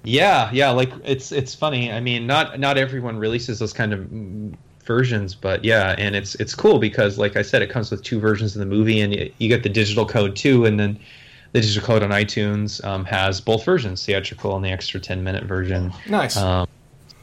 Yeah, 0.05 0.49
yeah, 0.53 0.69
like 0.69 0.91
it's 1.03 1.31
it's 1.31 1.53
funny. 1.53 1.91
I 1.91 1.99
mean, 1.99 2.27
not 2.27 2.59
not 2.59 2.77
everyone 2.77 3.17
releases 3.17 3.59
those 3.59 3.73
kind 3.73 3.93
of 3.93 4.07
versions, 4.85 5.35
but 5.35 5.65
yeah, 5.65 5.95
and 5.97 6.15
it's 6.15 6.35
it's 6.35 6.55
cool 6.55 6.79
because, 6.79 7.17
like 7.17 7.35
I 7.35 7.41
said, 7.41 7.61
it 7.61 7.69
comes 7.69 7.91
with 7.91 8.03
two 8.03 8.19
versions 8.19 8.55
of 8.55 8.59
the 8.59 8.65
movie, 8.65 9.01
and 9.01 9.13
you, 9.13 9.31
you 9.39 9.49
get 9.49 9.63
the 9.63 9.69
digital 9.69 10.05
code 10.05 10.35
too, 10.35 10.65
and 10.65 10.79
then 10.79 10.99
the 11.51 11.61
digital 11.61 11.85
code 11.85 12.03
on 12.03 12.11
iTunes 12.11 12.83
um, 12.85 13.03
has 13.05 13.41
both 13.41 13.65
versions, 13.65 14.05
theatrical 14.05 14.55
and 14.55 14.63
the 14.63 14.69
extra 14.69 14.99
ten 14.99 15.23
minute 15.23 15.45
version. 15.45 15.91
Nice. 16.07 16.37
Um, 16.37 16.67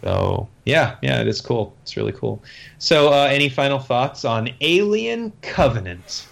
so 0.02 0.48
yeah, 0.64 0.96
yeah, 1.02 1.20
it 1.20 1.28
is 1.28 1.40
cool. 1.40 1.74
It's 1.82 1.96
really 1.96 2.12
cool. 2.12 2.42
So, 2.78 3.12
uh, 3.12 3.28
any 3.30 3.48
final 3.48 3.78
thoughts 3.78 4.24
on 4.24 4.50
Alien 4.60 5.32
Covenant? 5.42 6.26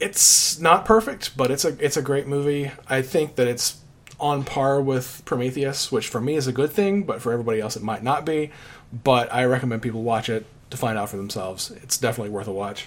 It's 0.00 0.60
not 0.60 0.84
perfect, 0.84 1.36
but 1.36 1.50
it's 1.50 1.64
a 1.64 1.76
it's 1.84 1.96
a 1.96 2.02
great 2.02 2.26
movie. 2.26 2.70
I 2.88 3.02
think 3.02 3.36
that 3.36 3.46
it's 3.46 3.78
on 4.20 4.44
par 4.44 4.80
with 4.80 5.22
Prometheus, 5.24 5.92
which 5.92 6.08
for 6.08 6.20
me 6.20 6.34
is 6.34 6.46
a 6.46 6.52
good 6.52 6.72
thing, 6.72 7.04
but 7.04 7.22
for 7.22 7.32
everybody 7.32 7.60
else 7.60 7.76
it 7.76 7.82
might 7.82 8.02
not 8.02 8.24
be. 8.24 8.50
But 9.04 9.32
I 9.32 9.44
recommend 9.44 9.82
people 9.82 10.02
watch 10.02 10.28
it 10.28 10.46
to 10.70 10.76
find 10.76 10.98
out 10.98 11.08
for 11.08 11.16
themselves. 11.16 11.70
It's 11.70 11.98
definitely 11.98 12.30
worth 12.30 12.48
a 12.48 12.52
watch. 12.52 12.86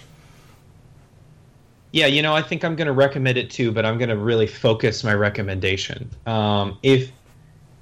Yeah, 1.92 2.06
you 2.06 2.22
know, 2.22 2.34
I 2.34 2.42
think 2.42 2.64
I'm 2.64 2.74
going 2.74 2.86
to 2.86 2.92
recommend 2.92 3.36
it 3.36 3.50
too, 3.50 3.70
but 3.70 3.84
I'm 3.84 3.98
going 3.98 4.08
to 4.08 4.16
really 4.16 4.46
focus 4.46 5.04
my 5.04 5.12
recommendation. 5.14 6.10
Um, 6.26 6.78
if 6.82 7.12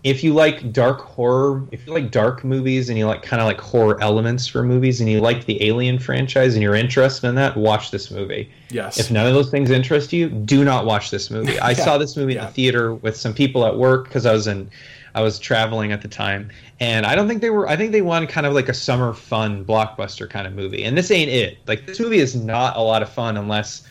if 0.02 0.24
you 0.24 0.32
like 0.32 0.72
dark 0.72 1.00
horror, 1.00 1.62
if 1.72 1.86
you 1.86 1.92
like 1.92 2.10
dark 2.10 2.42
movies 2.42 2.88
and 2.88 2.98
you 2.98 3.06
like 3.06 3.22
kind 3.22 3.42
of 3.42 3.46
like 3.46 3.60
horror 3.60 4.00
elements 4.00 4.46
for 4.46 4.62
movies 4.62 5.00
and 5.00 5.10
you 5.10 5.20
like 5.20 5.44
the 5.44 5.62
Alien 5.66 5.98
franchise 5.98 6.54
and 6.54 6.62
you're 6.62 6.74
interested 6.74 7.28
in 7.28 7.34
that, 7.34 7.56
watch 7.56 7.90
this 7.90 8.10
movie. 8.10 8.50
Yes. 8.70 8.98
If 8.98 9.10
none 9.10 9.26
of 9.26 9.34
those 9.34 9.50
things 9.50 9.70
interest 9.70 10.12
you, 10.12 10.30
do 10.30 10.64
not 10.64 10.86
watch 10.86 11.10
this 11.10 11.30
movie. 11.30 11.58
I 11.58 11.70
yeah. 11.72 11.84
saw 11.84 11.98
this 11.98 12.16
movie 12.16 12.34
yeah. 12.34 12.40
in 12.40 12.46
the 12.46 12.52
theater 12.52 12.94
with 12.94 13.16
some 13.16 13.34
people 13.34 13.66
at 13.66 13.76
work 13.76 14.04
because 14.04 14.24
I 14.24 14.32
was 14.32 14.46
in 14.46 14.70
I 15.14 15.22
was 15.22 15.38
traveling 15.38 15.92
at 15.92 16.02
the 16.02 16.08
time, 16.08 16.50
and 16.78 17.04
I 17.04 17.14
don't 17.14 17.26
think 17.26 17.40
they 17.40 17.50
were. 17.50 17.68
I 17.68 17.76
think 17.76 17.92
they 17.92 18.02
wanted 18.02 18.28
kind 18.28 18.46
of 18.46 18.52
like 18.52 18.68
a 18.68 18.74
summer 18.74 19.12
fun 19.12 19.64
blockbuster 19.64 20.28
kind 20.28 20.46
of 20.46 20.54
movie, 20.54 20.84
and 20.84 20.96
this 20.96 21.10
ain't 21.10 21.30
it. 21.30 21.58
Like 21.66 21.86
this 21.86 21.98
movie 21.98 22.18
is 22.18 22.36
not 22.36 22.76
a 22.76 22.80
lot 22.80 23.02
of 23.02 23.08
fun 23.08 23.36
unless 23.36 23.82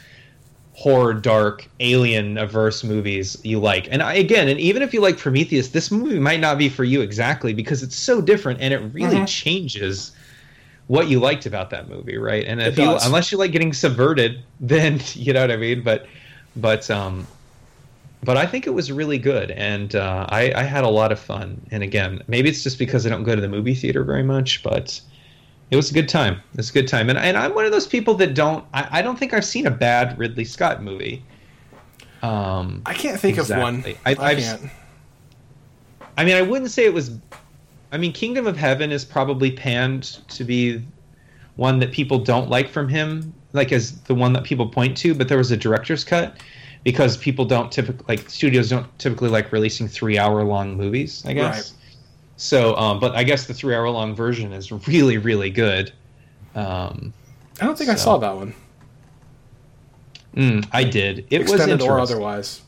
horror, 0.79 1.13
dark, 1.13 1.67
alien 1.81 2.37
averse 2.37 2.85
movies 2.85 3.37
you 3.43 3.59
like. 3.59 3.89
And 3.91 4.01
I, 4.01 4.13
again, 4.13 4.47
and 4.47 4.57
even 4.61 4.81
if 4.81 4.93
you 4.93 5.01
like 5.01 5.17
Prometheus, 5.17 5.67
this 5.67 5.91
movie 5.91 6.19
might 6.19 6.39
not 6.39 6.57
be 6.57 6.69
for 6.69 6.85
you 6.85 7.01
exactly 7.01 7.53
because 7.53 7.83
it's 7.83 7.97
so 7.97 8.21
different 8.21 8.61
and 8.61 8.73
it 8.73 8.77
really 8.93 9.17
mm-hmm. 9.17 9.25
changes 9.25 10.13
what 10.87 11.09
you 11.09 11.19
liked 11.19 11.45
about 11.45 11.69
that 11.71 11.89
movie, 11.89 12.17
right? 12.17 12.45
And 12.45 12.61
if 12.61 12.77
you 12.77 12.97
unless 13.01 13.29
you 13.29 13.37
like 13.37 13.51
getting 13.51 13.73
subverted, 13.73 14.41
then 14.61 15.01
you 15.15 15.33
know 15.33 15.41
what 15.41 15.51
I 15.51 15.57
mean. 15.57 15.83
But 15.83 16.05
but 16.55 16.89
um 16.89 17.27
but 18.23 18.37
I 18.37 18.45
think 18.45 18.65
it 18.65 18.71
was 18.71 18.89
really 18.89 19.17
good, 19.17 19.51
and 19.51 19.95
uh, 19.95 20.27
I, 20.29 20.51
I 20.53 20.63
had 20.63 20.83
a 20.83 20.89
lot 20.89 21.11
of 21.11 21.19
fun. 21.19 21.61
And 21.71 21.83
again, 21.83 22.21
maybe 22.27 22.49
it's 22.49 22.63
just 22.63 22.77
because 22.79 23.05
I 23.05 23.09
don't 23.09 23.23
go 23.23 23.35
to 23.35 23.41
the 23.41 23.47
movie 23.47 23.75
theater 23.75 24.03
very 24.03 24.23
much, 24.23 24.63
but 24.63 24.99
it 25.71 25.75
was 25.75 25.91
a 25.91 25.93
good 25.93 26.09
time. 26.09 26.35
It 26.53 26.57
was 26.57 26.69
a 26.69 26.73
good 26.73 26.87
time, 26.87 27.09
and 27.09 27.17
and 27.17 27.37
I'm 27.37 27.53
one 27.53 27.65
of 27.65 27.71
those 27.71 27.87
people 27.87 28.15
that 28.15 28.33
don't. 28.33 28.65
I, 28.73 28.99
I 28.99 29.01
don't 29.01 29.17
think 29.17 29.33
I've 29.33 29.45
seen 29.45 29.67
a 29.67 29.71
bad 29.71 30.17
Ridley 30.17 30.45
Scott 30.45 30.81
movie. 30.81 31.23
Um, 32.21 32.81
I 32.85 32.93
can't 32.93 33.19
think 33.19 33.37
exactly. 33.37 33.91
of 33.91 33.97
one. 33.97 33.97
I, 34.05 34.31
I 34.31 34.35
can't. 34.35 34.61
I 36.17 36.25
mean, 36.25 36.35
I 36.35 36.41
wouldn't 36.41 36.71
say 36.71 36.85
it 36.85 36.93
was. 36.93 37.17
I 37.91 37.97
mean, 37.97 38.13
Kingdom 38.13 38.47
of 38.47 38.57
Heaven 38.57 38.91
is 38.91 39.05
probably 39.05 39.51
panned 39.51 40.03
to 40.29 40.43
be 40.43 40.83
one 41.55 41.79
that 41.79 41.91
people 41.91 42.19
don't 42.19 42.49
like 42.49 42.69
from 42.69 42.87
him, 42.87 43.33
like 43.53 43.71
as 43.71 43.99
the 44.01 44.15
one 44.15 44.33
that 44.33 44.43
people 44.43 44.67
point 44.67 44.97
to. 44.97 45.13
But 45.13 45.27
there 45.27 45.37
was 45.37 45.51
a 45.51 45.57
director's 45.57 46.03
cut 46.03 46.41
because 46.83 47.15
people 47.15 47.45
don't 47.45 47.71
typically 47.71 48.05
like 48.07 48.29
studios 48.29 48.69
don't 48.69 48.87
typically 48.97 49.29
like 49.29 49.51
releasing 49.51 49.87
three 49.87 50.17
hour 50.17 50.43
long 50.43 50.75
movies. 50.75 51.23
I 51.27 51.33
guess. 51.33 51.71
Right. 51.71 51.78
So, 52.39 52.73
um, 52.77 53.01
but 53.01 53.15
I 53.15 53.23
guess 53.23 53.47
the 53.47 53.53
three 53.53 53.75
hour 53.75 53.89
long 53.89 54.15
version 54.15 54.53
is 54.53 54.71
really, 54.87 55.17
really 55.17 55.49
good. 55.49 55.91
Um, 56.55 57.13
I 57.59 57.65
don't 57.65 57.77
think 57.77 57.89
so. 57.89 57.93
I 57.93 57.97
saw 57.97 58.17
that 58.17 58.33
one. 58.33 58.53
Mm, 60.35 60.65
I 60.71 60.85
did. 60.85 61.27
It 61.29 61.41
Extended 61.41 61.81
was 61.81 61.87
or 61.87 61.99
otherwise. 61.99 62.61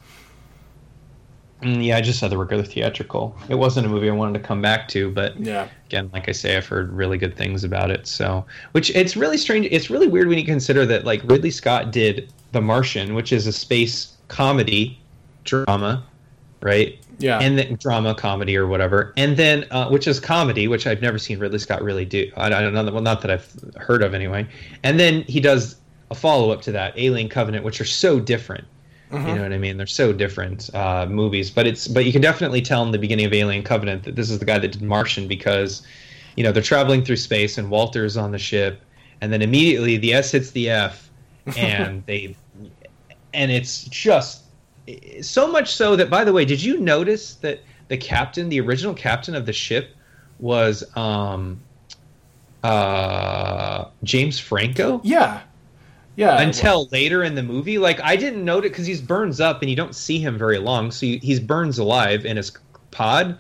Mm, 1.62 1.86
yeah, 1.86 1.96
I 1.96 2.02
just 2.02 2.20
saw 2.20 2.28
the 2.28 2.38
regular 2.38 2.64
theatrical. 2.64 3.34
It 3.48 3.56
wasn't 3.56 3.86
a 3.86 3.90
movie 3.90 4.10
I 4.10 4.14
wanted 4.14 4.42
to 4.42 4.46
come 4.46 4.62
back 4.62 4.90
to, 4.90 5.10
but 5.10 5.40
yeah. 5.40 5.70
Again, 5.86 6.10
like 6.12 6.28
I 6.28 6.34
say, 6.34 6.58
I've 6.58 6.68
heard 6.68 6.92
really 6.92 7.18
good 7.18 7.38
things 7.38 7.64
about 7.64 7.92
it. 7.92 8.08
So, 8.08 8.46
which 8.74 8.94
it's 8.94 9.16
really 9.16 9.38
strange. 9.38 9.70
It's 9.72 9.90
really 9.90 10.08
weird 10.08 10.28
when 10.28 10.38
you 10.38 10.46
consider 10.46 10.86
that 10.88 11.06
like 11.06 11.22
Ridley 11.24 11.52
Scott 11.52 11.94
did 11.94 12.34
The 12.52 12.60
Martian, 12.60 13.14
which 13.14 13.32
is 13.32 13.48
a 13.48 13.54
space 13.54 14.18
comedy 14.28 15.00
drama, 15.46 16.04
right? 16.62 17.00
Yeah. 17.22 17.40
And 17.40 17.58
then 17.58 17.76
drama, 17.76 18.16
comedy, 18.16 18.58
or 18.58 18.68
whatever, 18.68 19.14
and 19.16 19.38
then 19.38 19.66
uh, 19.72 19.90
which 19.90 20.08
is 20.08 20.20
comedy, 20.20 20.68
which 20.68 20.88
I've 20.88 21.02
never 21.02 21.18
seen 21.18 21.40
Ridley 21.40 21.60
Scott 21.60 21.82
really 21.82 22.06
do. 22.06 22.32
I, 22.36 22.48
I 22.48 22.50
don't 22.62 22.74
know. 22.74 22.84
that 22.84 22.94
Well, 22.94 23.04
not 23.04 23.22
that 23.22 23.32
I've 23.32 23.74
heard 23.78 24.02
of 24.04 24.14
anyway. 24.14 24.48
And 24.84 25.00
then 25.00 25.22
he 25.24 25.40
does 25.40 25.78
a 26.10 26.16
follow 26.16 26.52
up 26.52 26.62
to 26.64 26.72
that, 26.74 26.98
Alien 26.98 27.30
Covenant, 27.30 27.64
which 27.64 27.80
are 27.80 27.86
so 27.86 28.20
different. 28.20 28.66
Mm-hmm. 29.12 29.28
You 29.28 29.36
know 29.36 29.44
what 29.44 29.54
I 29.54 29.58
mean? 29.58 29.78
They're 29.78 29.88
so 29.88 30.14
different 30.14 30.74
uh, 30.74 31.06
movies, 31.06 31.52
but 31.52 31.68
it's 31.68 31.88
but 31.88 32.06
you 32.06 32.12
can 32.12 32.22
definitely 32.22 32.62
tell 32.62 32.84
in 32.84 32.92
the 32.92 32.98
beginning 32.98 33.26
of 33.26 33.34
Alien 33.34 33.64
Covenant 33.64 34.04
that 34.04 34.16
this 34.16 34.30
is 34.30 34.40
the 34.40 34.46
guy 34.46 34.58
that 34.58 34.72
did 34.72 34.82
Martian 34.82 35.28
because, 35.28 35.86
you 36.38 36.44
know, 36.44 36.52
they're 36.52 36.64
traveling 36.64 37.04
through 37.04 37.18
space 37.18 37.58
and 37.58 37.70
Walter's 37.70 38.16
on 38.16 38.32
the 38.32 38.40
ship, 38.40 38.82
and 39.20 39.32
then 39.34 39.42
immediately 39.42 39.98
the 39.98 40.14
S 40.14 40.32
hits 40.32 40.52
the 40.52 40.70
F, 40.70 41.10
and 41.58 42.06
they, 42.06 42.36
and 43.34 43.52
it's 43.52 43.84
just 43.86 44.44
so 45.22 45.52
much 45.52 45.74
so 45.74 45.96
that, 45.96 46.10
by 46.10 46.24
the 46.24 46.34
way, 46.34 46.46
did 46.46 46.62
you 46.62 46.80
notice 46.80 47.36
that 47.36 47.62
the 47.88 47.98
captain, 47.98 48.50
the 48.50 48.60
original 48.60 48.94
captain 48.94 49.36
of 49.36 49.46
the 49.46 49.54
ship, 49.54 49.96
was 50.40 50.84
um, 50.96 51.60
uh, 52.64 53.86
James 54.04 54.40
Franco? 54.40 55.02
Yeah. 55.04 55.42
Yeah. 56.16 56.42
Until 56.42 56.88
later 56.92 57.24
in 57.24 57.36
the 57.36 57.44
movie, 57.44 57.78
like 57.78 58.02
I 58.02 58.16
didn't 58.16 58.44
note 58.44 58.66
it 58.66 58.70
because 58.70 58.86
he's 58.86 59.02
burns 59.02 59.40
up 59.40 59.62
and 59.62 59.70
you 59.70 59.76
don't 59.76 59.96
see 59.96 60.20
him 60.20 60.38
very 60.38 60.58
long, 60.58 60.92
so 60.92 61.06
he's 61.06 61.40
burns 61.40 61.80
alive 61.80 62.26
in 62.26 62.38
his 62.38 62.52
pod, 62.92 63.38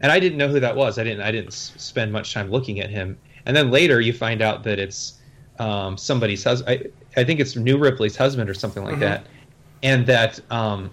and 0.00 0.12
I 0.12 0.20
didn't 0.20 0.38
know 0.38 0.48
who 0.48 0.60
that 0.60 0.76
was. 0.76 0.98
I 0.98 1.04
didn't. 1.04 1.22
I 1.22 1.30
didn't 1.30 1.52
spend 1.52 2.12
much 2.12 2.34
time 2.34 2.50
looking 2.50 2.80
at 2.80 2.90
him, 2.90 3.18
and 3.46 3.56
then 3.56 3.70
later 3.70 4.00
you 4.00 4.12
find 4.12 4.42
out 4.42 4.64
that 4.64 4.78
it's 4.78 5.14
um, 5.58 5.96
somebody's 5.96 6.44
husband. 6.44 6.92
I, 7.16 7.20
I 7.20 7.24
think 7.24 7.40
it's 7.40 7.56
New 7.56 7.78
Ripley's 7.78 8.16
husband 8.16 8.50
or 8.50 8.54
something 8.54 8.84
like 8.84 8.94
mm-hmm. 8.94 9.00
that 9.00 9.26
and 9.82 10.06
that 10.06 10.40
um, 10.50 10.90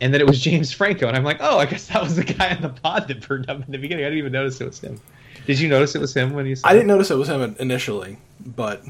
and 0.00 0.12
that 0.14 0.20
it 0.20 0.26
was 0.26 0.40
James 0.40 0.72
Franco, 0.72 1.08
and 1.08 1.16
I'm 1.16 1.24
like, 1.24 1.38
oh, 1.40 1.58
I 1.58 1.66
guess 1.66 1.86
that 1.88 2.02
was 2.02 2.16
the 2.16 2.24
guy 2.24 2.54
in 2.54 2.62
the 2.62 2.68
pod 2.68 3.08
that 3.08 3.26
burned 3.26 3.48
up 3.48 3.64
in 3.64 3.72
the 3.72 3.78
beginning. 3.78 4.04
I 4.04 4.08
didn't 4.08 4.18
even 4.18 4.32
notice 4.32 4.60
it 4.60 4.66
was 4.66 4.80
him. 4.80 5.00
Did 5.46 5.60
you 5.60 5.68
notice 5.68 5.94
it 5.94 6.00
was 6.00 6.14
him 6.14 6.32
when 6.32 6.46
you? 6.46 6.56
Saw 6.56 6.68
I 6.68 6.72
didn't 6.72 6.88
notice 6.88 7.10
it 7.10 7.16
was 7.16 7.28
him 7.28 7.56
initially, 7.58 8.18
but 8.44 8.82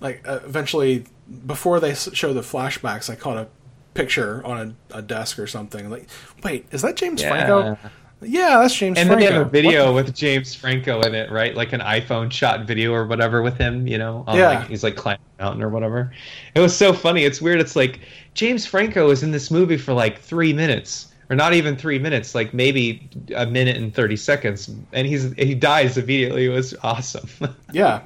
like 0.00 0.26
uh, 0.26 0.40
eventually, 0.44 1.04
before 1.46 1.80
they 1.80 1.94
show 1.94 2.32
the 2.32 2.40
flashbacks, 2.40 3.10
I 3.10 3.14
caught 3.14 3.36
a 3.36 3.48
picture 3.94 4.44
on 4.44 4.76
a, 4.90 4.98
a 4.98 5.02
desk 5.02 5.38
or 5.38 5.46
something. 5.46 5.90
Like, 5.90 6.08
wait, 6.42 6.66
is 6.70 6.82
that 6.82 6.96
James 6.96 7.22
yeah. 7.22 7.28
Franco? 7.28 7.78
Yeah, 8.22 8.58
that's 8.60 8.74
James. 8.74 8.98
And 8.98 9.08
Franco. 9.08 9.24
then 9.24 9.32
they 9.32 9.38
have 9.38 9.46
a 9.46 9.50
video 9.50 9.94
with 9.94 10.14
James 10.14 10.54
Franco 10.54 11.00
in 11.02 11.14
it, 11.14 11.30
right? 11.30 11.54
Like 11.54 11.72
an 11.72 11.80
iPhone 11.80 12.30
shot 12.30 12.66
video 12.66 12.92
or 12.92 13.06
whatever 13.06 13.42
with 13.42 13.58
him. 13.58 13.86
You 13.86 13.98
know, 13.98 14.24
um, 14.26 14.38
yeah. 14.38 14.60
Like 14.60 14.68
he's 14.68 14.82
like 14.82 14.96
climbing 14.96 15.20
a 15.38 15.42
mountain 15.42 15.62
or 15.62 15.68
whatever. 15.68 16.12
It 16.54 16.60
was 16.60 16.76
so 16.76 16.92
funny. 16.92 17.24
It's 17.24 17.40
weird. 17.40 17.60
It's 17.60 17.76
like 17.76 18.00
James 18.34 18.66
Franco 18.66 19.10
is 19.10 19.22
in 19.22 19.30
this 19.30 19.50
movie 19.50 19.76
for 19.76 19.92
like 19.92 20.20
three 20.20 20.52
minutes, 20.52 21.12
or 21.30 21.36
not 21.36 21.54
even 21.54 21.76
three 21.76 21.98
minutes, 21.98 22.34
like 22.34 22.54
maybe 22.54 23.08
a 23.34 23.46
minute 23.46 23.76
and 23.76 23.94
thirty 23.94 24.16
seconds, 24.16 24.70
and 24.92 25.06
he's 25.06 25.32
he 25.34 25.54
dies 25.54 25.98
immediately. 25.98 26.46
It 26.46 26.50
was 26.50 26.74
awesome. 26.82 27.28
yeah, 27.72 28.02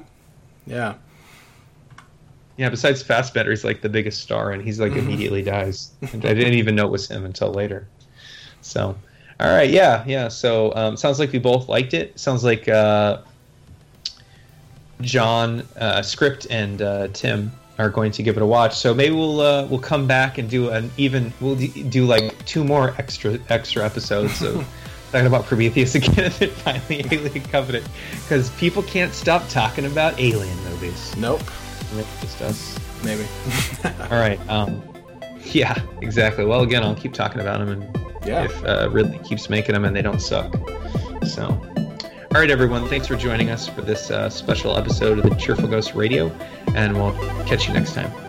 yeah, 0.67 0.95
yeah. 2.57 2.69
Besides 2.69 3.01
Fassbender, 3.01 3.51
he's 3.51 3.63
like 3.63 3.81
the 3.81 3.89
biggest 3.89 4.21
star, 4.21 4.51
and 4.51 4.61
he's 4.61 4.79
like 4.79 4.91
mm-hmm. 4.91 4.99
immediately 4.99 5.43
dies. 5.43 5.91
I 6.01 6.17
didn't 6.17 6.53
even 6.53 6.75
know 6.75 6.85
it 6.85 6.91
was 6.91 7.09
him 7.09 7.25
until 7.25 7.51
later. 7.51 7.87
So, 8.61 8.97
all 9.39 9.49
right, 9.49 9.69
yeah, 9.69 10.03
yeah. 10.05 10.27
So 10.27 10.73
um, 10.75 10.97
sounds 10.97 11.19
like 11.19 11.31
we 11.31 11.39
both 11.39 11.69
liked 11.69 11.93
it. 11.93 12.19
Sounds 12.19 12.43
like 12.43 12.67
uh, 12.67 13.21
John, 15.01 15.61
uh, 15.77 16.01
script, 16.01 16.47
and 16.49 16.81
uh, 16.81 17.07
Tim 17.13 17.51
are 17.77 17.89
going 17.89 18.11
to 18.11 18.21
give 18.21 18.35
it 18.35 18.43
a 18.43 18.45
watch. 18.45 18.77
So 18.77 18.93
maybe 18.93 19.15
we'll 19.15 19.39
uh, 19.39 19.65
we'll 19.67 19.79
come 19.79 20.05
back 20.05 20.37
and 20.37 20.49
do 20.49 20.69
an 20.69 20.91
even 20.97 21.33
we'll 21.39 21.55
do 21.55 22.05
like 22.05 22.45
two 22.45 22.63
more 22.63 22.93
extra 22.97 23.39
extra 23.47 23.85
episodes 23.85 24.41
of 24.41 24.67
talking 25.11 25.27
about 25.27 25.45
Prometheus 25.45 25.95
again 25.95 26.25
and 26.25 26.33
then 26.33 26.49
finally 26.49 27.05
Alien 27.09 27.43
Covenant 27.45 27.87
because 28.11 28.49
people 28.51 28.83
can't 28.83 29.13
stop 29.13 29.47
talking 29.47 29.85
about 29.85 30.19
alien 30.19 30.57
movies. 30.65 31.15
Nope, 31.15 31.41
maybe 31.93 32.07
just 32.21 32.41
us. 32.41 32.77
Maybe. 33.03 33.25
All 34.11 34.19
right. 34.19 34.39
Um, 34.49 34.83
yeah, 35.45 35.81
exactly. 36.01 36.43
Well, 36.43 36.61
again, 36.61 36.83
I'll 36.83 36.95
keep 36.95 37.13
talking 37.13 37.39
about 37.39 37.59
them, 37.59 37.81
and 37.81 38.08
yeah. 38.29 38.45
if 38.45 38.63
uh, 38.65 38.89
Ridley 38.91 39.19
keeps 39.19 39.49
making 39.49 39.73
them 39.73 39.85
and 39.85 39.95
they 39.95 40.01
don't 40.01 40.21
suck. 40.21 40.53
So. 41.25 41.45
All 42.31 42.39
right, 42.39 42.51
everyone. 42.51 42.87
Thanks 42.87 43.07
for 43.07 43.15
joining 43.15 43.49
us 43.49 43.67
for 43.67 43.81
this 43.81 44.11
uh, 44.11 44.29
special 44.29 44.77
episode 44.77 45.17
of 45.17 45.27
the 45.27 45.35
Cheerful 45.35 45.67
Ghost 45.67 45.95
Radio, 45.95 46.31
and 46.75 46.95
we'll 46.95 47.13
catch 47.45 47.67
you 47.67 47.73
next 47.73 47.93
time. 47.93 48.28